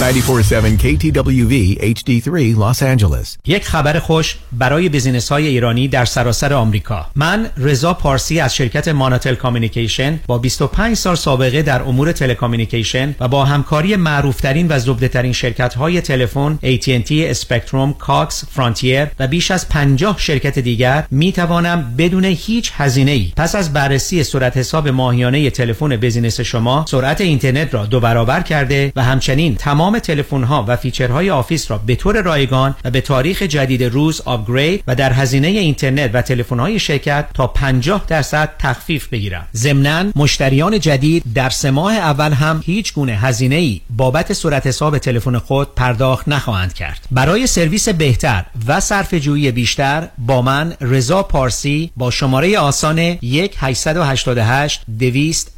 [0.00, 3.38] 947 KTWV HD3 Los Angeles.
[3.46, 7.06] یک خبر خوش برای business های ایرانی در سراسر آمریکا.
[7.16, 13.28] من رضا پارسی از شرکت Manatel Communication با 25 سال سابقه در امور telecommunication و
[13.28, 19.68] با همکاری معروفترین و زبدهترین شرکت های تلفن AT&T Spectrum Cox Frontier و بیش از
[19.68, 25.50] 50 شرکت دیگر می توانم بدون هیچ هزینه ای پس از بررسی صورت حساب ماهیانه
[25.50, 30.64] تلفن business شما سرعت اینترنت را دو برابر کرده و همچنین تمام تمام تلفن ها
[30.68, 34.94] و feature های office را به طور رایگان و به تاریخ جدید روز upgrade و
[34.94, 41.22] در هزینه اینترنت و تلفن های شرکت تا 50 درصد تخفیف بگیرم ضمناً مشتریان جدید
[41.34, 46.28] در سه ماه اول هم هیچ گونه هزینه ای بابت صورت حساب تلفن خود پرداخت
[46.28, 47.00] نخواهند کرد.
[47.10, 53.54] برای سرویس بهتر و صرفه جویی بیشتر با من رضا پارسی با شماره آسان 1
[53.58, 55.57] 888 200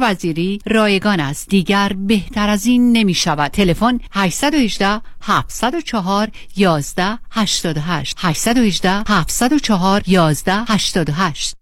[0.00, 1.48] وزیری رایگان است.
[1.48, 11.61] دیگر بهتر از این نمی شود تلفن 818 704 11 88 818 704 11 88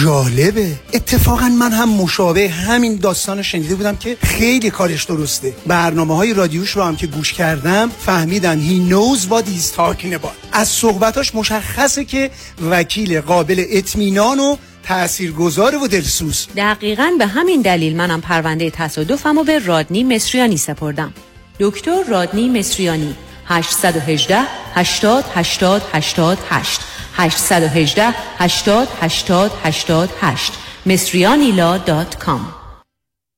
[0.00, 0.72] جالبه.
[0.92, 5.54] اتفاقا من هم مشابه همین داستان شنیده بودم که خیلی کارش درسته.
[5.66, 10.48] برنامه های رادیوش رو هم که گوش کردم فهمیدن he knows what he's talking about.
[10.52, 12.30] از صحبتاش مشخصه که
[12.70, 16.46] وکیل قابل اطمینان و تاثیرگذار و دلسوز.
[16.56, 21.12] دقیقا به همین دلیل منم پرونده تصادفم و به رادنی مصریانی سپردم.
[21.60, 23.14] دکتر رادنی مصریانی
[23.46, 24.38] 818
[24.74, 25.82] 80 80
[26.50, 26.80] 88
[27.18, 30.52] 818 80 80 88
[30.86, 32.61] MesrianiLaw.com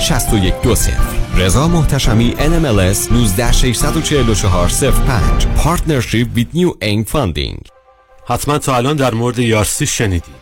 [0.00, 0.92] 6120
[1.36, 7.68] رضا محتشمی NMLS 19644 05 Partnership with New Aim Funding.
[8.26, 10.41] حتما تا الان در مورد ERC شنیدی.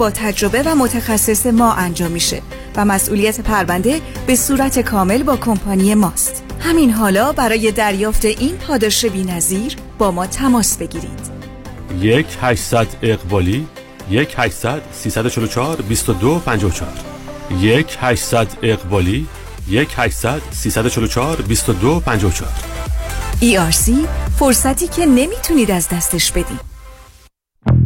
[0.01, 2.41] با تجربه و متخصص ما انجام میشه
[2.75, 6.43] و مسئولیت پرونده به صورت کامل با کمپانی ماست.
[6.59, 11.19] همین حالا برای دریافت این پاداش بی‌نظیر با ما تماس بگیرید.
[11.99, 13.67] یک 800 اقبالی
[14.09, 16.89] یک 800 344 22 54
[17.59, 19.27] یک 800 اقبالی
[19.69, 22.49] یک 800 344 22 54
[23.41, 23.91] ERC
[24.39, 26.70] فرصتی که نمی‌تونید از دستش بدید.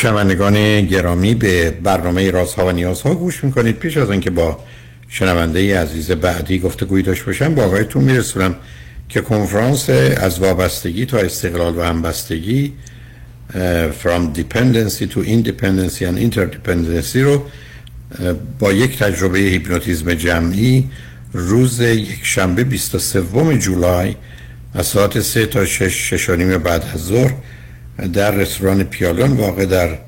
[0.00, 3.76] شنوندگان گرامی به برنامه رازها و نیازها گوش می‌کنید.
[3.76, 4.58] پیش از اینکه با
[5.08, 8.54] شنونده عزیز بعدی گفتگوی داشت باشم با آقایتون میرسونم
[9.08, 12.72] که کنفرانس از وابستگی تا استقلال و همبستگی
[14.02, 17.44] From Dependency to Independency and Interdependency رو
[18.58, 20.90] با یک تجربه هیپنوتیزم جمعی
[21.32, 24.14] روز یک شنبه 23 جولای
[24.74, 27.32] از ساعت 3 تا 6 6 بعد از ظهر
[28.06, 29.98] در رستوران پیالون واقع در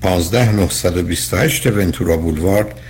[0.00, 2.80] 15928 ونتورا بولوارد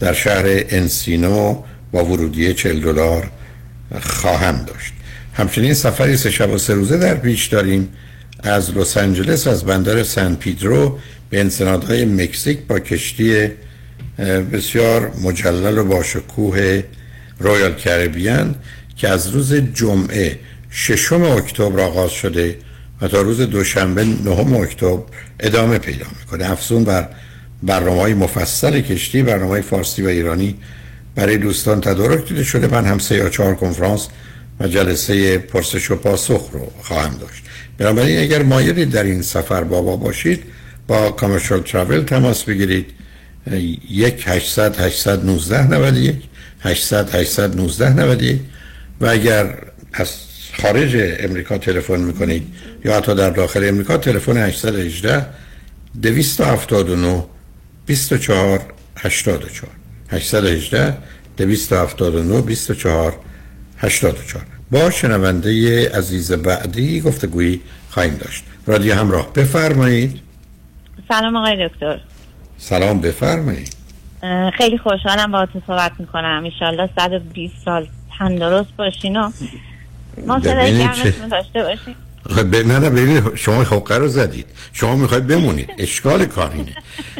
[0.00, 1.62] در شهر انسینو
[1.92, 3.30] با ورودی 40 دلار
[4.00, 4.92] خواهم داشت.
[5.34, 7.88] همچنین سفری سه شب و سه روزه در پیش داریم.
[8.42, 10.98] از لس آنجلس از بندر سن پیدرو
[11.30, 13.48] به انسنادهای مکزیک با کشتی
[14.52, 16.82] بسیار مجلل و با شکوه
[17.38, 18.54] رویال کربیان
[18.96, 20.38] که از روز جمعه
[20.70, 22.58] ششم اکتبر آغاز شده
[23.02, 25.02] و تا روز دوشنبه نهم اکتبر
[25.40, 26.50] ادامه پیدا می‌کنه.
[26.50, 27.08] افزون بر
[27.62, 30.54] برنامه های مفصل کشتی برنامه های فارسی و ایرانی
[31.14, 32.66] برای دوستان تدارک دیده شده.
[32.66, 34.08] من هم سه یا چهار کنفرانس
[34.60, 37.42] و جلسه پرسش و پاسخ رو خواهم داشت.
[37.78, 40.42] بنابراین اگر مایلی در این سفر بابا باشید
[40.86, 42.86] با کامرشال تراول تماس بگیرید.
[43.90, 46.16] یک 800 819 91
[46.60, 48.40] 800 819 91
[49.00, 49.54] و اگر
[49.92, 50.27] از
[50.62, 52.54] خارج امریکا تلفن می‌کنید
[52.84, 55.26] یا حتی در داخل امریکا تلفن 818
[56.02, 57.24] 279
[57.86, 58.60] 24
[58.96, 59.70] 84
[60.10, 60.96] 818
[61.36, 63.14] 279 24
[63.78, 68.44] 84 با شنونده عزیز بعدی گفتگویی خواهیم داشت.
[68.66, 70.20] رادیو همراه بفرمایید.
[71.08, 72.00] سلام آقای دکتر.
[72.58, 73.76] سلام بفرمایید.
[74.58, 76.42] خیلی خوشحالم با تو صحبت می‌کنم.
[76.44, 77.86] ایشالله 120 سال
[78.18, 79.30] تندرست باشین و
[80.26, 81.94] ما صدای گرمتون داشته باشیم.
[82.30, 84.46] خب نه نه ببینید شما حقه رو زدید.
[84.72, 85.68] شما می‌خواید بمونید.
[85.78, 86.72] اشکال کار اینه.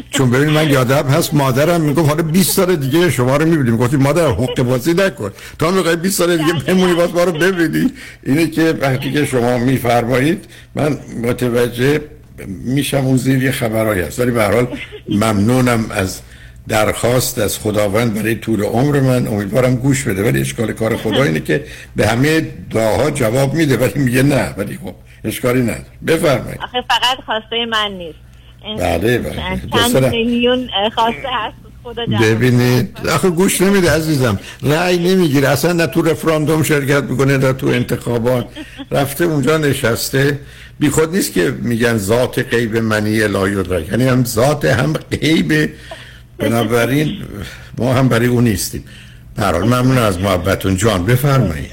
[0.09, 3.77] چون ببینید من یادم هست مادرم می‌گفت حالا 20 سال دیگه شما رو می‌بینیم.
[3.77, 5.31] گفتی مادر حقه بازی نکن.
[5.59, 7.91] تا می‌خوای 20 سال دیگه بمونی باز ما رو ببینی.
[8.23, 10.45] اینه که وقتی که شما میفرمایید
[10.75, 12.01] من متوجه
[12.47, 14.19] میشم اون زیر یه خبرایی هست.
[14.19, 14.67] ولی به حال
[15.09, 16.21] ممنونم از
[16.69, 19.27] درخواست از خداوند برای طول عمر من.
[19.27, 21.63] امیدوارم گوش بده ولی اشکال کار خدا اینه که
[21.95, 22.41] به همه
[22.71, 24.53] دعاها جواب میده ولی میگه نه.
[24.57, 25.85] ولی خب اشکالی نداره.
[26.07, 26.59] بفرمایید.
[26.63, 28.19] آخه فقط خواسته من نیست.
[28.79, 29.61] بله بله.
[29.73, 31.55] چند میلیون خواسته هست
[32.21, 32.97] ببینید.
[33.07, 34.39] آخه گوش نمیده عزیزم.
[34.63, 35.47] رأی نمی‌گیره.
[35.47, 38.45] اصلا نه تو رفراندوم شرکت می‌کنه نه تو انتخابات.
[38.91, 40.39] رفته اونجا نشسته.
[40.79, 45.69] بی خود نیست که میگن ذات غیب منی الهی یعنی هم ذات هم غیب
[46.39, 47.17] بنابراین
[47.77, 48.85] ما هم برای اون نیستیم.
[49.35, 50.77] برحال ممنون از محبتون.
[50.77, 51.71] جان بفرمایید.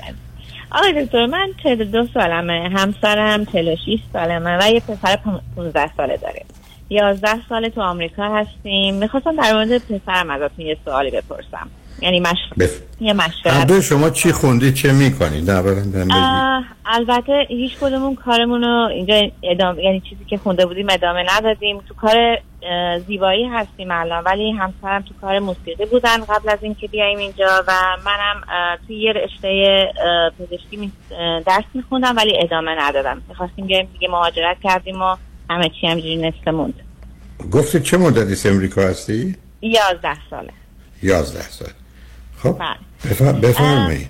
[0.70, 2.70] آقای دکتر من 42 سالمه.
[2.76, 5.18] همسرم 46 سالمه و یه پسر
[5.56, 6.46] 15 ساله داریم
[6.90, 8.94] 11 سال تو آمریکا هستیم.
[8.94, 11.68] می‌خواستم در مورد پسرم ازتون یه سوالی بپرسم.
[12.00, 12.38] یعنی مش...
[12.58, 12.80] بف...
[13.00, 13.80] یه مشورت.
[13.80, 15.50] شما چی خوندی؟ چه می‌کنید
[16.86, 21.80] البته هیچ کدومون کارمون رو اینجا ادامه یعنی چیزی که خونده بودیم ادامه ندادیم.
[21.88, 22.38] تو کار
[23.06, 27.72] زیبایی هستیم الان ولی همسرم تو کار موسیقی بودن قبل از اینکه بیایم اینجا و
[28.04, 28.42] منم
[28.86, 29.88] توی یه رشته
[30.38, 30.92] پزشکی
[31.46, 33.22] درس میخوندم ولی ادامه ندادم.
[33.28, 35.16] می‌خواستیم بیایم دیگه مهاجرت کردیم و
[35.50, 36.74] همه چی همجوری نصف موند.
[37.52, 40.52] گفتی چه مدتی امریکا هستی؟ یازده ساله.
[41.02, 41.68] یازده سال
[42.36, 42.62] خب
[43.42, 44.08] بفرمایید.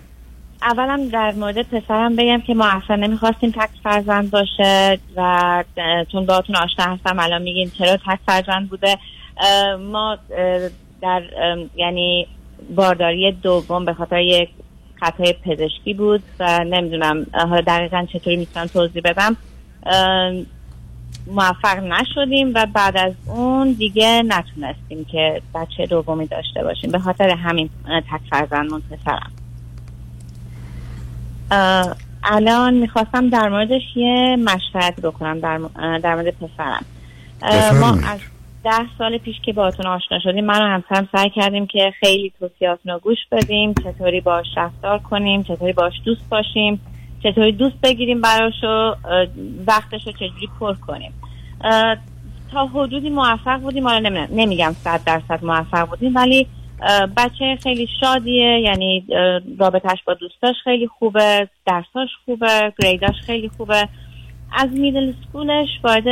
[0.63, 5.65] اولم در مورد پسرم بگم که ما اصلا نمی‌خواستیم تک فرزند باشه و
[6.13, 7.19] چون باهاتون آشنا هستم.
[7.19, 8.99] الان میگین چرا تک فرزند بوده؟
[9.79, 10.19] ما
[11.03, 11.23] در
[11.77, 12.27] یعنی
[12.75, 14.49] بارداری دوم به خاطر یک
[15.01, 19.37] خطای پزشکی بود و نمی‌دونم حالا دقیقا چطوری می‌تونم توضیح بدم.
[21.27, 26.91] موفق نشدیم و بعد از اون دیگه نتونستیم که بچه دومی داشته باشیم.
[26.91, 29.31] به خاطر همین تک فرزندمون پسرم.
[32.25, 35.59] الان می‌خواستم در موردش یه مشورت بکنم در,
[35.99, 36.85] در مورد پسرم.
[37.81, 38.21] ما از
[38.65, 42.93] ده سال پیش که باتون آشنا شدیم من و همسرم سعی کردیم که خیلی توصیاتون
[42.93, 46.81] رو گوش بدیم چطوری باش رفتار کنیم چطوری باش دوست باشیم.
[47.27, 48.95] چطوری دوست بگیریم براش و
[49.67, 51.13] وقتش رو چجوری پر کنیم.
[52.53, 56.47] تا حدودی موفق بودیم حالا نمی- نمیگم صد درصد موفق بودیم ولی
[57.17, 59.07] بچه خیلی شادیه یعنی
[59.59, 63.89] رابطش با دوستاش خیلی خوبه درساش خوبه گریداش خیلی خوبه.
[64.53, 66.05] از میدل سکولش وارد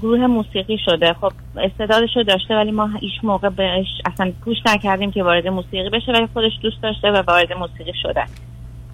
[0.00, 1.12] گروه موسیقی شده.
[1.12, 5.90] خب استعدادش رو داشته ولی ما هیچ موقع بهش اصلا پوش نکردیم که وارد موسیقی
[5.90, 8.24] بشه ولی خودش دوست داشته و وارد موسیقی شده.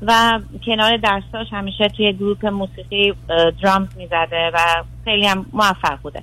[0.02, 3.14] و کنار درساش همیشه توی گروه موسیقی
[3.62, 4.58] درامز می‌زده و
[5.04, 6.22] خیلی هم موفق بوده.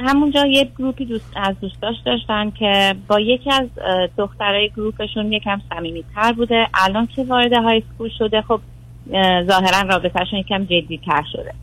[0.00, 3.68] همونجا یه گروپی دوست از دوستاش داشتن که با یکی از
[4.16, 6.68] دخترای گروپشون یکم صمیمیت‌تر بوده.
[6.74, 8.60] الان که وارد های سکول شده خب
[9.12, 11.54] اه، ظاهرا رابطهشون یکم جدیتر شده.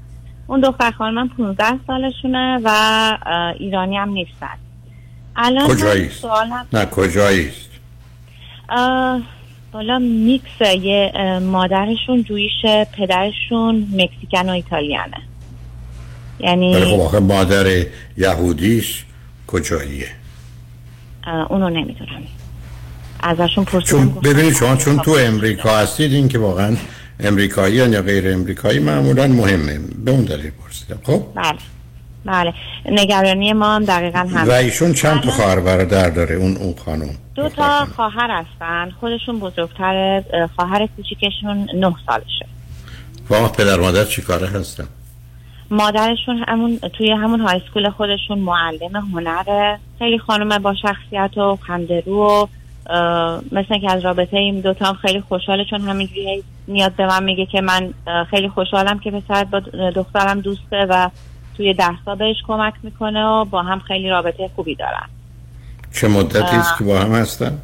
[0.48, 2.70] اون دختر خانم 15 سالشونه و
[3.60, 4.58] ایرانی هم نیستن.
[5.36, 6.26] الان کجاییست؟
[6.74, 7.70] نه کجاییست؟
[9.76, 12.66] حالا میکس یه مادرشون جویش
[12.98, 15.18] پدرشون مکزیکن و ایتالیانه.
[16.40, 17.86] یعنی خب آخه مادر
[18.18, 19.06] یهودیش
[19.48, 20.08] کجاییه؟
[21.50, 22.24] اونو نمی‌دونم.
[23.24, 26.78] ازشون پرسیدم ببینید شما چون تو امریکا هستید این که واقعا
[27.20, 29.80] امریکایی یا غیر امریکایی معمولا مهمه.
[30.06, 31.00] به اون دلیل پرسیدم.
[31.04, 31.75] خب؟ بله.
[32.26, 32.54] بله.
[32.86, 37.10] نگرانی ما هم دقیقا هم و ایشون چند تا خواهر برادر داره اون اون خانم؟
[37.36, 38.92] دو تا خواهر هستن.
[39.00, 42.46] خودشون بزرگتر اه، خواهر کوچیکشون نه سالشه.
[43.30, 44.88] و پدر مادر چی کاره هستن؟
[45.72, 49.80] مادرشون همون توی همون های اسکول خودشون معلم هنره.
[50.00, 52.48] خیلی خانم با شخصیت و خندرو و
[53.52, 57.24] مثل که از رابطه این دوتا هم خیلی خوشحاله چون همینجوری هی میاد به من
[57.24, 57.94] میگه که من
[58.30, 59.60] خیلی خوشحالم که پسرت با
[59.90, 61.10] دخترم دوسته و
[61.58, 65.10] توی درسا بهش کمک می‌کنه و با هم خیلی رابطه خوبی دارن.
[65.94, 66.78] چه مدتی است.
[66.78, 67.58] که با هم هستن؟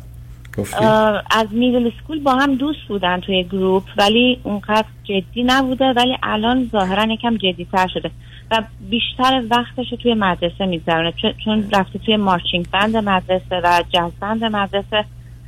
[1.32, 6.70] از میدل سکول با هم دوست بودن توی گروپ ولی اونقدر جدی نبوده ولی الان
[6.72, 8.12] ظاهرا یکم جدی تر شده
[8.52, 11.14] و بیشتر وقتش رو توی مدرسه میگذرونه.
[11.46, 15.06] چون- رفته توی مارچینگ بند مدرسه و جاز بند مدرسه.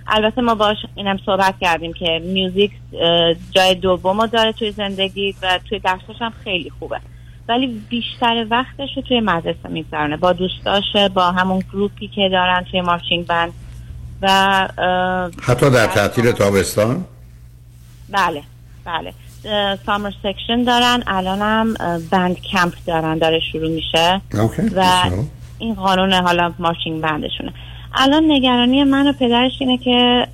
[0.08, 2.72] البته ما باش اینم صحبت کردیم که میوزیک
[3.52, 7.00] جای دوم داره توی زندگی و توی درسش هم خیلی خوبه.
[7.50, 10.18] ولی بیشتر وقتش رو توی مدرسه میگذرونه.
[10.18, 13.54] با دوستاشه با همون group ی که دارن توی marching band
[14.22, 14.68] و
[15.42, 17.06] حتی در تعطیل تابستان؟
[18.10, 18.44] بله
[18.86, 19.14] بله.
[19.86, 21.74] summer section دارن الان هم
[22.12, 24.22] band camp دارن داره شروع میشه.
[24.76, 24.86] و.
[25.60, 27.54] این قانون حالا marching band شونه.
[27.94, 30.28] الان نگرانی من و پدرش اینه که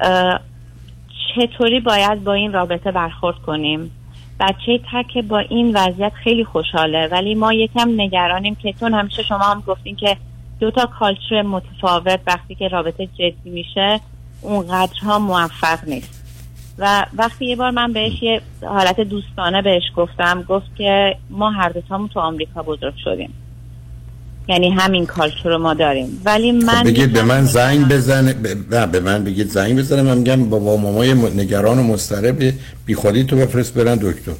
[1.36, 3.92] چطوری باید با این رابطه برخورد کنیم؟
[4.40, 7.08] بچه تک با این وضعیت خیلی خوشحاله.
[7.12, 8.56] ولی ما یکم نگرانیم.
[8.56, 10.18] که چون همیشه شما هم گفتین که
[10.60, 14.00] دو تا کالچر متفاوت وقتی که رابطه جدی میشه
[14.42, 16.20] اونقدرها موفق نیست.
[16.78, 21.70] و وقتی یه بار من بهش یه حالت دوستانه بهش گفتم گفت که ما هر
[21.70, 23.34] دوتامون تو آمریکا بزرگ شدیم.
[24.50, 26.22] یعنی همین کالچر رو ما داریم.
[26.26, 30.02] ولی من خب بگید به من زنگ بزنه ب- نه به من بگید زنگ بزنه.
[30.02, 32.54] من میگم بابا مامای نگران و مضطرب
[32.86, 34.32] بی خودی تو بفرست برن دکتر.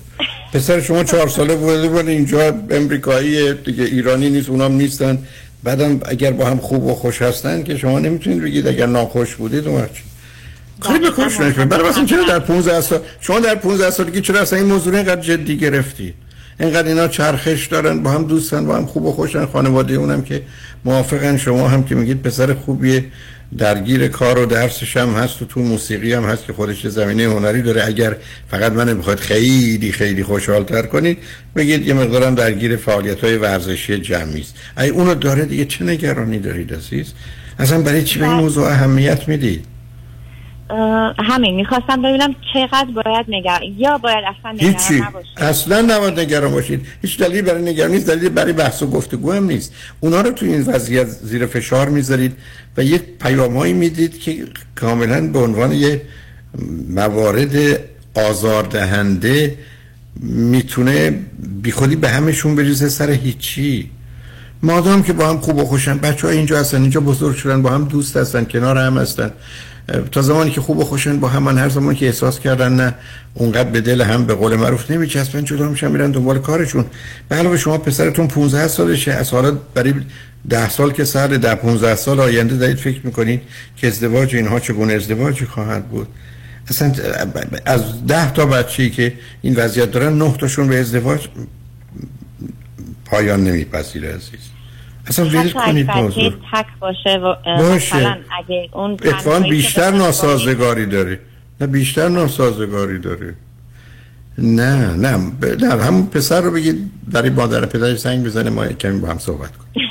[0.54, 5.18] پسر شما چهار ساله بوده بود اینجا امریکایی دیگه ایرانی نیست اونام نیستن.
[5.64, 9.68] بعدم اگر با هم خوب و خوش هستن که شما نمی‌تونید بگید اگر ناخوش بودید
[9.68, 9.90] اون وقت؟
[10.82, 14.40] خیلی به کارش نکنید برای مثلا چرا در 15 سال شما در 15 سالگی چرا
[14.42, 16.14] اصلا این موضوع اینقدر جدی گرفتی؟
[16.60, 19.46] اینقدر اینا چرخش دارن با هم دوستن با هم خوب و خوشن.
[19.46, 20.42] خانواده اونم که
[20.86, 21.38] موافقن.
[21.38, 23.06] شما هم که میگید پسر خوبیه.
[23.58, 27.62] درگیر کار و درسش هم هست و تو موسیقی هم هست که خودش زمینه هنری
[27.62, 27.86] داره.
[27.86, 28.16] اگر
[28.52, 31.18] فقط من می‌خواد خیلی خیلی خوشحالتر کنید
[31.56, 34.56] بگید یه مقدارم درگیر فعالیت های ورزشی جمعی است.
[34.76, 37.14] اگه اونو داره دیگه چه نگرانی دارید عزیز؟
[37.60, 39.66] اصلا برای چی به این موضوع اهمیت می‌دید؟
[41.18, 41.56] همین.
[41.56, 46.86] می‌خواستم ببینم چقدر باید نگران یا باید اصلا نگران نباشه اصلا نباید نگران باشید.
[47.02, 48.08] هیچ دلیلی برای نگرانی نیست.
[48.08, 49.74] دلیلی برای بحث و گفتگو هم نیست.
[50.00, 52.38] اونا رو تو این وضعیت زیر فشار می‌ذارید
[52.78, 54.46] و یه پیامهایی می‌دید که
[54.76, 56.02] کاملا به عنوان یه
[56.90, 57.80] موارد
[58.16, 59.58] آزاردهنده
[60.24, 61.20] می‌تونه
[61.62, 63.90] بیخودی به همشون بریزه سر هیچی.
[64.64, 65.98] مادام که با هم خوب و خوشن.
[65.98, 66.82] بچه های اینجا هستن.
[66.82, 67.62] اینجا بزرگ شدن.
[67.62, 68.44] با هم دوست هستن.
[68.44, 69.32] کنار هم هستن.
[70.12, 72.96] تا زمانی که خوب و خوشن با هم من هر زمانی که احساس کردن نه
[73.34, 76.86] اونقدر به دل هم به قول معروف نمیچسبن جدا میشن میرن دنبال کارشون.
[77.30, 79.12] به علاوه شما پسرتون 15 سالشه.
[79.12, 79.94] از حالا برای
[80.50, 83.42] 10 سال که سر در 15 سال آینده دارید فکر می‌کنید
[83.76, 86.08] که ازدواج اینها چگونه ازدواجی خواهد بود.
[86.68, 86.94] اصلا
[87.66, 91.28] از ده تا بچه‌ای که این وضعیت دارن نه تاشون به ازدواج
[93.06, 94.59] پایان نمیپذیره عزیز.
[95.10, 97.98] اصلا ول کنید موضوع تک باشه و باشه.
[97.98, 101.20] مثلا اگه اون اتفاقا که بیشتر ناسازگاری داره
[101.62, 103.36] نه بیشتر ناسازگاری داره
[104.38, 105.32] نه نه.
[105.60, 109.52] نه همون پسر رو بگید برای مادر پدرش زنگ بزنه ما کمی با هم صحبت
[109.58, 109.90] کنیم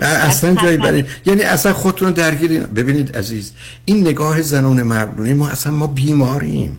[0.00, 3.52] اصلا جایی برای یعنی اصلا خودتون رو درگیری ببینید عزیز
[3.84, 6.78] این نگاه زنون مردونه ما اصلا ما بیماریم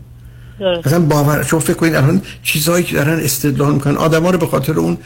[0.60, 0.88] درست.
[0.88, 4.74] اصلا باور شما فکر کنید الان چیزهایی که دارن استدلال می‌کنن آدما رو به خاطر
[4.74, 4.98] اون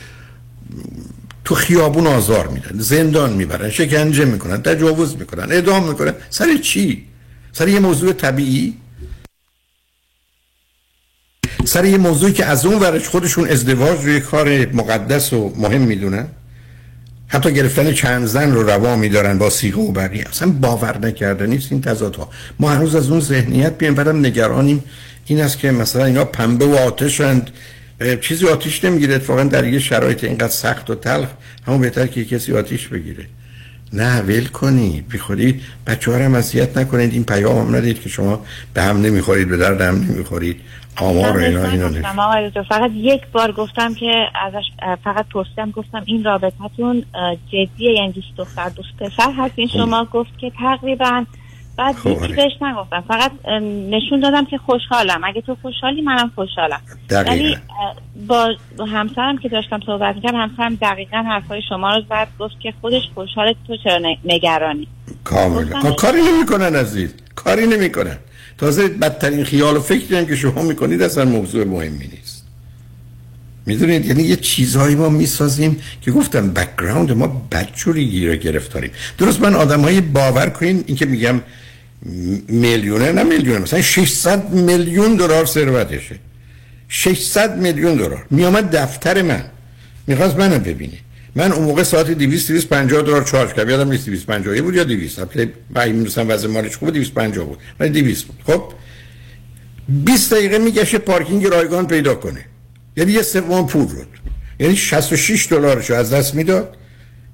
[1.47, 6.13] تو خیابون آزار میدن زندان می‌برن شکنجه می‌کنن تجاوز می‌کنن اعدام می‌کنن.
[6.29, 7.05] سر چی؟
[7.51, 8.77] سر یه موضوع طبیعی؟
[11.65, 15.81] سر یه موضوعی که از اون ورش خودشون ازدواج رو یه کار مقدس و مهم
[15.81, 16.27] می‌دونن؟
[17.27, 20.27] حتی گرفتن چند زن رو روا میدارن با سیغه و بقیه.
[20.29, 22.29] اصلا باور نکرده نیست این تضادها.
[22.59, 24.83] ما هنوز از اون ذهنیت بعدم نگرانیم.
[25.25, 27.51] این است که مثلا اینا پنبه و آتشند.
[28.21, 31.27] چیزی آتیش نمی‌گیره اتفاقا در یه شرایط اینقدر سخت و تلخ
[31.67, 33.25] همون بهتر که کسی آتیش بگیره.
[33.93, 37.13] نه ول کنید بی خودی بچه ها هم اذیت نکنید.
[37.13, 40.61] این پیام هم ندید که شما به هم نمی‌خورید به درد هم نمی‌خورید.
[40.95, 47.03] آمار اینا اینا دکتر فقط یک بار گفتم که ازش فقط پرسیدم گفتم این رابطتون
[47.47, 51.25] جدیه یعنی دوست دختر دوست پسر هستین؟ شما گفت که تقریبا
[51.77, 52.35] بعد خب، هیچی آره.
[52.35, 53.03] بهش نگفتم.
[53.07, 53.31] فقط
[53.89, 55.21] نشون دادم که خوشحالم.
[55.23, 56.81] اگه تو خوشحالی منم خوشحالم.
[57.09, 57.57] ولی
[58.27, 58.55] با
[58.91, 63.55] همسرم که داشتم صحبت می‌کردم همسرم دقیقا حرفای شما رو زد گفت که خودش خوشحاله
[63.67, 64.87] تو چرا نگرانی.
[65.23, 65.79] کاملا.
[65.79, 67.13] خب کاری نمی‌کنن عزیز.
[67.35, 68.17] کاری نمی‌کنن.
[68.57, 72.47] تازه بدترین خیال و فکری هم که شما می‌کنید اصلا موضوع مهمی نیست.
[73.65, 78.91] می‌دونید؟ یعنی یه چیزهایی ما می‌سازیم که گفتم بکگراند ما بدجوری گیره گرفتاریم.
[79.17, 81.41] درست من آدم های باور کنین این که میگم
[82.47, 86.19] میلیونه نه میلیونه مثلا 600 میلیون دلار ثروتشه.
[86.87, 88.25] 600 میلیون دلار.
[88.29, 89.43] میامد دفتر من.
[90.07, 90.97] می‌خواست منو ببینه.
[91.35, 93.69] من اون موقع ساعت 200 250 دلار چارج کردم.
[93.69, 97.57] یادم نیست 250 بود یا 200 البته بعد می‌رسم وضع مالش خوب 250 بود.
[97.79, 98.37] ولی 200 بود.
[98.45, 98.63] خب
[99.89, 102.45] 20 دقیقه میگشه پارکینگ رایگان پیدا کنه.
[102.97, 104.03] یعنی یه سوم پول رو
[104.59, 106.77] یعنی 66 دلارشو از دست می‌داد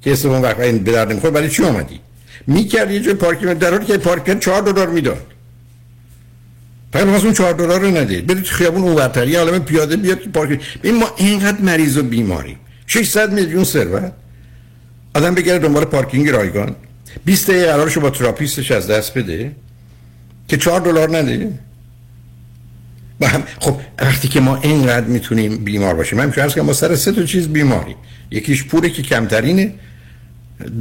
[0.02, 0.60] که سوم وقت.
[0.60, 1.34] این به درد نمی‌خوره.
[1.34, 2.00] برای چی اومدی؟
[2.48, 5.26] می‌کرد یه جای پارکینگ در حالی که پارکینگ 4 دلار می‌داد.
[6.94, 10.30] فقط واسه اون 4 دلار رو ندید برید خیابون اونورتر یه عالمه پیاده بیاد که
[10.30, 10.62] پارکینگ.
[10.84, 12.58] ببین ما اینقدر مریض و بیماریم.
[12.88, 14.12] 600 میلیون ثروت.
[15.16, 16.76] آدم بگره دنبال پارکینگ رایگان.
[17.26, 19.52] 20 دقیقه قرارشو با تراپیستش از دست بده
[20.48, 21.60] که 4 دلار نده.
[23.60, 26.18] خب وقتی که ما اینقدر می‌تونیم بیمار باشیم.
[26.18, 27.96] من میشه که ما سر سه تا چیز بیماریم.
[28.32, 29.74] یکیش پوله که کمترینه.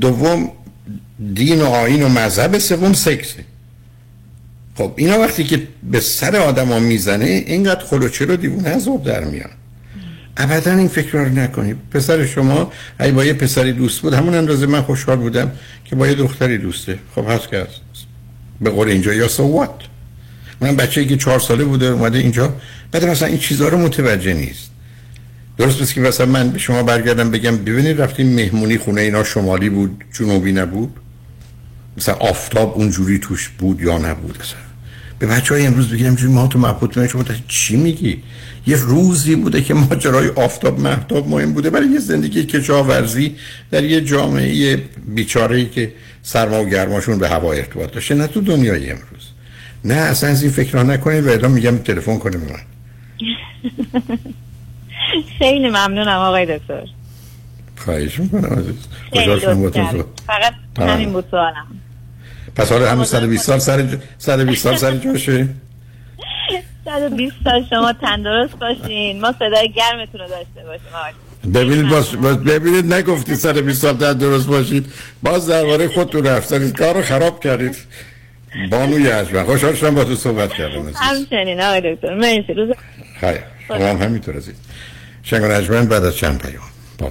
[0.00, 0.50] دوم
[1.34, 3.44] دین و آین و مذهب سوم سکسه
[4.74, 9.04] خب اینا وقتی که به سر آدم ها می‌زنه اینقدر خلوچه رو دیوونه از آب
[9.04, 9.50] در میان.
[10.36, 11.76] ابدا این فکر رو نکنید.
[11.90, 15.50] پسر شما اگه با یه پسری دوست بود همون اندازه من خوشحال بودم
[15.84, 16.98] که با یه دختری دوسته.
[17.14, 17.80] خب هست که هست.
[18.60, 19.70] به قول اینجا یا سو وات
[20.60, 22.54] من بچه که چهار ساله بوده اومده اینجا.
[22.92, 24.70] بعد مثلا این چیزها رو متوجه نیست.
[25.58, 29.70] درست مثل که مثلا من به شما برگردم بگم ببینید رفتیم مهمونی خونه اینا شمالی
[29.70, 30.96] بود جنوبی نبود؟
[31.96, 34.58] مثلا آفتاب اونجوری توش بود یا نبود؟ اصلا
[35.18, 38.22] به بچه های امروز بگیرم جوری ما تو مبهوت شما چی میگی؟
[38.66, 43.36] یه روزی بوده که ماجرای آفتاب محتاب مهم بوده برای یه زندگی کشاورزی
[43.70, 45.92] در یه جامعه بیچاره ای که
[46.22, 49.28] سرما و گرماشون به هوا ارتباط داشته نه تو دنیای امروز.
[49.84, 52.60] نه اصلا از این فکر نکنید و الان میگم تلفن کنه به من.
[55.38, 56.86] خیلی ممنونم آقای دکتر.
[57.76, 58.86] خواهش می‌کنم عزیز.
[60.26, 60.88] فقط.
[60.88, 61.66] همین بود سوالم.
[62.56, 65.48] پس حالا همون 120 سال سر ج- 120 سال سر جاشه
[66.84, 69.20] 120 سال شما تندرست باشین.
[69.20, 71.52] ما صدای گرمتون رو داشته باشیم.
[71.54, 72.10] ببینید باز,
[72.44, 74.86] ببینید نگفتی سر 20 سال در درست باشید.
[75.22, 77.76] باز درباره خودتون رفتنید کار رو خراب کردید.
[78.70, 80.92] بانوی عجبن خوشحال شدم با تو صحبت کردم.
[80.94, 82.14] همچنین آقای دکتر.
[82.14, 82.52] مرسی.
[82.54, 82.68] روز
[83.20, 83.38] خیر.
[83.70, 84.54] هم همینطور عزیز.
[85.22, 85.42] شنگ
[85.88, 86.62] بعد از چند پیام.
[86.98, 87.10] با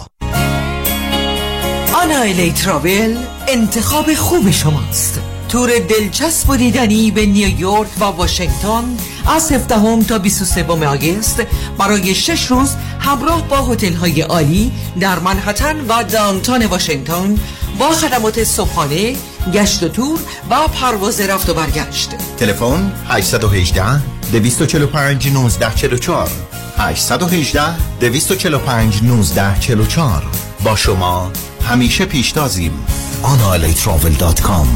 [1.93, 5.21] آنایلی ترابل انتخاب خوب شماست.
[5.49, 8.97] تور دلچسب و دیدنی به نیویورک و واشنگتن
[9.35, 11.43] از 17 تا 23 آگست
[11.77, 17.37] برای 6 روز همراه با هتل های عالی در منحتن و دانتان واشنگتن
[17.79, 19.15] با خدمات صبحانه،
[19.53, 20.19] گشت و تور
[20.49, 22.09] و پرواز رفت و برگشت.
[22.37, 23.83] تلفن 818
[24.31, 26.29] 245 1944
[26.77, 30.23] 818 245 1944
[30.63, 31.31] با شما
[31.69, 32.85] همیشه پیشتازیم.
[33.23, 34.67] Analatravel.com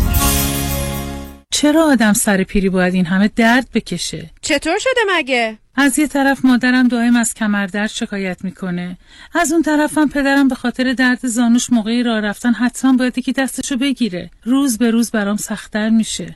[1.52, 6.46] چرا آدم سر پیری باید این همه درد بکشه؟ چطور شده مگه؟ از یه طرف
[6.46, 8.98] مادرم دائم از کمردرد شکایت می‌کنه.
[9.34, 13.78] از اون طرفم پدرم به خاطر درد زانوش موقعی راه رفتن حتما باید یکی دستشو
[13.78, 14.32] بگیره.
[14.44, 16.36] روز به روز برام سختتر میشه.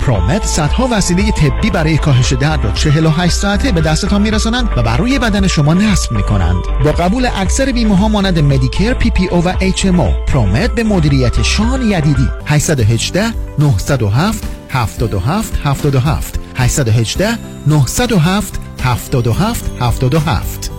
[0.01, 4.97] ProMed صدها وسیله طبی برای کاهش درد را 48 ساعته به دستتان میرسانند و بر
[4.97, 6.63] روی بدن شما نصب می‌کنند.
[6.85, 10.75] با قبول اکثر بیمه ها مانند مدیکر پی پی او و اچ ام او پرومت
[10.75, 12.27] به مدیریت شان یدیدی.
[12.45, 17.37] 818 907 77 77 818
[17.67, 20.71] 907 77 77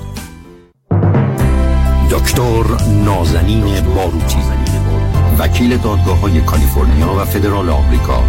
[2.10, 2.64] دکتر
[3.04, 4.38] نازنین باروتی
[5.38, 8.24] وکیل دادگاه های کالیفرنیا و فدرال آمریکا.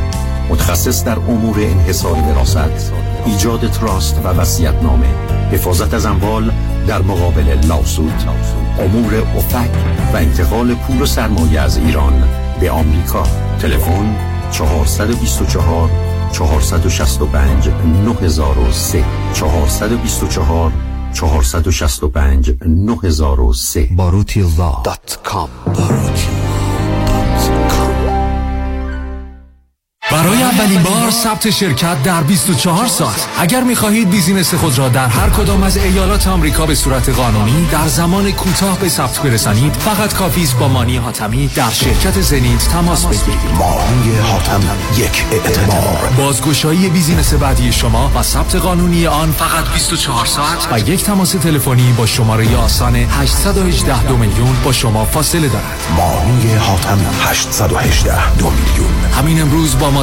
[0.54, 2.94] متخصص در امور انحصار وراثت
[3.26, 4.34] ایجاد تراست و
[4.84, 5.06] نامه
[5.52, 6.52] حفاظت از اموال
[6.88, 8.14] در مقابل لاسود
[8.80, 9.70] امور افک
[10.14, 12.24] و انتقال پول و سرمایه از ایران
[12.60, 13.24] به آمریکا.
[13.60, 14.16] تلفن
[14.52, 15.90] 424
[16.32, 17.70] 465
[18.06, 19.04] 9003
[19.34, 20.72] 424
[21.14, 24.46] 465 9003 باروتی
[24.84, 25.49] dot com.
[30.14, 33.27] برای اولین بار ثبت شرکت در 24 ساعت.
[33.40, 37.88] اگر می‌خواهید business خود را در هر کدام از ایالات آمریکا به صورت قانونی در
[37.88, 43.06] زمان کوتاه به ثبت برسانید فقط کافی است با مانی حاتمی در شرکت Zenith تماس
[43.06, 43.40] بگیرید.
[43.57, 44.61] مانی حاتم
[44.98, 51.03] یک اعتبار بازگشایی بیزینس بعدی شما و ثبت قانونی آن فقط 24 ساعت و یک
[51.03, 55.80] تماس تلفنی با شماره آسان 818 دو میلیون با شما فاصله دارد.
[55.98, 58.94] مانی حاتم 818 دو میلیون.
[59.18, 60.03] همین امروز با ما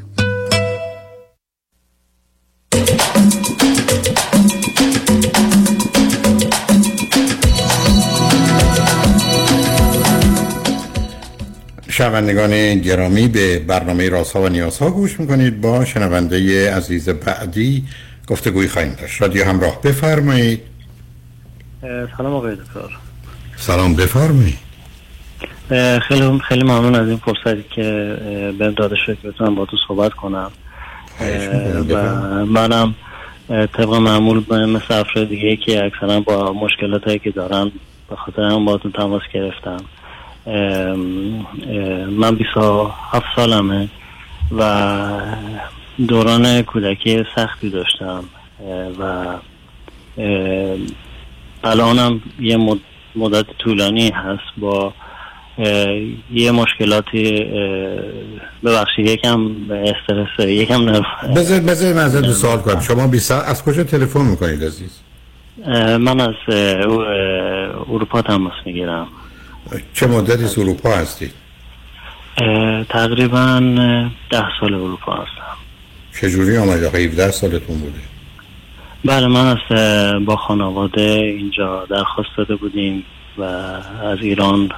[12.01, 15.61] شنوندگان گرامی به برنامه رازها و نیازها گوش می‌کنید.
[15.61, 17.83] با شنونده عزیز بعدی
[18.27, 19.21] گفتگوی خواهیم داشت.
[19.21, 20.61] رادیو همراه بفرمایید.
[22.17, 22.97] سلام آقای دکتر.
[23.57, 24.57] سلام بفرمایید.
[26.07, 28.17] خیلی خیلی ممنون از این فرصتی که
[28.59, 30.51] بهم داده شد که بتونم با تو صحبت کنم.
[31.89, 31.95] و
[32.45, 32.95] منم
[33.47, 37.71] طبق معمول مثل افراد دیگه که اکثرا با مشکلات هایی که دارن
[38.09, 39.77] به خاطر هم با تماس گرفتم.
[40.45, 43.89] من 27 سالمه
[44.57, 45.09] و
[46.07, 48.23] دوران کودکی سختی داشتم.
[48.99, 49.25] و
[51.63, 52.79] الانم یه
[53.15, 54.93] مدت طولانی هست با
[56.31, 57.45] یه مشکلاتی
[58.63, 61.03] ببخشید یکم استرس یکم نرو.
[61.35, 62.79] بذار بذار من ازت سوال کنم.
[62.79, 64.99] شما 20 از کجا تلفن می‌کنید عزیز؟
[65.99, 66.35] من از
[67.89, 69.07] اروپا تماس می‌گیرم.
[69.93, 71.31] چه مدتی از اروپا هستید؟
[72.89, 73.59] تقریبا
[74.29, 75.57] ده سال اروپا هستم
[76.21, 77.99] چجوری آمده؟ 17 سالتون بوده؟
[79.05, 79.77] بله من از
[80.25, 83.03] با خانواده اینجا درخواست داده بودیم
[83.37, 84.69] و از ایران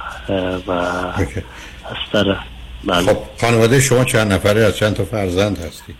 [0.66, 2.36] و از طرف
[2.84, 3.02] بله.
[3.02, 5.94] خب خانواده شما چند نفره از چند تا فرزند هستی؟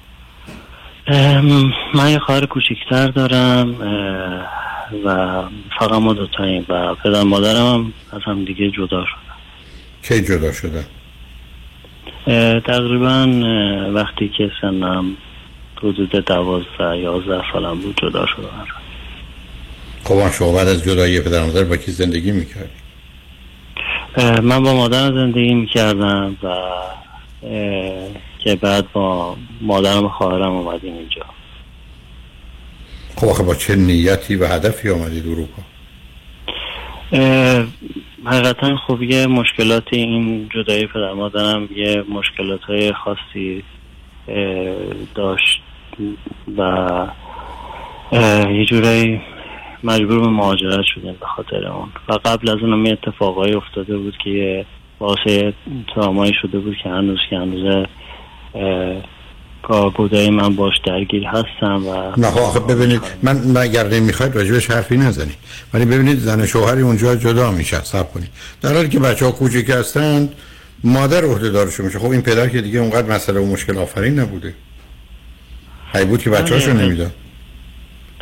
[1.94, 3.76] من یه خواهر کوچکتر دارم
[5.04, 5.42] و
[5.78, 9.34] فقط ما دوتاییم و پدر مادرم هم از هم دیگه جدا شدن
[10.02, 10.84] کی جدا شدن؟
[12.60, 13.28] تقریبا
[13.94, 15.16] وقتی که سنم
[15.78, 18.64] حدود دوازده یازده سالم بود جدا شدن
[20.04, 22.68] خب شما بعد از جدایی پدر مادر با کی زندگی می‌کردی؟
[24.42, 26.54] من با مادرم زندگی می‌کردم و
[28.38, 31.22] که بعد با مادرم خواهرم اومدیم اینجا
[33.16, 35.62] خب آخه با چه نیتی و هدفی آمدید اروپا؟
[38.24, 43.64] حقیقتا خب یه مشکلاتی این جدایی پدر مادرم یه مشکلات های خاصی
[45.14, 45.62] داشت
[46.58, 47.06] و
[48.50, 49.20] یه جورایی
[49.84, 51.88] مجبور به مهاجرت شدیم به خاطر اون.
[52.08, 54.66] و قبل از اونم یه اتفاقایی افتاده بود که
[55.00, 55.52] واسه
[55.94, 57.86] ترامایی شده بود که هنوز که هنوز
[59.68, 64.96] کاربردهای من باش درگیر هستم و نه خب آخه ببینید من اگر نمی‌خواید راجبش حرفی
[64.96, 65.36] نزنید.
[65.74, 68.28] ولی ببینید زن شوهری اونجا جدا میشه صبر کنید.
[68.62, 70.34] در حالی که بچه ها کوچیک هستند
[70.84, 71.98] مادر عهده دارشون میشه.
[71.98, 74.54] خب این پدر که دیگه اونقدر مسئله و مشکل آفرین نبوده.
[75.92, 76.82] هی بود که بچه هاشو آره.
[76.82, 77.12] نمی‌داد.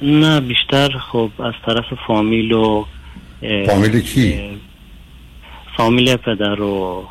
[0.02, 2.84] نه بیشتر خب از طرف فامیل و
[3.66, 4.40] فامیل کی؟
[5.76, 7.04] فامیل پدر و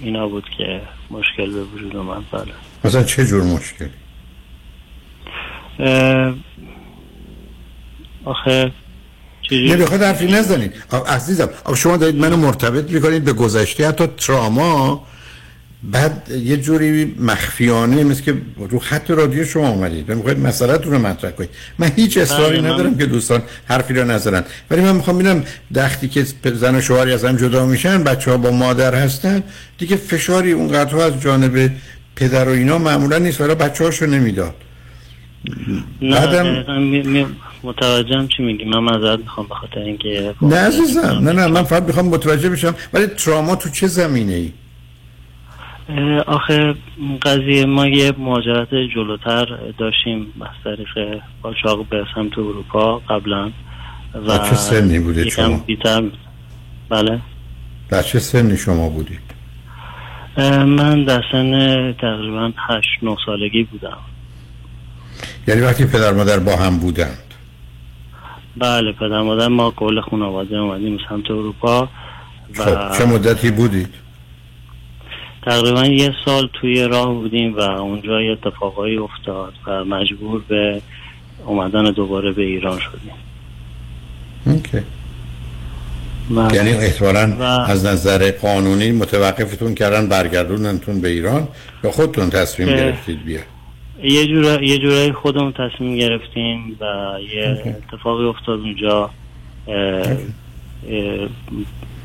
[0.00, 2.22] اینا بود که مشکل به وجود اومد.
[2.32, 2.52] بله.
[2.84, 3.88] مثلا چه جور مشکلی
[5.78, 6.34] اه،
[8.24, 8.72] آخه
[9.50, 10.72] نه بخواد حرفی نزنید.
[11.06, 15.06] عزیزم شما دارید منو مرتبط می‌کنید به گذشته حتی تراما.
[15.82, 20.10] بعد یه جوری مخفیانه مثل که رو خط رادیو شما اومدید.
[20.10, 21.50] و می‌خواید مسئلهتون رو مطرح کنید.
[21.78, 24.44] من هیچ اصراری بله، من- ندارم که دوستان حرفی رو نزنن.
[24.70, 28.36] ولی من می‌خوام ببینم وقتی که زن و شوهری از هم جدا میشن بچه ها
[28.36, 29.42] با مادر هستن
[29.78, 31.70] دیگه فشاری اونقدر از جانب
[32.18, 34.54] پدر و اینا معمولا نیست ولی بچه هاشو نمی‌داد.
[36.02, 37.26] نه بعدم- می-
[37.62, 38.64] متوجهم چی میگی.
[38.64, 41.00] من معذرت می‌خوام به خاطر اینکه نه عزیزم.
[41.22, 42.74] نه نه من فقط می‌خوام متوجه بشم.
[42.92, 44.50] ولی تراما تو چه زمینه ای
[46.26, 46.74] آخه
[47.22, 49.46] قضیه ما یه مهاجرت جلوتر
[49.78, 53.50] داشتیم از طریق قاچاق به سمت اروپا قبلا
[54.26, 56.02] و چه سنی بوده شما؟ بی‌تر-
[56.88, 57.20] بله؟
[57.88, 59.27] در چه سنی شما بودید اه،
[60.64, 63.98] من در سن تقریبا 8 9 سالگی بودم.
[65.48, 67.34] یعنی وقتی پدر مادر با هم بودند.
[68.56, 71.88] بله پدر مادر ما کل خانواده اومدیم سمت اروپا
[72.58, 73.94] و خب چه مدتی بودید؟
[75.42, 80.82] تقریبا یه سال توی راه بودیم و اونجا یه اتفاقایی افتاد و مجبور به
[81.46, 83.12] اومدن دوباره به ایران شدیم.
[84.46, 84.78] اوکی.
[86.36, 87.20] و- یعنی احتمالا
[87.64, 91.48] از نظر قانونی متوقفتون کردن برگردوننتون به ایران
[91.84, 93.40] یا خودتون تصمیم گرفتید بیا
[94.02, 96.84] یه جور یه جورایی خودمون تصمیم گرفتیم و
[97.34, 97.68] یه اوکی.
[97.70, 99.10] اتفاقی افتاد اونجا.
[99.68, 99.74] اه،
[100.90, 101.28] اه،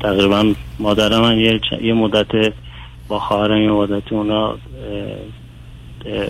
[0.00, 2.52] تقریبا مادر من یه, چ- یه مدت
[3.08, 4.56] با خواهرم یه مدت اونا اه،
[6.06, 6.26] اه،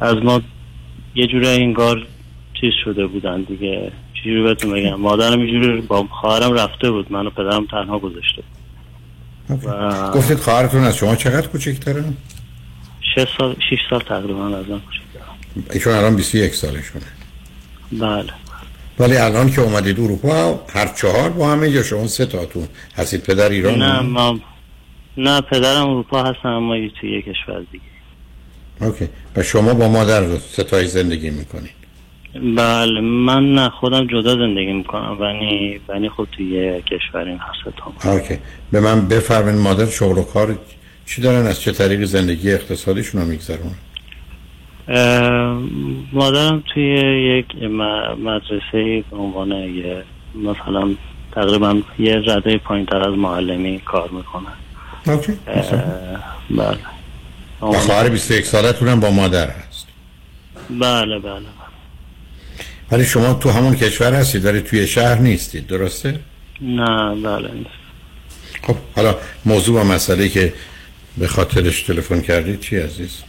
[0.00, 0.40] از ما
[1.14, 2.06] یه جورایی انگار
[2.60, 3.92] چیز شده بودن دیگه.
[4.24, 4.94] چجوری بهتون بگم.
[4.94, 7.12] مادرم یه جوری با خواهرم رفته بود.
[7.12, 8.42] من و پدرم تنها گذاشته
[9.64, 12.14] و گفتید خواهرتون از شما چقدر کوچکترن
[13.14, 15.64] شش سال شش سال تقریبا از من کوچیک‌ترن.
[15.72, 17.04] ایشون الان 21 سالشونه.
[17.92, 18.32] بله.
[18.98, 23.22] ولی الان که اومدید اروپا هر چهار با همه یا شما سه تاتون هستید.
[23.22, 24.40] پدر ایران نه ما
[25.16, 27.84] نه پدرم اروپا هستن اما توی یه کشور دیگه.
[28.80, 29.08] اوکی.
[29.36, 31.83] و شما با مادر ستایی زندگی می‌کنید.
[32.34, 38.38] بله من نه خودم جدا زندگی می‌کنم ولی ولی خب توی کشوریم هست هم اوکی.
[38.72, 40.58] به من بفرمین مادر شغل و کار
[41.06, 43.74] چی دارن؟ از چه طریق زندگی اقتصادیشون رو میگذرون
[46.12, 46.84] مادرم توی
[47.38, 47.62] یک
[48.18, 50.02] مدرسه به عنوان یه
[50.34, 50.94] مثلا
[51.32, 54.52] تقریبا یه رده پایین تر از معلمی کار می‌کنن
[55.06, 55.32] اوکی
[56.50, 56.78] بله.
[57.60, 59.86] خواهر 21 سالتون هم با مادر هست.
[60.70, 61.63] بله بله.
[62.94, 66.20] ولی شما تو همون کشور هستید داری توی شهر نیستید درسته؟
[66.60, 67.50] نه بله
[68.62, 69.14] خب حالا
[69.44, 70.52] موضوع و مسئله که
[71.18, 73.22] به خاطرش تلفن کردید چی عزیز؟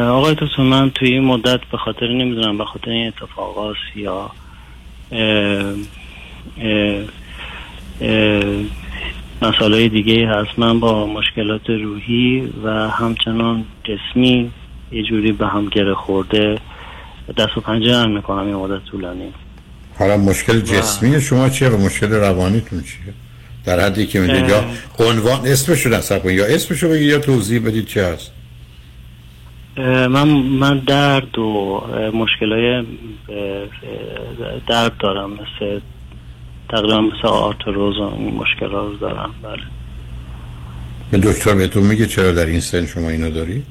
[0.00, 4.30] آقای دکتر من توی این مدت به خاطر نمی‌دونم به خاطر این اتفاقات یا
[5.12, 5.74] اه،
[6.60, 7.04] اه،
[8.00, 8.64] اه،
[9.42, 14.50] مسائل دیگه هست من با مشکلات روحی و همچنان جسمی
[14.92, 16.58] یه جوری به هم گره خورده
[17.36, 19.32] دست و پنجه هم می‌کنم این مدت طولانی.
[19.98, 23.14] حالا مشکل جسمی شما چیه؟ و مشکل روانیتون چیه؟
[23.64, 24.64] در حدی که می‌دید یا
[24.98, 28.30] عنوان اسمشو نصب کنید یا اسمشو بگید یا توضیح بدید چه هست؟
[29.76, 31.80] من من درد و
[32.14, 32.84] مشکلای
[34.68, 35.80] درد دارم مثل
[36.70, 39.34] تقریبا مثل آرتروز و این مشکل رو دارم
[41.12, 41.22] بله.
[41.32, 43.62] دکتر بهتون میگه چرا در این سن شما اینو داری؟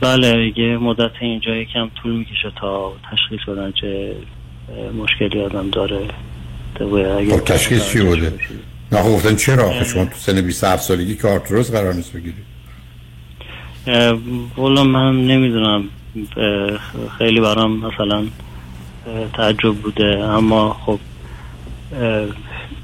[0.00, 4.16] بله یه مدت اینجا یکم طول می‌کشه تا تشخیص بدن چه
[4.98, 6.00] مشکلی آدم داره.
[6.78, 8.32] خب تشخیص چی بوده؟
[8.92, 12.44] نه خب گفتن چرا؟ شما تو سن 27 سالگی که آرتروز قرار نیست بگیرید
[14.56, 15.84] والا من نمی‌دونم.
[17.18, 18.26] خیلی برام مثلا
[19.34, 20.24] تعجب بوده.
[20.24, 20.98] اما خب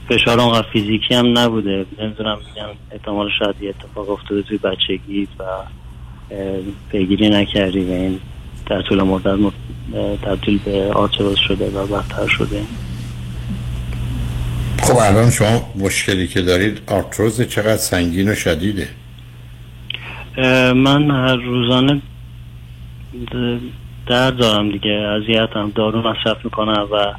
[0.08, 1.86] فشار اونقدر فیزیکی هم نبوده.
[1.98, 5.44] نمی‌دونم میگم احتمال شاید یه اتفاق افتاده توی بچگی و
[6.90, 8.20] پیگیری نکردی و این
[8.66, 9.52] در طول مدت
[10.22, 12.62] تبدیل به آرتروز شده و بدتر شده.
[14.82, 18.88] خب الان شما مشکلی که دارید آرتروز چقدر سنگین و شدیده؟
[20.74, 22.02] من هر روزانه
[23.26, 23.60] د-
[24.06, 24.90] درد دارم دیگه.
[24.90, 27.12] اذیتم دارو مصرف می‌کنم و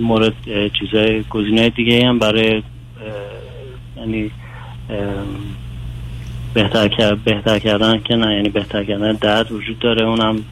[0.00, 0.34] مورد
[0.78, 2.62] چیزای گزینه دیگه هم برای
[3.96, 4.30] یعنی
[6.54, 8.34] بهتر کرد بهتر کردن که نه.
[8.34, 10.06] یعنی بهتر کردن درد وجود داره.
[10.06, 10.44] اونم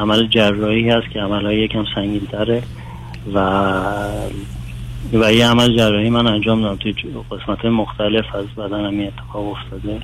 [0.00, 2.62] عمل جراحی هست که عملهای یکم سنگین تره
[3.34, 3.38] و
[5.12, 6.94] و یه عمل جراحی من انجام دادم توی
[7.30, 10.00] قسمت مختلف از بدنم اتفاق افتاده.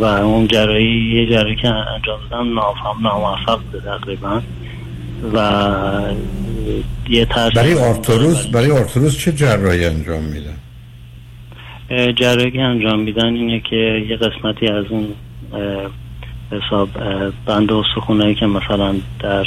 [0.00, 4.42] و اون جراحی یه جراحی که انجام دادم نافهم ناموفق بوده تقریبا.
[5.32, 6.14] و
[7.08, 10.56] یه ترس برای آرتروز برای آرتروز چه جراحی انجام میدن
[12.12, 15.06] جراحی انجام میدن اینه که یه قسمتی از اون
[16.50, 16.88] حساب
[17.46, 19.46] بند استخونایی که مثلا در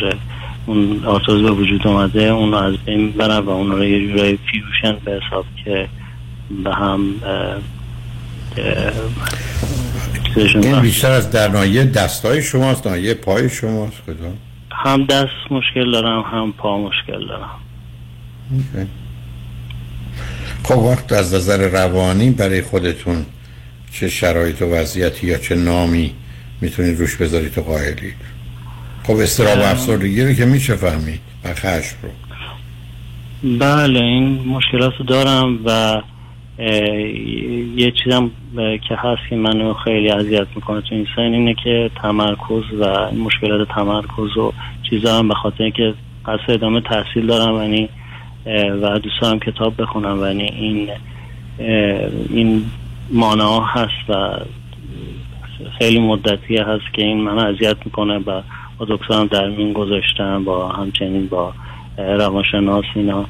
[0.66, 4.98] اون آرتروز به وجود اومده اون از بین می‌برن و اون رو یه جورایی fusion
[5.06, 5.88] به حساب که
[6.64, 7.14] به هم
[10.56, 10.80] این.
[10.82, 14.38] بیشتر از در ناحیه دستای شماست ناحیه پای شماست کدام
[14.84, 17.60] هم دست مشکل دارم هم پا مشکل دارم.
[20.64, 23.26] خب وقت از نظر روانی برای خودتون
[23.92, 26.14] چه شرایط و وضعیتی یا چه نامی
[26.62, 28.16] می‌تونید روش بذارید تو قائلید
[29.04, 29.62] خب استراب و.
[29.62, 32.10] افسردگی رو که میشه فهمید و خشم رو
[33.60, 36.02] بله این مشکلات رو دارم و
[36.60, 42.64] یه چیزم که هست که منو خیلی اذیت می‌کنه تو این سن اینه که تمرکز
[42.80, 44.54] و مشکلات تمرکز و
[44.90, 45.94] چیزا هم به خاطر اینکه
[46.26, 47.90] قصد ادامه تحصیل دارم یعنی
[48.82, 50.90] و دوست دارم کتاب بخونم و یعنی این
[52.30, 52.66] این
[53.12, 54.40] مانع هست و
[55.80, 58.42] خیلی مدتی هست که این منو اذیت می‌کنه و
[58.78, 61.54] با دکترم در میون گذاشتم با همچنین با
[61.98, 63.26] روانشناس اینا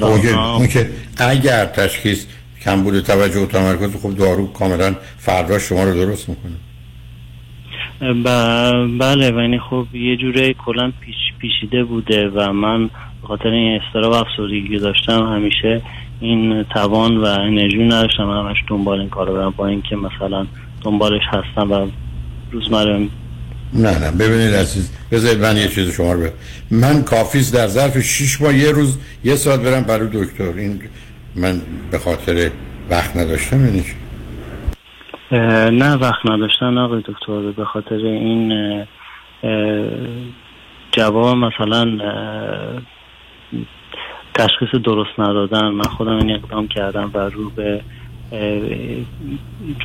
[0.00, 0.68] و اوکی.
[0.72, 2.26] که اگر تشخیص
[2.64, 6.52] کم بوده توجه و تمرکز خب دارو کاملا فردا شما رو درست می‌کنه.
[8.00, 12.84] ب- بله و یعنی خب یه جوره کلا پیش پیشیده بوده و من
[13.22, 15.82] به خاطر این استراب و افسردگی داشتم همیشه
[16.20, 18.30] این توان و انرژی نداشتم.
[18.30, 20.46] همش دنبال این کارو برم با اینکه مثلا
[20.82, 21.86] دنبالش هستم و
[22.52, 23.08] روزمره
[23.72, 26.32] نه نه ببینید عزیز بذارید من یه چیز شما رو بگم.
[26.70, 30.52] من کافیست در ظرف شیش ماه یه روز یه ساعت برم برای دکتر.
[30.58, 30.80] این
[31.36, 32.50] من به خاطر
[32.90, 33.84] وقت نداشتم یعنی
[35.70, 37.52] نه وقت نداشتن آقای دکتر.
[37.56, 38.84] به خاطر این
[40.92, 41.98] جواب مثلا
[44.34, 45.68] تشخیص درست ندادن.
[45.68, 47.80] من خودم این اقدام کردم و رو به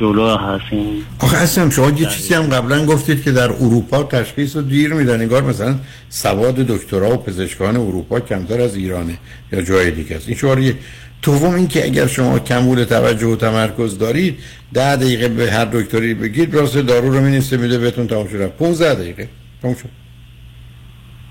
[0.00, 4.56] جلو هست این آخه اصلا شما یه چیزی هم قبلا گفتید که در اروپا تشخیص
[4.56, 5.20] رو دیر میدن.
[5.20, 5.74] انگار مثلا
[6.08, 9.18] سواد دکترا و پزشکان اروپا کمتر از ایرانه
[9.52, 10.28] یا جای دیگه است.
[10.28, 10.76] این یک
[11.22, 14.38] دوم این که اگر شما کمبود توجه و تمرکز دارید
[14.74, 18.94] ده دقیقه به هر دکتری بگید راست دارو رو مینیسته میده بهتون تمام شده 15
[18.94, 19.28] دقیقه.
[19.62, 19.88] تمام شد.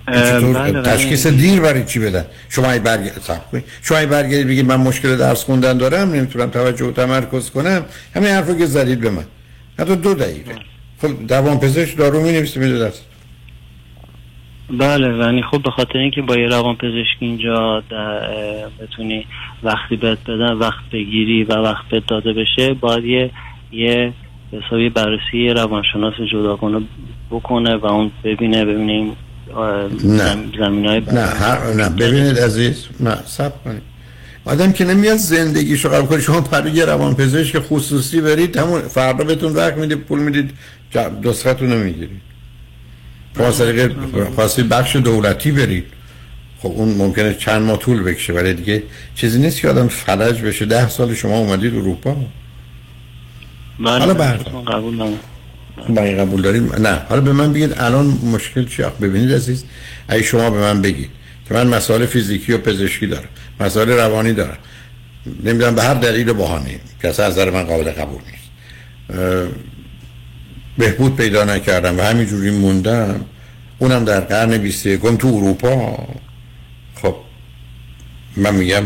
[0.08, 1.38] بله، تشخیص بله.
[1.38, 3.12] دیر برای چی بدن؟ شما ای برگ...
[3.82, 7.86] شما ای برگردید بگید من مشکل درس خوندن دارم نمی‌تونم توجه و تمرکز کنم
[8.16, 9.26] همین حرفو که زدید به من.
[9.80, 10.52] حتی دو دقیقه.
[11.02, 13.02] خب دوام پزشک دارو می نویسه میده دست
[14.78, 17.84] بله یعنی خب به خاطر اینکه با یه روان پزشک اینجا
[18.80, 19.26] بتونی
[19.64, 23.32] وقتی بهت بدن وقت بگیری و وقت بهت داده بشه باید یه
[23.72, 24.14] یه
[24.52, 26.82] حسابی بررسی روانشناس جداگانه
[27.32, 29.12] بکنه و اون ببینه ببینه این
[30.04, 30.36] نه.
[30.60, 31.74] زمین های نه هر...
[31.74, 33.82] نه ببینید عزیز نه سب کنید.
[34.46, 36.22] آدم که نمیاد زندگیشو قبول کنه.
[36.22, 40.52] شما پر یه روان پزشک خصوصی برید همون فردا بهتون وقت میده پول می‌دید
[41.24, 42.22] نسختون رو می‌گیرید.
[43.40, 43.94] شما طریق
[44.36, 45.86] خواستی بخش دولتی برید.
[46.60, 48.84] خب اون ممکنه چند ماه طول بکشه ولی دیگه
[49.16, 50.66] چیزی نیست که آدم فلج بشه.
[50.66, 52.16] ده سال شما اومدید اروپا.
[53.80, 54.00] بله.
[54.00, 54.40] حالا بله،.
[54.54, 55.20] من قبول دارم
[55.90, 56.72] برای قبول داریم.
[56.76, 59.66] نه حالا به من بگید الان مشکل آخه ببینید عزیز
[60.08, 61.10] اگه شما به من بگید
[61.48, 63.30] که من مسائل فیزیکی و پزشکی دارم
[63.60, 64.58] مسائل روانی دارم.
[65.44, 68.50] نمی‌دونم به هر دلیل و بهانه که اصلا از نظر من قابل قبول نیست.
[70.80, 73.26] بهبود پیدا نکردم و همینجوری موندم.
[73.80, 76.08] اونم در قرن 21 تو اروپا.
[76.96, 77.16] خب
[78.38, 78.84] من میگم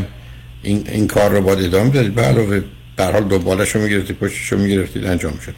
[0.63, 2.15] این, این کار رو باید ادامه بدید.
[2.15, 2.63] به علاوه
[2.95, 5.53] به هر حال دنبالش رو می‌گرفتید پشتش رو می‌گرفتید انجام شد.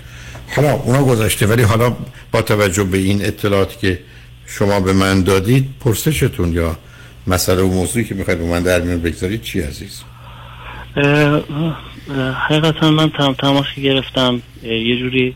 [0.56, 1.96] حالا اونا گذاشته ولی حالا
[2.32, 4.00] با توجه به این اطلاعاتی که
[4.48, 6.78] شما به من دادید پرسشتون یا
[7.28, 10.02] مسئله و موضوعی که می‌خواید به من در میون بگذارید چی عزیز؟
[12.48, 14.42] حقیقتا من تم تماسی گرفتم.
[14.64, 15.36] یه جوری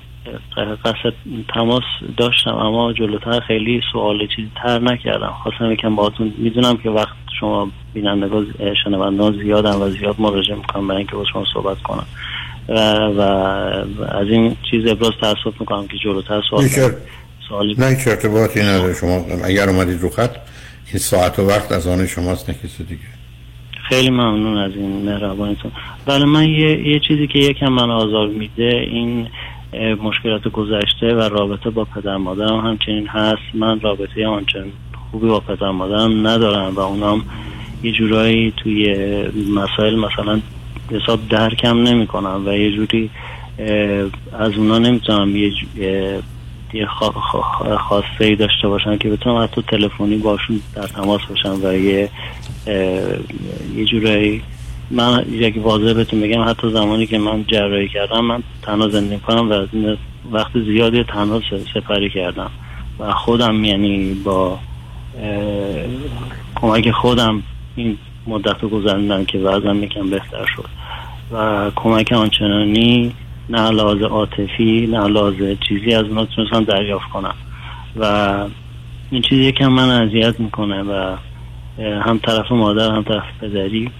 [0.85, 1.13] قصد
[1.53, 1.83] تماس
[2.17, 5.33] داشتم اما جلوتر خیلی سوال چیزی تر نکردم.
[5.43, 8.47] خواستم یکم باهاتون می‌دونم که وقت شما بینندگان
[8.83, 12.05] شنوندگان زیادن و زیاد مراجعه می‌کنم برای اینکه با شما صحبت کنم
[12.69, 12.73] و,
[13.17, 13.21] و
[14.11, 16.67] از این چیز ابراز تاسف می‌کنم که جلوتر سوال
[17.49, 19.25] سوالی نه هیچ ارتباطی نداره شما.
[19.45, 20.35] اگر اومدید رو خط
[20.87, 23.01] این ساعت و وقت از آن شماست نه کسی دیگه.
[23.89, 25.71] خیلی ممنون از این مهربانیتون.
[26.05, 29.27] بله من یه, یه چیزی که یکم من آزار میده این
[29.73, 33.41] مشکلات گذشته و رابطه با پدر مادرم همچنین هست.
[33.53, 34.71] من رابطه آنچنان
[35.11, 37.23] خوبی با پدر مادرم ندارم و اونام
[37.83, 38.95] یه جورایی توی
[39.55, 40.41] مسائل مثلا
[40.91, 43.09] حساب درکم نمی‌کنم و یه جوری
[44.39, 45.51] از اونا نمی‌تونم یه
[46.73, 51.59] یه خوا- خوا- خواسته ای داشته باشم که بتونم حتی تلفنی باشون در تماس باشم
[51.63, 52.09] و یه
[53.75, 54.41] یه جورایی
[54.91, 59.49] من یک واضح بهتون بگم حتی زمانی که من جراحی کردم من تنها زندگی کنم
[59.49, 59.65] و
[60.31, 61.41] وقت زیادی تنها
[61.73, 62.51] سپری کردم.
[62.99, 64.59] و خودم یعنی با
[66.55, 67.43] کمک خودم
[67.75, 67.97] این
[68.27, 70.65] مدت رو گذراندم که وضعم یکم بهتر شد.
[71.31, 73.11] و کمک آنچنانی
[73.49, 75.35] نه لحاظ عاطفی نه لحاظ
[75.67, 77.35] چیزی از اونا تونستم دریافت کنم.
[77.95, 78.33] و
[79.11, 81.15] این چیزی یکم من اذیت می‌کنه و
[81.79, 83.91] هم طرف مادر هم طرف پدری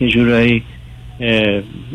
[0.00, 0.62] یه جورایی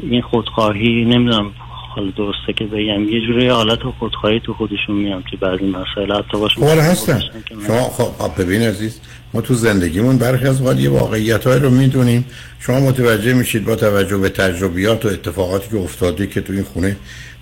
[0.01, 1.51] این خودخواهی نمی‌دونم
[1.95, 6.11] حالا درسته که بگم یه جورایی حالت خودخواهی تو خودشون میام تو بعضی مسائل.
[6.11, 7.21] حتی باشه خب هستن.
[7.67, 8.99] شما خب ببین عزیز
[9.33, 12.25] ما تو زندگیمون برخی از اوقات یه واقعیت رو می‌دونیم.
[12.59, 16.97] شما متوجه میشید با توجه به تجربیات و اتفاقاتی که افتاده که تو این خونه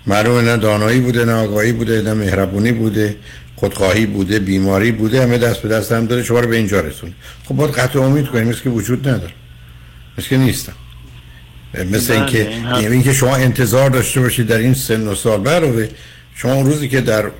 [0.06, 3.16] معلومه نه دانایی بوده نه آگاهی بوده نه مهربونی بوده
[3.56, 7.12] خودخواهی بوده بیماری بوده همه دست به دست هم داره شما رو به اینجا رسونه.
[7.44, 9.32] خب باید قطع امید کنیم که وجود نداره.
[10.18, 10.72] مثل که نیستم
[11.92, 12.82] مثل بله، اینکه این هست.
[12.82, 15.48] یعنی اینکه شما انتظار داشته باشید در این سن و سال.
[15.48, 15.88] علاوه
[16.34, 17.30] شما اون روزی که در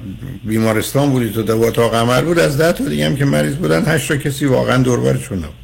[0.44, 3.84] بیمارستان بودید و در اتاق عمل بود از ده تا دیگه هم که مریض بودن
[3.86, 5.54] هشت تا کسی واقعا دوربرشون نبود.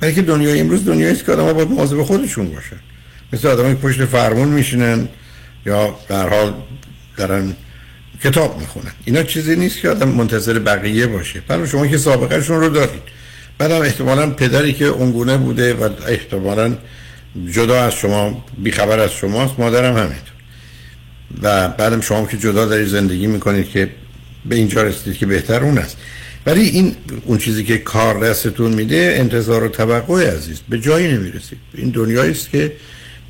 [0.00, 2.76] برای که دنیای امروز دنیایی است که آدم‌ها باید مواظب خودشون باشن.
[3.32, 5.08] مثل آدمایی که پشت فرمون میشینن
[5.66, 6.54] یا در حال
[7.16, 7.56] دارن
[8.24, 8.92] کتاب می‌خونن.
[9.04, 11.42] اینا چیزی نیست که آدم منتظر بقیه باشه.
[11.48, 13.02] برای شما که سابقه شون رو دارید.
[13.58, 16.76] بعدم احتمالا پدری که اونگونه بوده و احتمالا
[17.50, 20.38] جدا از شما بیخبر از شماست مادرم همینطور.
[21.42, 23.90] و بعدم شما که جدا داری زندگی می‌کنید که
[24.46, 25.96] به اینجا رسیدید که بهتر اون است.
[26.46, 31.58] ولی این اون چیزی که کار دستتون میده انتظار و توقع عزیز به جایی نمی‌رسید.
[31.74, 32.72] این دنیایی است که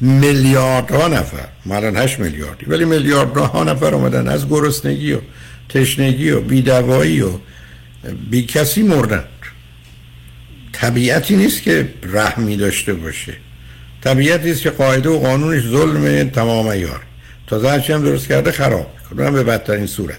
[0.00, 5.18] میلیاردها نفر الان 8 میلیاردی ولی میلیاردها نفر اومدن از گرسنگی و
[5.68, 7.30] تشنگی و بیدوایی و
[8.30, 9.24] بی کسی مردن.
[10.80, 13.32] طبیعتی نیست که رحمی داشته باشه.
[14.00, 17.00] طبیعتی است که قاعده و قانونش ظلم تمام ایار.
[17.46, 18.94] تازه هرچی هم درست کرده خراب.
[19.10, 20.18] می‌کنه هم به بدترین صورتش.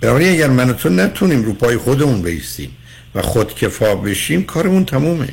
[0.00, 2.70] بنابراین اگر من و تو نتونیم رو پای خودمون بیستیم
[3.14, 5.28] و خودکفا بشیم کارمون تمومه.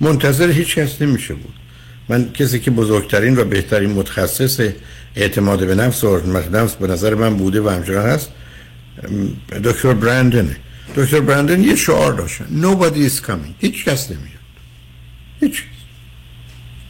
[0.00, 1.54] منتظر هیچ کس نمیشه بود.
[2.08, 4.60] من کسی که بزرگترین و بهترین متخصص
[5.16, 6.20] اعتماد به نفس و
[6.52, 8.30] نفس به نظر من بوده و همچنان هست
[9.64, 10.56] دکتر برندنه.
[10.96, 13.54] دکتر برندن یه شعار داشتن nobody is coming.
[13.58, 14.28] هیچ کس نمیاد
[15.40, 15.68] هیچ کس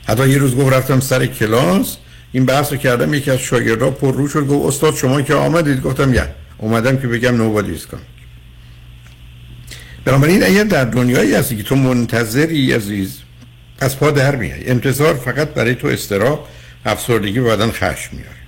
[0.09, 1.97] حتی یه روز گفت رفتم سر کلاس
[2.33, 5.83] این بحث رو کردم یکی از شاگردها پر رو شد گفت استاد شما که آمدید
[5.83, 6.29] گفتم یا
[6.59, 8.13] اومدم که بگم nobody is coming.
[10.05, 13.19] بنابراین اگر در دنیایی هستی که تو منتظری عزیز
[13.79, 16.49] از پا در میای انتظار فقط برای تو استراب
[16.85, 18.42] افسردگی و خشم میاره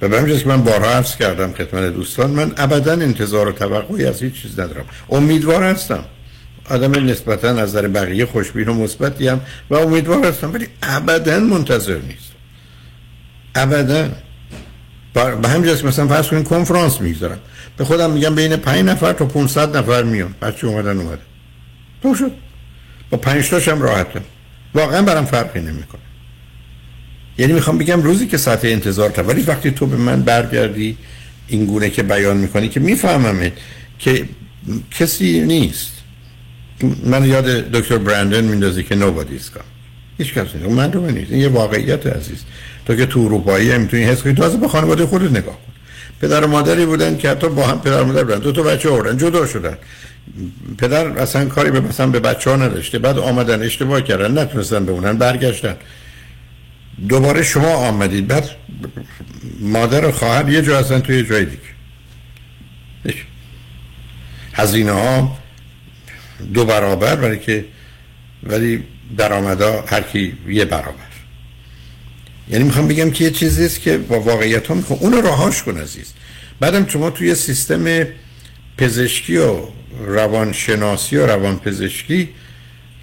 [0.00, 4.22] و به که من بارها عرض کردم خدمت دوستان من ابدا انتظار و توقعی از
[4.22, 4.84] هیچ چیز ندارم.
[5.10, 6.04] امیدوار هستم.
[6.70, 9.40] آدم نسبتا از نظر بقیه خوشبین و مثبتی هم
[9.70, 12.32] و امیدوار هستم ولی ابدا منتظر نیست.
[13.54, 14.08] ابدا.
[15.14, 17.38] به همین جاست که مثلا فرض کنید کنفرانس می‌گذارم.
[17.76, 20.34] به خودم میگم بین 5 نفر تا 500 نفر میان.
[20.42, 21.22] بچه اومدن اومدن.
[22.02, 22.32] تو شد
[23.10, 24.22] با 5 تاشم راحتم.
[24.74, 26.00] واقعا برام فرقی نمی‌کنه.
[27.38, 30.96] یعنی می‌خوام بگم روزی که سطح انتظار تا ولی وقتی تو به من برگردی
[31.48, 33.52] این گونه که بیان می‌کنی که میفهممه
[33.98, 34.28] که
[34.90, 35.92] کسی نیست.
[37.04, 39.62] من یاد دکتر برندن میندازی که nobody is coming
[40.18, 40.64] هیچ کس نیست.
[40.64, 41.32] اون معلومه نیست.
[41.32, 42.38] این یه واقعیت عزیز.
[42.86, 44.34] تو که تو اروپایی هم می‌تونی حس کنی.
[44.34, 45.72] تازه به خانواده خودت نگاه کن.
[46.20, 48.38] پدر و مادری بودن که حتی با هم پدر و مادر بودن.
[48.38, 49.78] دو تا بچه آوردن جدا شدن.
[50.78, 52.98] پدر اصلا کاری به مثلا به بچه ها نداشته.
[52.98, 55.76] بعد آمدن اشتباه کردن نتونستن بمونن برگشتن.
[57.08, 58.26] دوباره شما آمدید.
[58.26, 58.50] بعد
[59.60, 61.62] مادر و خواهر یه جا هستن توی جای دیگه.
[64.52, 65.38] هزینه ها
[66.54, 67.64] دو برابر برای که
[68.42, 68.84] ولی
[69.16, 71.06] درآمدا هر کی یه برابر.
[72.48, 75.78] یعنی می‌خوام بگم که یه چیزی است که با واقعیت ها می‌خوام اونو راهاش کن
[75.78, 76.12] عزیز.
[76.60, 78.06] بعدم شما توی سیستم
[78.78, 79.56] پزشکی و
[80.06, 82.28] روانشناسی و روانپزشکی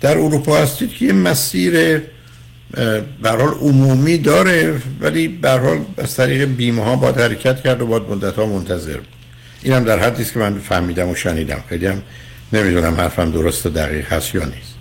[0.02, 2.02] در اروپا هستید که یه مسیر
[3.22, 8.34] برحال عمومی داره ولی برحال از طریق بیمه ها باید حرکت کرد و باید مدت
[8.34, 9.08] ها منتظر بود.
[9.64, 11.64] اینم در حدی است که من فهمیدم و شنیدم.
[11.70, 12.02] خیلی هم
[12.54, 14.74] نمی‌دونم حرفم درست و دقیق هست یا نیست.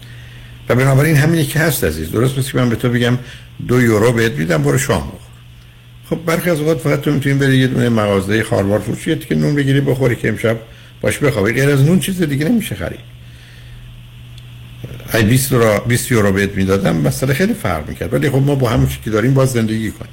[0.69, 2.11] و بنابراین همینی که هست عزیز.
[2.11, 3.19] درست مثل که من به تو بگم
[3.69, 5.19] دو یورو بهت میدم برو شام بخور.
[6.11, 9.55] خب برخی از اوقات فقط تو می‌تونی بری یه دونه مغازه خاروار فروشی که نون
[9.55, 10.57] بگیری بخوری که امشب
[11.01, 11.53] باش بخوابی.
[11.53, 13.12] غیر از نون چیز دیگه نمیشه خرید.
[15.15, 18.15] ای 20 یورو 20 یورو بهت می‌دادم مسئله خیلی فرق می‌کرد.
[18.15, 20.13] ولی خب ما با همون که داریم باز زندگی کنیم.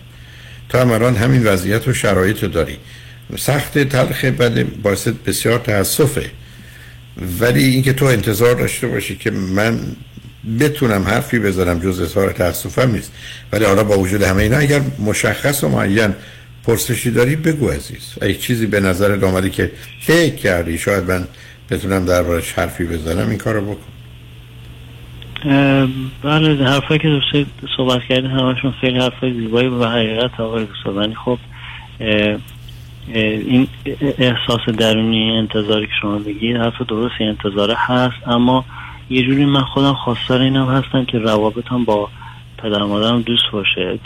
[0.70, 2.78] تا هم همین وضعیت و شرایط رو داری.
[3.38, 6.32] سخت تلخ بعد باعث بسیار تاسفه
[7.40, 9.80] ولی اینکه تو انتظار داشته باشی که من
[10.60, 13.12] بتونم حرفی بزنم جز اظهار تاسفم نیست.
[13.52, 16.14] ولی حالا با وجود همه اینا اگر مشخص و معین
[16.64, 18.02] پرسشی داری بگو عزیز.
[18.22, 19.72] اگه چیزی به نظر آمدی که
[20.02, 21.28] فکر کردی شاید من
[21.70, 23.99] بتونم دربارش حرفی بزنم این کارو بکن.
[26.24, 27.22] بله حرفایی که
[27.78, 31.38] صحبت کردین همشون خیلی حرفای زیبایی و حقیقت آقای دوست خب
[33.08, 33.68] این
[34.18, 38.28] احساس درونی انتظاری که شما بگید حرف درستی انتظاره هست.
[38.28, 38.66] اما
[39.10, 42.10] یه جوری من خودم خواستار اینم هستم که روابطم با
[42.58, 44.00] پدر مادرم دوست باشه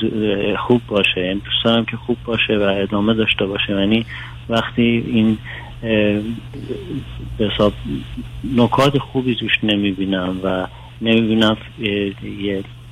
[0.67, 1.21] خوب باشه.
[1.21, 3.73] یعنی دوست دارم که خوب باشه و ادامه داشته باشه.
[3.73, 4.05] یعنی
[4.49, 5.37] وقتی این
[7.37, 7.51] به
[8.55, 10.67] نکات خوبی توش نمی‌بینم و
[11.03, 11.57] نمی‌بینم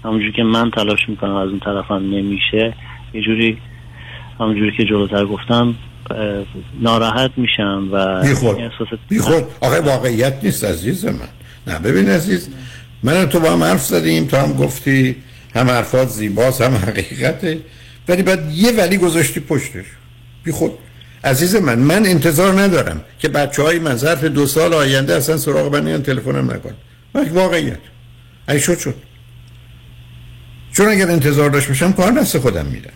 [0.04, 2.74] همونجوری که من تلاش می‌کنم از اون طرفم نمیشه
[3.14, 3.58] یه جوری
[4.40, 5.76] همونجوری که جلوتر گفتم
[6.82, 8.58] ناراحت میشم و بیخود
[9.10, 9.44] بیخود.
[9.62, 11.14] آقای واقعیت نیست عزیز من.
[11.68, 12.50] نه ببین عزیز
[13.04, 15.16] من تو با هم حرف زدیم تو هم گفتی
[15.56, 17.60] هم حرفات زیباست هم حقیقته.
[18.08, 19.86] ولی بعد یه ولی گذاشتی پشتش.
[20.44, 20.72] بی خود
[21.24, 25.76] عزیز من من انتظار ندارم که بچه های من ظرف دو سال آینده اصلا سراغ
[25.76, 26.74] من این تلفنم نکن.
[27.14, 27.80] من واقعیت.
[28.49, 28.95] ای شد شد.
[30.73, 32.91] چون اگر انتظار داشت میشم کار دست خودم میدم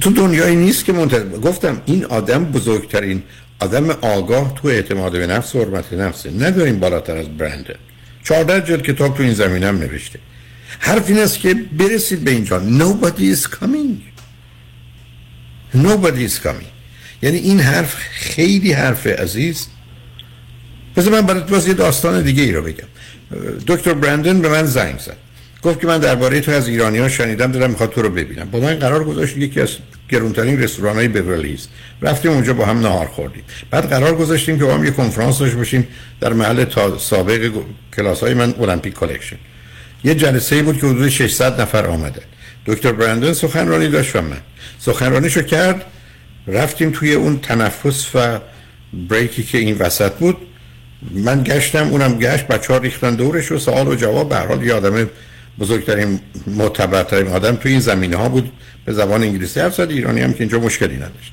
[0.00, 3.22] تو دنیایی نیست که منتظر گفتم این آدم بزرگترین
[3.60, 6.30] آدم آگاه تو اعتماد به نفس و حرمت نفسه.
[6.30, 7.76] نداریم بالاتر از برنده
[8.24, 10.18] چهارده جلد کتاب تو این زمینه هم نوشته.
[10.78, 12.62] حرف این است که برسید به اینجا.
[12.78, 14.00] Nobody is coming.
[15.74, 16.70] Nobody is coming.
[17.22, 19.66] یعنی این حرف خیلی حرف عزیز.
[20.96, 22.86] بذار من برای باز یه داستان دیگه ای رو بگم.
[23.66, 25.16] دکتر برندن به من زنگ زد.
[25.62, 28.50] گفت که من درباره تو از ایرانی ها شنیدم دارم می‌خواد تو رو ببینم.
[28.50, 29.68] با من قرار گذاشت یکی از
[30.08, 31.68] گرونترین رستوران های Beverly Hills
[32.02, 33.42] رفتیم اونجا با هم نهار خوردیم.
[33.70, 35.88] بعد قرار گذاشتیم که با هم یه کنفرانس داشته باشیم
[36.20, 37.50] در محل تا سابق
[37.96, 39.36] کلاس های من Olympic Collection
[40.04, 42.22] یه جلسه بود که حدود 600 نفر آمده
[42.66, 44.40] دکتر برندن سخنرانی داشت و من.
[44.78, 45.84] سخنرانیشو کرد.
[46.46, 48.38] رفتیم توی اون تنفس و
[49.08, 50.36] بریکی که این وسط بود.
[51.10, 54.74] من گشتم اونم گشت بچه ها ریختن دورش و سوال و جواب به حال یه
[54.74, 55.08] آدم
[55.58, 58.52] بزرگترین معتبرترین آدم توی این زمینه ها بود.
[58.84, 61.32] به زبان انگلیسی حرف زد ایرانی هم که اینجا مشکلی نداشت.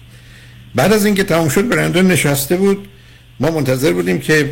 [0.76, 2.88] بعد از اینکه تموم شد برندون نشسته بود.
[3.40, 4.50] ما منتظر بودیم که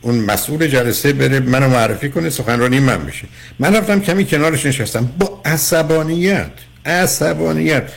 [0.00, 3.26] اون مسئول جلسه بره منو معرفی کنه سخنرانی من بشه.
[3.58, 5.12] من رفتم کمی کنارش نشستم.
[5.18, 6.52] با عصبانیت
[6.86, 7.92] عصبانیت.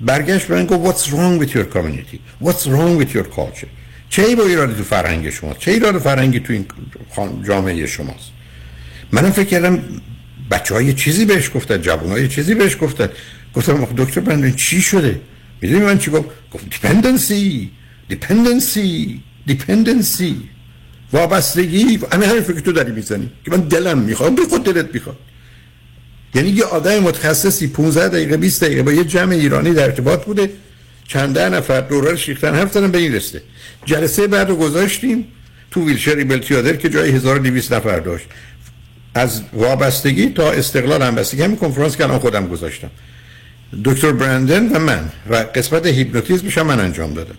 [0.00, 2.20] برگشت به من گفت what's wrong with your community?
[2.46, 3.68] What's wrong with your culture?
[4.16, 6.66] چه ای با ایرادی تو فرهنگ شما چه ایراد فرهنگی تو این
[7.46, 8.30] جامعه شماست؟
[9.12, 9.78] منم فکر کردم
[10.50, 13.08] بچه های چیزی بهش گفتن جوان های چیزی بهش گفتن.
[13.54, 15.20] گفتم دکتر برندن چی شده؟
[15.60, 17.70] می‌دونی من چی گفت؟ گفت dependency
[18.08, 20.48] dependency dependency
[21.12, 25.18] وابستگی همه همین فکر تو داری می‌زنی که من دلم می‌خوام به خود دلت می‌خواد.
[26.34, 30.50] یعنی یه آدم متخصصی 15 دقیقه 20 دقیقه با یه جمع ایرانی در ارتباط بوده.
[31.08, 33.42] چند نفر دوره شیختن حرف زدن به این رسته
[33.84, 35.24] جلسه بعد رو گذاشتیم
[35.70, 38.26] تو Wilshire Ebell Theatre که جای 1200 نفر داشت.
[39.14, 42.90] از وابستگی تا استقلال همبستگی همین کنفرانس که الان خودم گذاشتم.
[43.84, 47.34] دکتر برندن و من و قسمت هیپنوتیزمش من انجام دادم.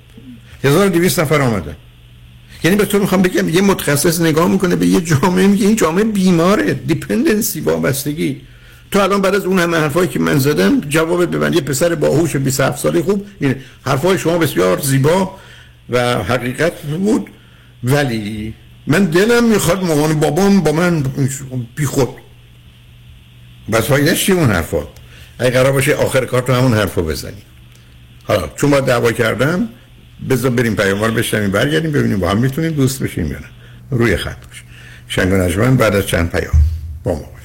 [0.64, 1.76] 1200 نفر آمدن
[2.64, 6.04] یعنی به تو می‌خوام بگم یه متخصص نگاه می‌کنه به یه جامعه میگه این جامعه
[6.04, 6.74] بیماره.
[6.74, 8.42] dependency وابستگی.
[8.92, 12.36] تو الان بعد از اون همه حرفایی که من زدم جواب ببند یه پسر باهوش
[12.36, 13.26] 27 ساله خوب.
[13.40, 13.56] این
[13.86, 15.36] حرفای شما بسیار زیبا
[15.90, 17.28] و حقیقت بود.
[17.84, 18.54] ولی
[18.88, 21.04] من دلم می‌خواد مامان بابام با من
[21.76, 22.10] بی خود
[23.72, 24.88] بس فایدهش چی اون حرفا؟
[25.40, 27.42] اگه قرار باشه آخر کار تو همون حرفا بزنی.
[28.24, 29.70] حالا چون با دعوا کردم
[30.30, 33.48] بذار بریم پیام رو بشنویم برگردیم ببینیم با هم می‌تونیم دوست بشیم یا نه.
[33.92, 34.64] روی خط باش.
[35.08, 36.62] شنگ و بعد از چند پیام.
[37.04, 37.37] با ما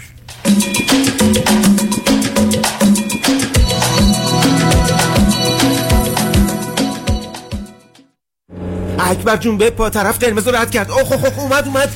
[9.13, 10.91] اکبر جون به پا طرف قرمز رد کرد.
[10.91, 11.93] اوه اوه اوه اومد اومد.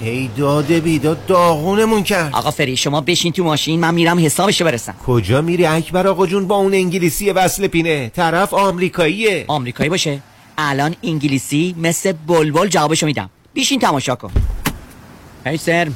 [0.00, 2.34] ای داده بیداد داغونمون کرد.
[2.34, 4.94] آقا فری شما بشین تو ماشین من میرم حسابشو برسم.
[5.06, 8.08] کجا میری اکبر آقا جون؟ با اون انگلیسی وصل پینه.
[8.08, 9.44] طرف آمریکاییه.
[9.48, 10.18] آمریکایی باشه.
[10.58, 13.30] الان انگلیسی مثل بلبل جوابشو میدم.
[13.54, 14.30] بیشین تماشا کن.
[15.46, 15.88] هی سر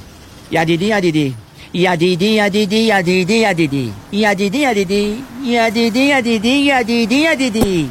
[0.51, 1.35] یدیدی یدیدی.
[1.75, 3.93] یدیدی یدیدی یدیدی یدیدی.
[4.13, 5.25] یدیدی یدیدی.
[5.45, 7.91] یدیدی یدیدی یدیدی یدیدی.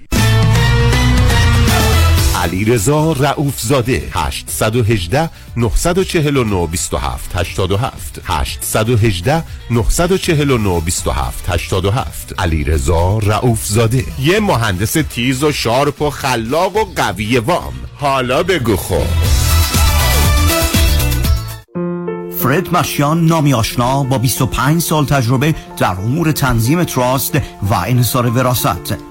[2.41, 13.65] علی رضا رعوف زاده 818 949 27 87 818 949 27 87 علی رضا رعوف
[13.65, 17.73] زاده یه مهندس تیز و sharp و خلاق و قوی وام.
[17.95, 19.05] حالا بگو خب.
[22.39, 29.10] فرد مشیان نامی آشنا با 25 سال تجربه در امور تنظیم تراست و انحصار وراست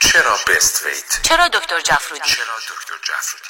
[0.00, 3.49] چرا بست ویت؟ چرا دکتر جفرودی؟ چرا دکتر جفرودی؟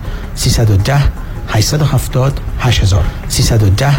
[0.41, 1.01] 310
[1.47, 3.91] 870 8000 310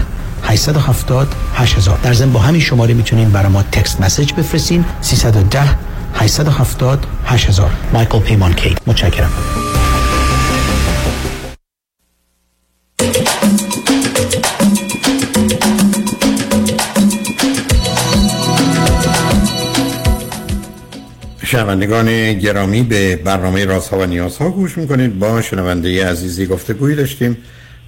[0.44, 4.84] 870 8000 در ضمن با همین شماره می‌تونین برای ما تکست مسیج بفرستین.
[5.00, 5.60] 310
[6.14, 8.74] 870 8000 مایکل پیمان کی.
[8.86, 9.30] متشکرم.
[21.52, 25.18] شنوندگان گرامی به برنامه رازها و نیازها گوش می‌کنید.
[25.18, 27.36] با شنونده عزیزی گفتگوی داشتیم.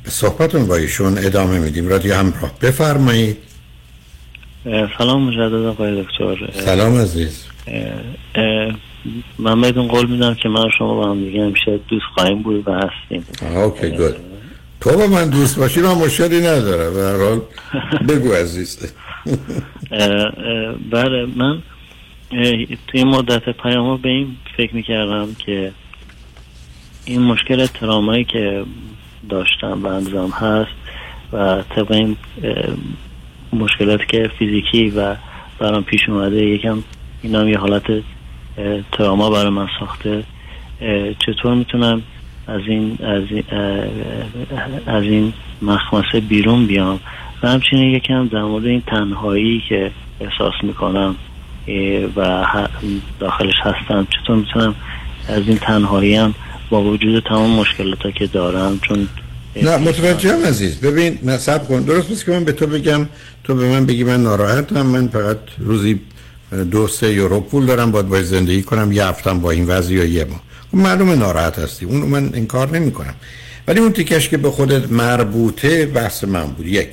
[0.05, 1.89] به صحبتون با ایشون ادامه میدیم.
[1.89, 3.37] رادیو همراه بفرمایید.
[4.99, 6.51] سلام مجدد آقای دکتر.
[6.53, 7.45] سلام عزیز.
[9.39, 12.69] من بهتون قول میدم که من و شما با هم دیگه همیشه دوست خواهیم بود
[12.69, 13.27] و هستیم.
[13.57, 14.17] اوکی گود.
[14.81, 17.41] تو با من دوست باشی من مشکلی نداره به هر حال
[18.09, 18.79] بگو عزیز.
[20.91, 21.63] بله من
[22.87, 25.73] توی مدت پیام به این فکر می‌کردم که
[27.05, 28.65] این مشکل ترامایی که
[29.29, 30.71] داشتم و انجام هست
[31.33, 32.17] و طبق این
[33.53, 35.17] مشکلاتی که فیزیکی و
[35.59, 36.83] برام پیش اومده یکم
[37.23, 37.83] این هم یه حالت
[38.93, 40.25] تراما برای من ساخته.
[41.27, 42.03] چطور می‌تونم
[42.47, 43.45] از این از این,
[44.87, 45.33] از این
[45.63, 47.01] مخمسه بیرون بیام؟
[47.43, 49.91] و همچنین یکم در مورد این تنهایی که
[50.21, 51.17] احساس می‌کنم.
[52.17, 52.47] و
[53.21, 54.07] داخلش هستم.
[54.11, 54.75] چطور می‌تونم
[55.29, 56.35] از این تنهایی هم
[56.71, 59.09] با وجود تمام مشکلاتا که دارم چون
[59.63, 60.81] نه متوجهم عزیز.
[60.81, 61.81] ببین نصب کن.
[61.83, 63.09] درست نیست که من به تو بگم
[63.45, 64.87] تو به من بگی من ناراحتم.
[64.87, 66.01] من فقط روزی
[66.71, 68.93] دو سه یورو پول دارم باید باید زندگی کنم.
[68.93, 71.85] یه هفتم با این وضع یا یه ما اون معلومه ناراحت هستی.
[71.85, 73.15] اون من انکار نمی کنم
[73.69, 76.67] ولی اون تیکش که به خودت مربوطه بحث من بود.
[76.67, 76.89] یک.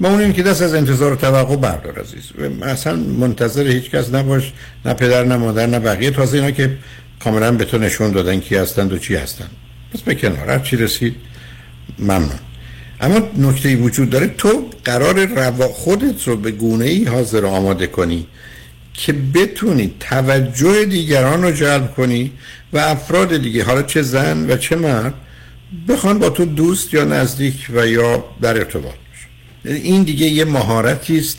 [0.00, 2.52] ما اون که دست از انتظار و توقع بردار عزیز.
[2.62, 4.52] اصلا منتظر هیچ کس نباش
[4.84, 6.10] نه پدر نه مادر نه بقیه.
[6.10, 6.76] تازه اینا که
[7.24, 9.50] کاملا به تو نشون دادن کی هستند و چی هستند.
[9.94, 11.14] پس به کنار چی رسید
[11.98, 12.38] ممنون.
[13.00, 18.26] اما نکته وجود داره تو قرار روا خودت رو به گونه ای حاضر آماده کنی
[18.94, 22.32] که بتونی توجه دیگران رو جلب کنی
[22.72, 25.14] و افراد دیگه حالا چه زن و چه مرد
[25.88, 28.94] بخوان با تو دوست یا نزدیک و یا در ارتباط.
[29.64, 31.38] این دیگه یه مهارتی است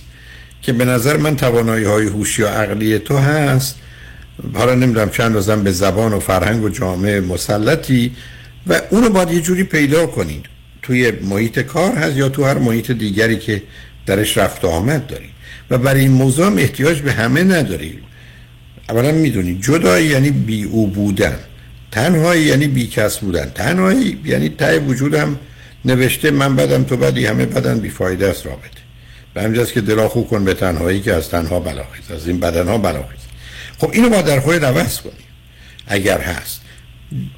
[0.61, 3.75] که به نظر من توانایی های هوشی و عقلی تو هست.
[4.53, 8.11] حالا نمی‌دونم چند روزم به زبان و فرهنگ و جامعه مسلطی
[8.67, 10.45] و اونو باید یه جوری پیدا کنید.
[10.81, 13.63] توی محیط کار هست یا تو هر محیط دیگری که
[14.05, 15.29] درش رفت و آمد داری
[15.69, 17.99] و برای این موضوع هم احتیاج به همه نداری
[18.89, 21.39] اولا می‌دونی جدایی یعنی بی او بودن.
[21.91, 23.51] تنهایی یعنی بی کس بودن.
[23.55, 25.37] تنهایی یعنی تای وجودم
[25.85, 28.79] نوشته من بدم تو بدی همه بدن بیفایده است رابطه.
[29.33, 32.67] به همجاست که دلا خوب کن به تنهایی که از تنها بلاخیز از این بدن
[32.67, 33.19] ها بلاخیز.
[33.77, 35.13] خب اینو با در خود عوض کنی
[35.87, 36.61] اگر هست.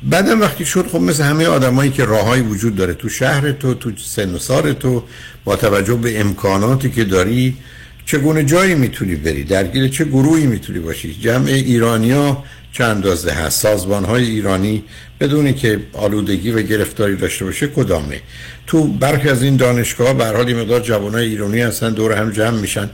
[0.03, 3.91] بعدم وقتی شد خب مثل همه آدمایی که راههایی وجود داره تو شهر تو تو
[3.97, 5.03] سن و سال تو
[5.43, 7.57] با توجه به امکاناتی که داری
[8.05, 14.05] چگونه جایی می‌تونی بری؟ درگیر چه گروهی می‌تونی باشی؟ جمع ایرانیا چند اندازه هست؟ سازمان
[14.05, 14.83] های ایرانی
[15.21, 18.21] بدونی که آلودگی و گرفتاری داشته باشه کدامه.
[18.67, 22.89] تو برخی از این دانشگاه به حال مقدار جوانای ایرانی هستن دور هم جمع میشن.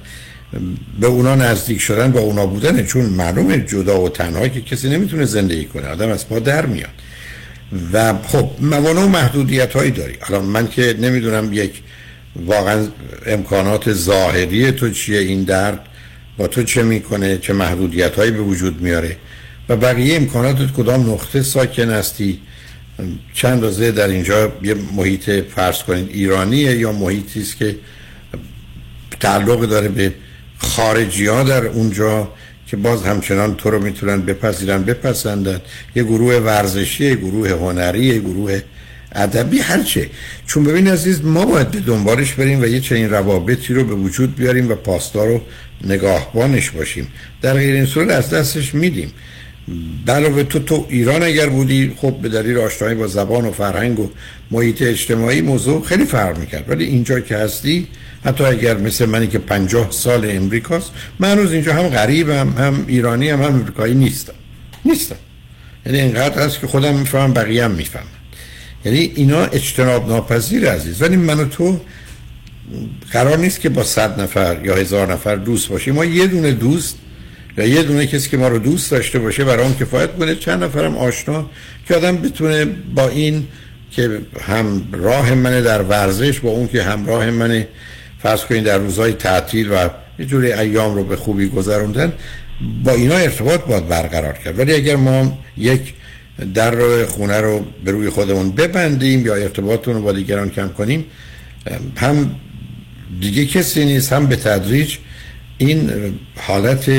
[0.99, 5.25] به اونا نزدیک شدن با اونا بودن چون معلومه جدا و تنها که کسی نمی‌تونه
[5.25, 5.87] زندگی کنه.
[5.87, 6.89] آدم از پا در میاد.
[7.93, 10.13] و خب موانع و محدودیت هایی داری.
[10.29, 11.81] الان من که نمی‌دونم یک
[12.45, 12.87] واقعا
[13.25, 15.79] امکانات ظاهری تو چیه این درد
[16.37, 19.17] با تو چه می‌کنه چه محدودیت هایی به وجود میاره.
[19.69, 22.39] و بقیه امکانات کدام نقطه ساکن هستی؟
[23.33, 27.75] چند روزه در اینجا یه محیط فرض کنید ایرانیه یا محیطی است که
[29.19, 30.13] تعلق داره به
[30.57, 32.31] خارجی ها در اونجا
[32.67, 35.61] که باز همچنان تو رو می‌تونن بپذیرن بپسندن؟
[35.95, 38.61] یه گروه ورزشی یه گروه هنری یه گروه
[39.11, 40.09] ادبی هرچه
[40.45, 44.35] چون ببین عزیز ما باید به دنبالش بریم و یه چنین روابطی رو به وجود
[44.35, 45.41] بیاریم و پاسدار رو
[45.83, 47.07] نگاهبانش باشیم.
[47.41, 49.11] در غیر این صورت از دستش میدیم.
[50.07, 54.09] علاوه تو تو ایران اگر بودی خب به دلیل آشنایی با زبان و فرهنگ و
[54.51, 56.69] محیط اجتماعی موضوع خیلی فرق می‌کرد.
[56.69, 57.87] ولی اینجا که هستی
[58.25, 63.29] حتی اگر مثل منی که پنجاه سال امریکاست من هنوز اینجا هم غریبم هم ایرانی
[63.29, 64.33] هم هم امریکایی نیستم.
[64.85, 65.15] نیستم.
[65.85, 68.05] یعنی اینقدر هست که خودم می‌فهمم بقیه هم می‌فهمم
[68.85, 71.01] یعنی اینا اجتناب ناپذیر عزیز.
[71.01, 71.79] ولی من و تو
[73.11, 75.95] قرار نیست که با صد نفر یا هزار نفر دوست باشیم.
[75.95, 76.97] ما یه دونه دوست
[77.57, 80.35] یا یه دونه کسی که ما رو دوست داشته باشه اون کفایت کنه.
[80.35, 81.49] چند نفرم آشنا
[81.87, 82.65] که آدم بتونه
[82.95, 83.47] با این
[83.91, 87.67] که هم راه منه در ورزش با اون که همراه منه
[88.19, 89.89] فرض کنید در روزهای تعطیل و
[90.19, 92.13] یه جوری ایام رو به خوبی گذروندن
[92.83, 94.59] با اینا ارتباط باید برقرار کرد.
[94.59, 95.93] ولی اگر ما یک
[96.53, 101.05] در رو خونه رو به روی خودمون ببندیم یا ارتباطمون رو با دیگران کم کنیم
[101.95, 102.35] هم
[103.21, 104.97] دیگه کسی نیست هم به تدریج
[105.57, 105.91] این
[106.35, 106.89] حالت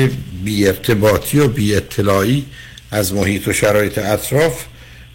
[0.43, 2.45] بی ارتباطی و بی اطلاعی
[2.91, 4.65] از محیط و شرایط اطراف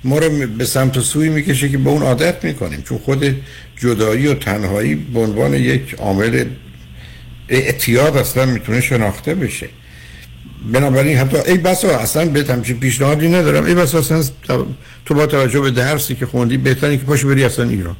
[0.04, 2.82] ما رو به سمت و سوی می‌کشه که به اون عادت می‌کنیم.
[2.82, 3.36] چون خود
[3.76, 6.44] جدایی و تنهایی به عنوان یک عامل
[7.48, 9.68] اعتیاد اصلا می‌تونه شناخته بشه.
[10.72, 13.64] بنابراین حتی ای بسا اصلا به همچین پیشنهادی ندارم.
[13.64, 14.24] ای بسا اصلا
[15.06, 17.96] تو با توجه به درسی که خوندی بهتره که پاشو بری اصلا ایران.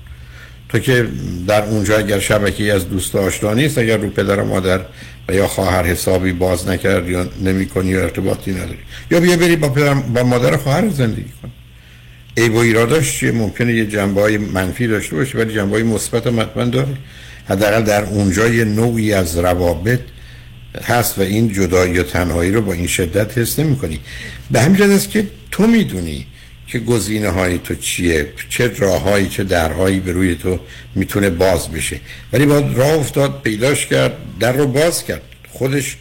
[0.75, 1.09] تو که
[1.47, 4.81] در اونجا اگر شبکه از دوست آشنا نیست اگر رو پدر و مادر
[5.29, 8.79] و یا خواهر حسابی باز نکرد یا نمی کنی یا ارتباطی نداری.
[9.11, 11.51] یا بیا بری با پدر با مادر خواهر زندگی کن.
[12.37, 16.27] ای با ایراداش چیه؟ ممکنه یه جنبه های منفی داشته باشه ولی جنبه های مثبت
[16.27, 16.97] حتما داره
[17.49, 20.01] حداقل در اونجا یه نوعی از روابط
[20.85, 24.01] هست و این جدایی و تنهایی رو با این شدت حس نمی کنی
[24.51, 26.27] به همین است که تو می‌دونی
[26.75, 30.59] که گزینه های تو چیه؟ چه راههایی چه درهایی به روی تو
[30.95, 32.01] می‌تونه باز بشه؟
[32.33, 35.23] ولی با راه افتاد پیداش کرد در رو باز کرد.
[35.49, 35.97] خودش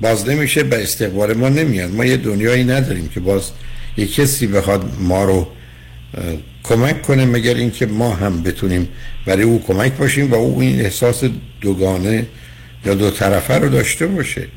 [0.00, 1.94] باز نمیشه به استقبال ما نمیاد.
[1.94, 3.50] ما یه دنیایی نداریم که باز
[3.96, 5.46] یه کسی بخواد ما رو
[6.62, 8.88] کمک کنه مگر اینکه ما هم بتونیم
[9.26, 11.24] برای او کمک باشیم و او این احساس
[11.60, 12.26] دوگانه
[12.86, 14.48] یا دو طرفه رو داشته باشه.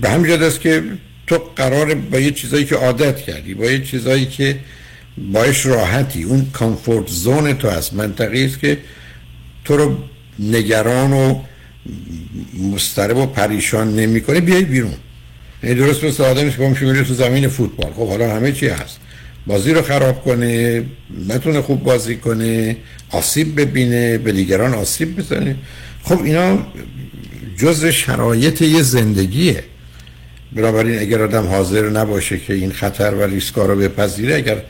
[0.00, 0.82] به همین است که
[1.26, 4.56] تو قرار با یه چیزایی که عادت کردی با یه چیزایی که
[5.32, 6.22] باش راحتی.
[6.22, 8.78] اون کامفورت زون تو هست منطقی است که
[9.64, 9.96] تو رو
[10.38, 11.40] نگران و
[12.72, 14.94] مسترب و پریشان نمی‌کنه بیای بیرون.
[15.62, 17.92] یعنی درست مثل آدمی که تو زمین فوتبال.
[17.92, 18.98] خب حالا همه چی هست.
[19.46, 20.84] بازی رو خراب کنه
[21.28, 22.76] نتونه خوب بازی کنه
[23.10, 25.56] آسیب ببینه به دیگران آسیب بزنه.
[26.02, 26.58] خب اینا
[27.58, 29.64] جز شرایط یه زندگیه.
[30.52, 34.62] بنابراین اگر آدم حاضر نباشه که این خطر و ریسکا رو بپذیره اگر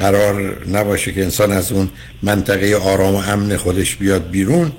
[0.00, 1.88] قرار نباشه که انسان از اون
[2.22, 4.72] منطقه آرام و امن خودش بیاد بیرون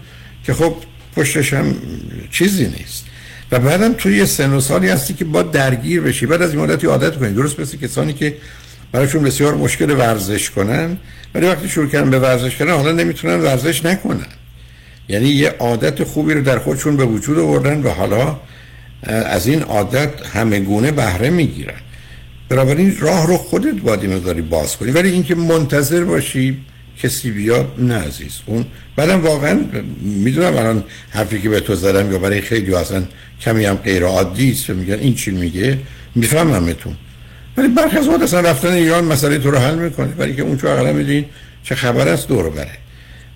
[0.43, 0.75] که خب
[1.15, 1.75] پشتش هم
[2.31, 3.05] چیزی نیست.
[3.51, 6.25] و بعدم توی یه سن و سالی هستی که با درگیر بشی.
[6.25, 7.33] بعد از این مدتی عادت کنی.
[7.33, 8.35] درست مثل کسانی که
[8.91, 10.97] برایشون بسیار مشکل ورزش کنن
[11.35, 14.27] ولی وقتی شروع کردن به ورزش کردن حالا نمی‌تونن ورزش نکنن.
[15.09, 18.39] یعنی یه عادت خوبی رو در خودشون به وجود آوردن و حالا
[19.03, 21.79] از این عادت همه گونه بهره می‌گیرن.
[22.51, 24.91] بنابراین راه رو خودت باید مقداری باز کنی.
[24.91, 26.57] ولی اینکه منتظر باشی
[27.03, 28.31] کسی بیاد نه عزیز.
[28.45, 28.65] اون
[28.95, 29.59] بعدم واقعا
[30.01, 33.03] می‌دونم الان حرفی که به تو زدم یا برای خیلی اصلا
[33.41, 35.77] کمی هم غیر عادی است میگن این چی میگه؟
[36.15, 36.95] میفهممتون
[37.57, 40.13] ولی برخی از اصلا رفتن ایران مسئله تو رو حل می‌کنه.
[40.17, 41.25] ولی که اون چون اقلا می‌دونین
[41.63, 42.77] چه خبر است دور بره.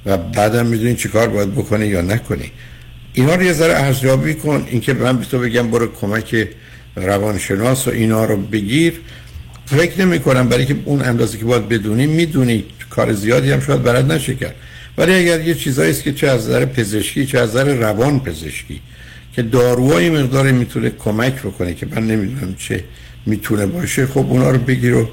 [0.05, 2.51] و بعدم می‌دونین چی کار باید بکنه یا نکنی.
[3.13, 4.67] اینا رو یه ذره ارزیابی کن.
[4.69, 6.47] اینکه من به تو بگم برو کمک
[6.95, 8.93] روانشناس و اینا رو بگیر.
[9.65, 13.83] فکر نمی کنم برای که اون اندازه که باید بدونی می‌دونی کار زیادی هم شاید
[13.83, 14.55] برات نشه کرد.
[14.97, 18.81] ولی اگر یه چیزایی است که چه از نظر پزشکی چه از نظر روان پزشکی
[19.33, 22.83] که داروهای مقدار می‌تونه کمک بکنه که من نمی‌دونم چه
[23.25, 25.09] می‌تونه باشه خب اونا رو بگیر و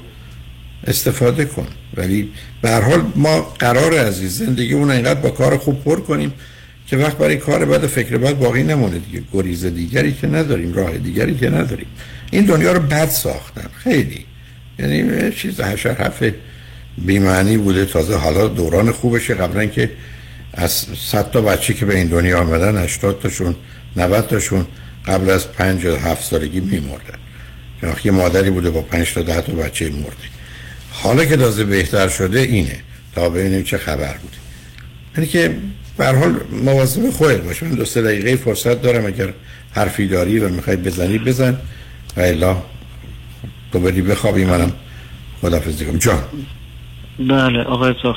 [0.87, 1.67] استفاده کن.
[1.97, 2.29] ولی
[2.61, 6.33] به هر حال ما قرار عزیز زندگی اون اینقدر با کار خوب پر کنیم
[6.87, 9.23] که وقت برای کار بعد فکر بعد باقی نمونه دیگه.
[9.33, 11.87] گریز دیگری که نداریم راه دیگری که نداریم.
[12.31, 13.69] این دنیا رو بد ساختن.
[13.83, 14.25] خیلی.
[14.79, 16.33] یعنی چیز هشر هفت
[16.97, 17.85] بیمعنی بوده.
[17.85, 19.33] تازه حالا دوران خوبشه.
[19.33, 19.89] قبلا که
[20.53, 23.55] از صد تا بچه که به این دنیا آمدن 80 تاشون
[23.95, 24.67] 90 تاشون
[25.05, 27.17] قبل از 5 یا 7 سالگی میمردن.
[28.03, 30.07] یه مادری بوده با 5 تا 10 تا بچه مرده.
[30.91, 32.79] حالا که تازه بهتر شده اینه.
[33.15, 34.37] تا ببینیم چه خبر بوده.
[35.17, 35.55] یعنی که
[35.97, 39.33] به حال مواظب خودت باش من دو سه دقیقه فرصت دارم اگر
[39.71, 41.57] حرفی داری و می‌خوای بزنی بزن
[42.17, 42.57] و الا
[43.71, 44.71] تو بری بخوابی منم
[45.41, 46.23] خدافزی کنم جان
[47.19, 48.15] بله آقای صاف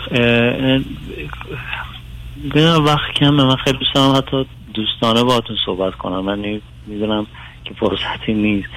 [2.55, 7.27] بینم وقت کمه من خیلی دوست دارم حتی دوستانه با تو صحبت کنم من می‌دونم
[7.65, 8.69] که فرصتی نیست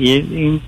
[0.00, 0.60] این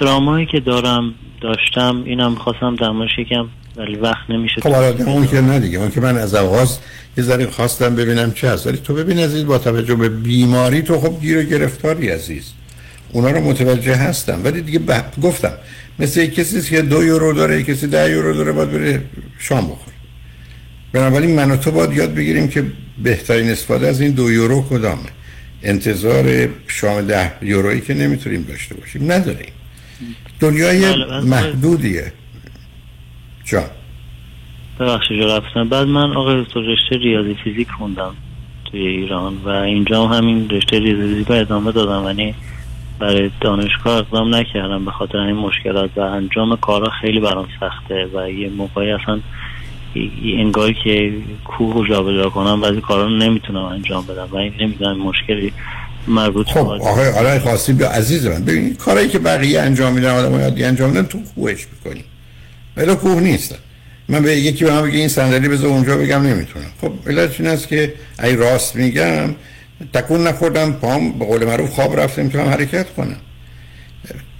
[0.00, 2.76] ترامایی که دارم داشتم اینم خواستم
[3.18, 4.72] یکم ولی وقت نمیشه خب
[5.08, 5.78] اون که نه دیگه.
[5.78, 6.78] اون که من از آغاز
[7.16, 8.66] یه ذره خواستم ببینم چه هست.
[8.66, 12.52] ولی تو ببین عزیز با توجه به بیماری تو خب گیر و گرفتاری عزیز.
[13.12, 14.40] اونا رو متوجه هستم.
[14.44, 14.80] ولی دیگه
[15.22, 15.52] گفتم
[15.98, 19.02] مثل کسی که دو یورو داره کسی ده یورو داره باید بره
[19.38, 19.96] شام بخوره.
[20.92, 22.64] بنابراین من و تو باید یاد بگیریم که
[23.02, 25.08] بهترین استفاده از این دو یورو کدامه.
[25.62, 29.12] انتظار شام ده یورویی که نمی‌تونیم داشته باشیم.
[29.12, 29.52] نداریم.
[30.40, 32.12] دنیای بله، محدودیه.
[33.44, 33.64] جان.
[34.80, 38.14] ببخشید رفتم بعد من آقای تو رشته ریاضی فیزیک خوندم
[38.64, 42.34] توی ایران و اینجا همین رشته ریاضی فیزیک رو ادامه دادم یعنی
[42.98, 48.30] برای دانشگاه اقدام نکردم به خاطر این مشکلات و انجام کارا خیلی برام سخته و
[48.30, 49.20] یه موقعی اصلا
[50.24, 51.12] انگار که
[51.44, 55.52] کوه رو جابجا کنم بعضی کارا رو نمی‌تونم انجام بدم و این نمی‌دونم مشکلی
[56.08, 60.54] مربوط خب آقای آقای خواستی بیا عزیز من ببین کارایی که بقیه انجام میدن آدم
[60.64, 62.04] انجام میدن تو کوهش می‌کنی.
[62.76, 63.54] ولی کوه نیست.
[64.08, 66.66] من به یکی به من بگه این صندلی بذار اونجا بگم نمی‌تونم.
[66.80, 69.34] خب علتش این است که ای راست میگم
[69.92, 73.16] تکون نخوردم پام به قول معروف خواب رفت نمی‌تونم حرکت کنم.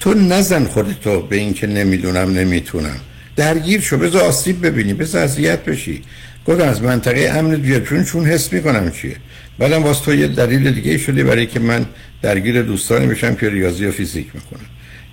[0.01, 2.97] تو نزن خودتو به این که نمی‌دونم نمی‌تونم.
[3.37, 6.03] درگیر شو بذار آسیب ببینی بذار اذیت بشی.
[6.47, 9.17] گفتم از منطقه امن بیاد چون چون حس می‌کنم چیه.
[9.59, 11.87] بعدم باز تو یه دلیل دیگه شده برای که من
[12.23, 14.67] درگیر دوستانی بشم که ریاضی و فیزیک می‌کنم.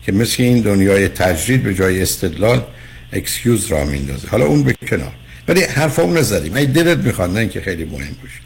[0.05, 2.63] که مثل این دنیای تجرید به جای استدلال
[3.13, 4.27] excuse را میندازه.
[4.27, 5.11] حالا اون به کنار.
[5.47, 6.55] ولی حرفا نزدیم.
[6.55, 8.39] ای دلت می‌خواد نه اینکه خیلی مهم باشه.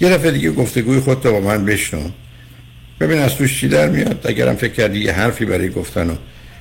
[0.00, 2.00] یه دفعه دیگه گفتگوی خودت با من بشنو.
[3.00, 4.20] ببین از توش چی در میاد.
[4.24, 6.14] اگرم فکر کردی یه حرفی برای گفتن و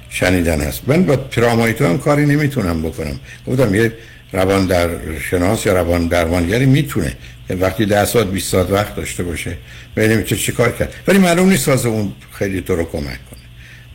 [0.09, 0.81] شنیدن هست.
[0.87, 3.19] من با ترامای تو هم کاری نمی‌تونم بکنم.
[3.47, 3.93] گفتم یه
[4.33, 4.89] روان در
[5.29, 7.13] شناس یا روان درمانگری می‌تونه.
[7.49, 9.57] وقتی ده ساعت 20 ساعت وقت داشته باشه
[9.97, 10.93] و نمی‌تونه چیکار کرد.
[11.07, 13.39] ولی معلوم نیست از اون خیلی تو رو کمک کنه.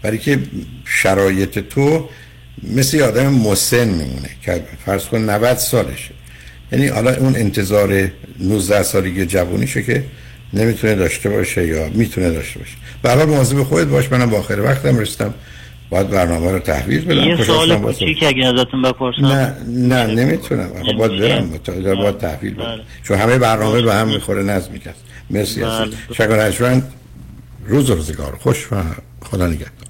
[0.02, 0.38] برای که
[0.84, 2.08] شرایط تو
[2.62, 6.14] مثل آدم مسن میمونه که فرض کن 90 سالشه.
[6.72, 8.08] یعنی حالا اون انتظار
[8.40, 10.04] 19 سالگی جوونیشه که
[10.52, 12.72] نمی‌تونه داشته باشه یا می‌تونه داشته باشه.
[13.02, 15.34] به حال مواظب خودت باش منم با آخر وقتم رسیدم.
[15.90, 17.28] باید برنامه رو تحویل بدم.
[17.28, 19.26] یه سوال کوچیک اگه ازتون بپرسم.
[19.26, 20.70] نه نه نمی‌تونم.
[20.80, 21.44] آخه باید برم.
[21.44, 22.64] متعادل باید تحویل بدم.
[22.64, 22.82] بله.
[23.02, 24.96] چون همه برنامه به هم می‌خوره نظم می‌کرد.
[25.30, 25.90] مرسی بله.
[26.12, 26.82] شکر
[27.66, 28.36] روز روزگار.
[28.40, 28.76] خوش و
[29.22, 29.89] خدا نگهدار.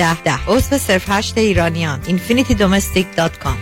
[0.00, 0.22] ده.
[0.22, 3.58] ده عضو صرف هشت ایرانیان infinitydomestic.com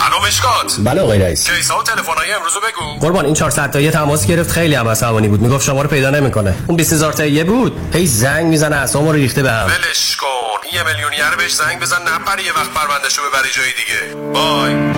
[0.00, 0.76] الو مشکات.
[0.84, 1.50] بله آقای رئیس.
[1.50, 3.06] کیسا و تلفن‌های امروز بگو.
[3.06, 4.50] قربان این 400 تایی تماس گرفت.
[4.50, 5.40] خیلی هم عصبانی بود.
[5.40, 6.54] می‌گفت شما رو پیدا نمی‌کنه.
[6.66, 7.94] اون 20000 تایی بود.
[7.94, 9.66] هی زنگ می‌زنه اسمو رو ریخته به هم.
[9.66, 10.76] ولش کن.
[10.76, 12.02] یه میلیونیر بهش زنگ بزن.
[12.02, 14.14] نپره یه وقت پروندهشو ببری جای دیگه.
[14.32, 14.97] بای.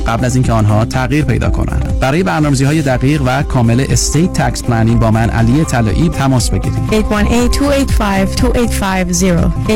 [0.07, 1.99] قبل از اینکه آنها تغییر پیدا کنند.
[1.99, 6.91] برای برنامه‌ریزی های دقیق و کامل estate tax planning با من علی طلایی تماس بگیرید.
[6.91, 9.71] 818-285-2850 818-285-2850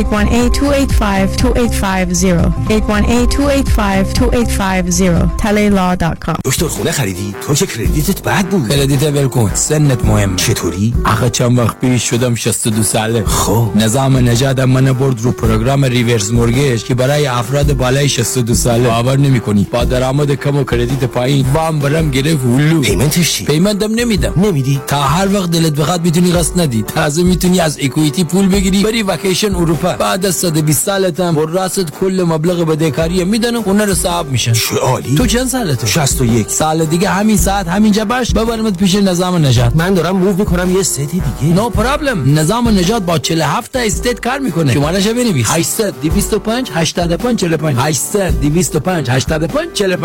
[6.46, 8.70] دکتر خونه خریدی؟ تو که credit ت بد بود.
[8.70, 10.36] credit ول، سنت مهمه.
[10.36, 13.24] چطوری؟ آخه چند وقت پیش شدم 62 ساله.
[13.26, 13.72] خب.
[13.76, 18.88] نظام نجات من برد رو program reverse mortgage که برای افراد بالای 62 ساله.
[18.88, 19.68] باور نمی‌کنی.
[19.72, 21.46] با درآمد کم و credit پایین.
[21.54, 22.82] وام برم گرفت هلو.
[22.82, 24.34] payment ش چی؟ payment م نمیدم.
[24.38, 26.82] نمیدی؟ تا هر وقت دلت بخواد می‌تونی قسط ندی.
[26.82, 28.84] تازه می‌تونی از اکویتی پول بگیری.
[28.84, 29.94] بری وکیشن اروپا.
[29.94, 34.54] بعد از 120 سالتم و راست کل مبلغ بدهکاری میدن و اون رو صاحب میشن.
[34.54, 35.16] چه عالی.
[35.16, 38.32] تو چند سالته 61 سال دیگه همین ساعت همینجا باش.
[38.32, 39.76] ببرمت پیش نظام نجات.
[39.76, 41.54] من دارم موو می‌کنم یه ستی دیگه.
[41.54, 44.74] نو no پرابلم نظام نجات با 47 تا استیت کار می‌کنه.
[44.74, 45.48] شمارهش بنویس.
[45.50, 50.05] 800 225 85 45 800 225 85 45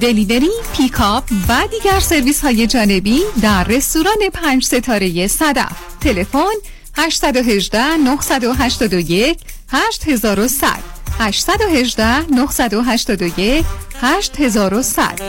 [0.00, 5.72] delivery، پیکاپ و دیگر سرویس های جانبی در رستوران پنج ستاره صدف.
[6.00, 6.54] تلفن
[6.94, 13.64] 818 981 8100 818 981
[14.00, 15.20] 8100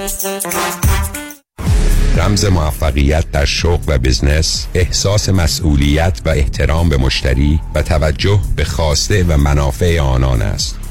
[2.17, 8.65] رمز موفقیت در شغل و بزنس احساس مسئولیت و احترام به مشتری و توجه به
[8.65, 10.76] خواسته و منافع آنان است.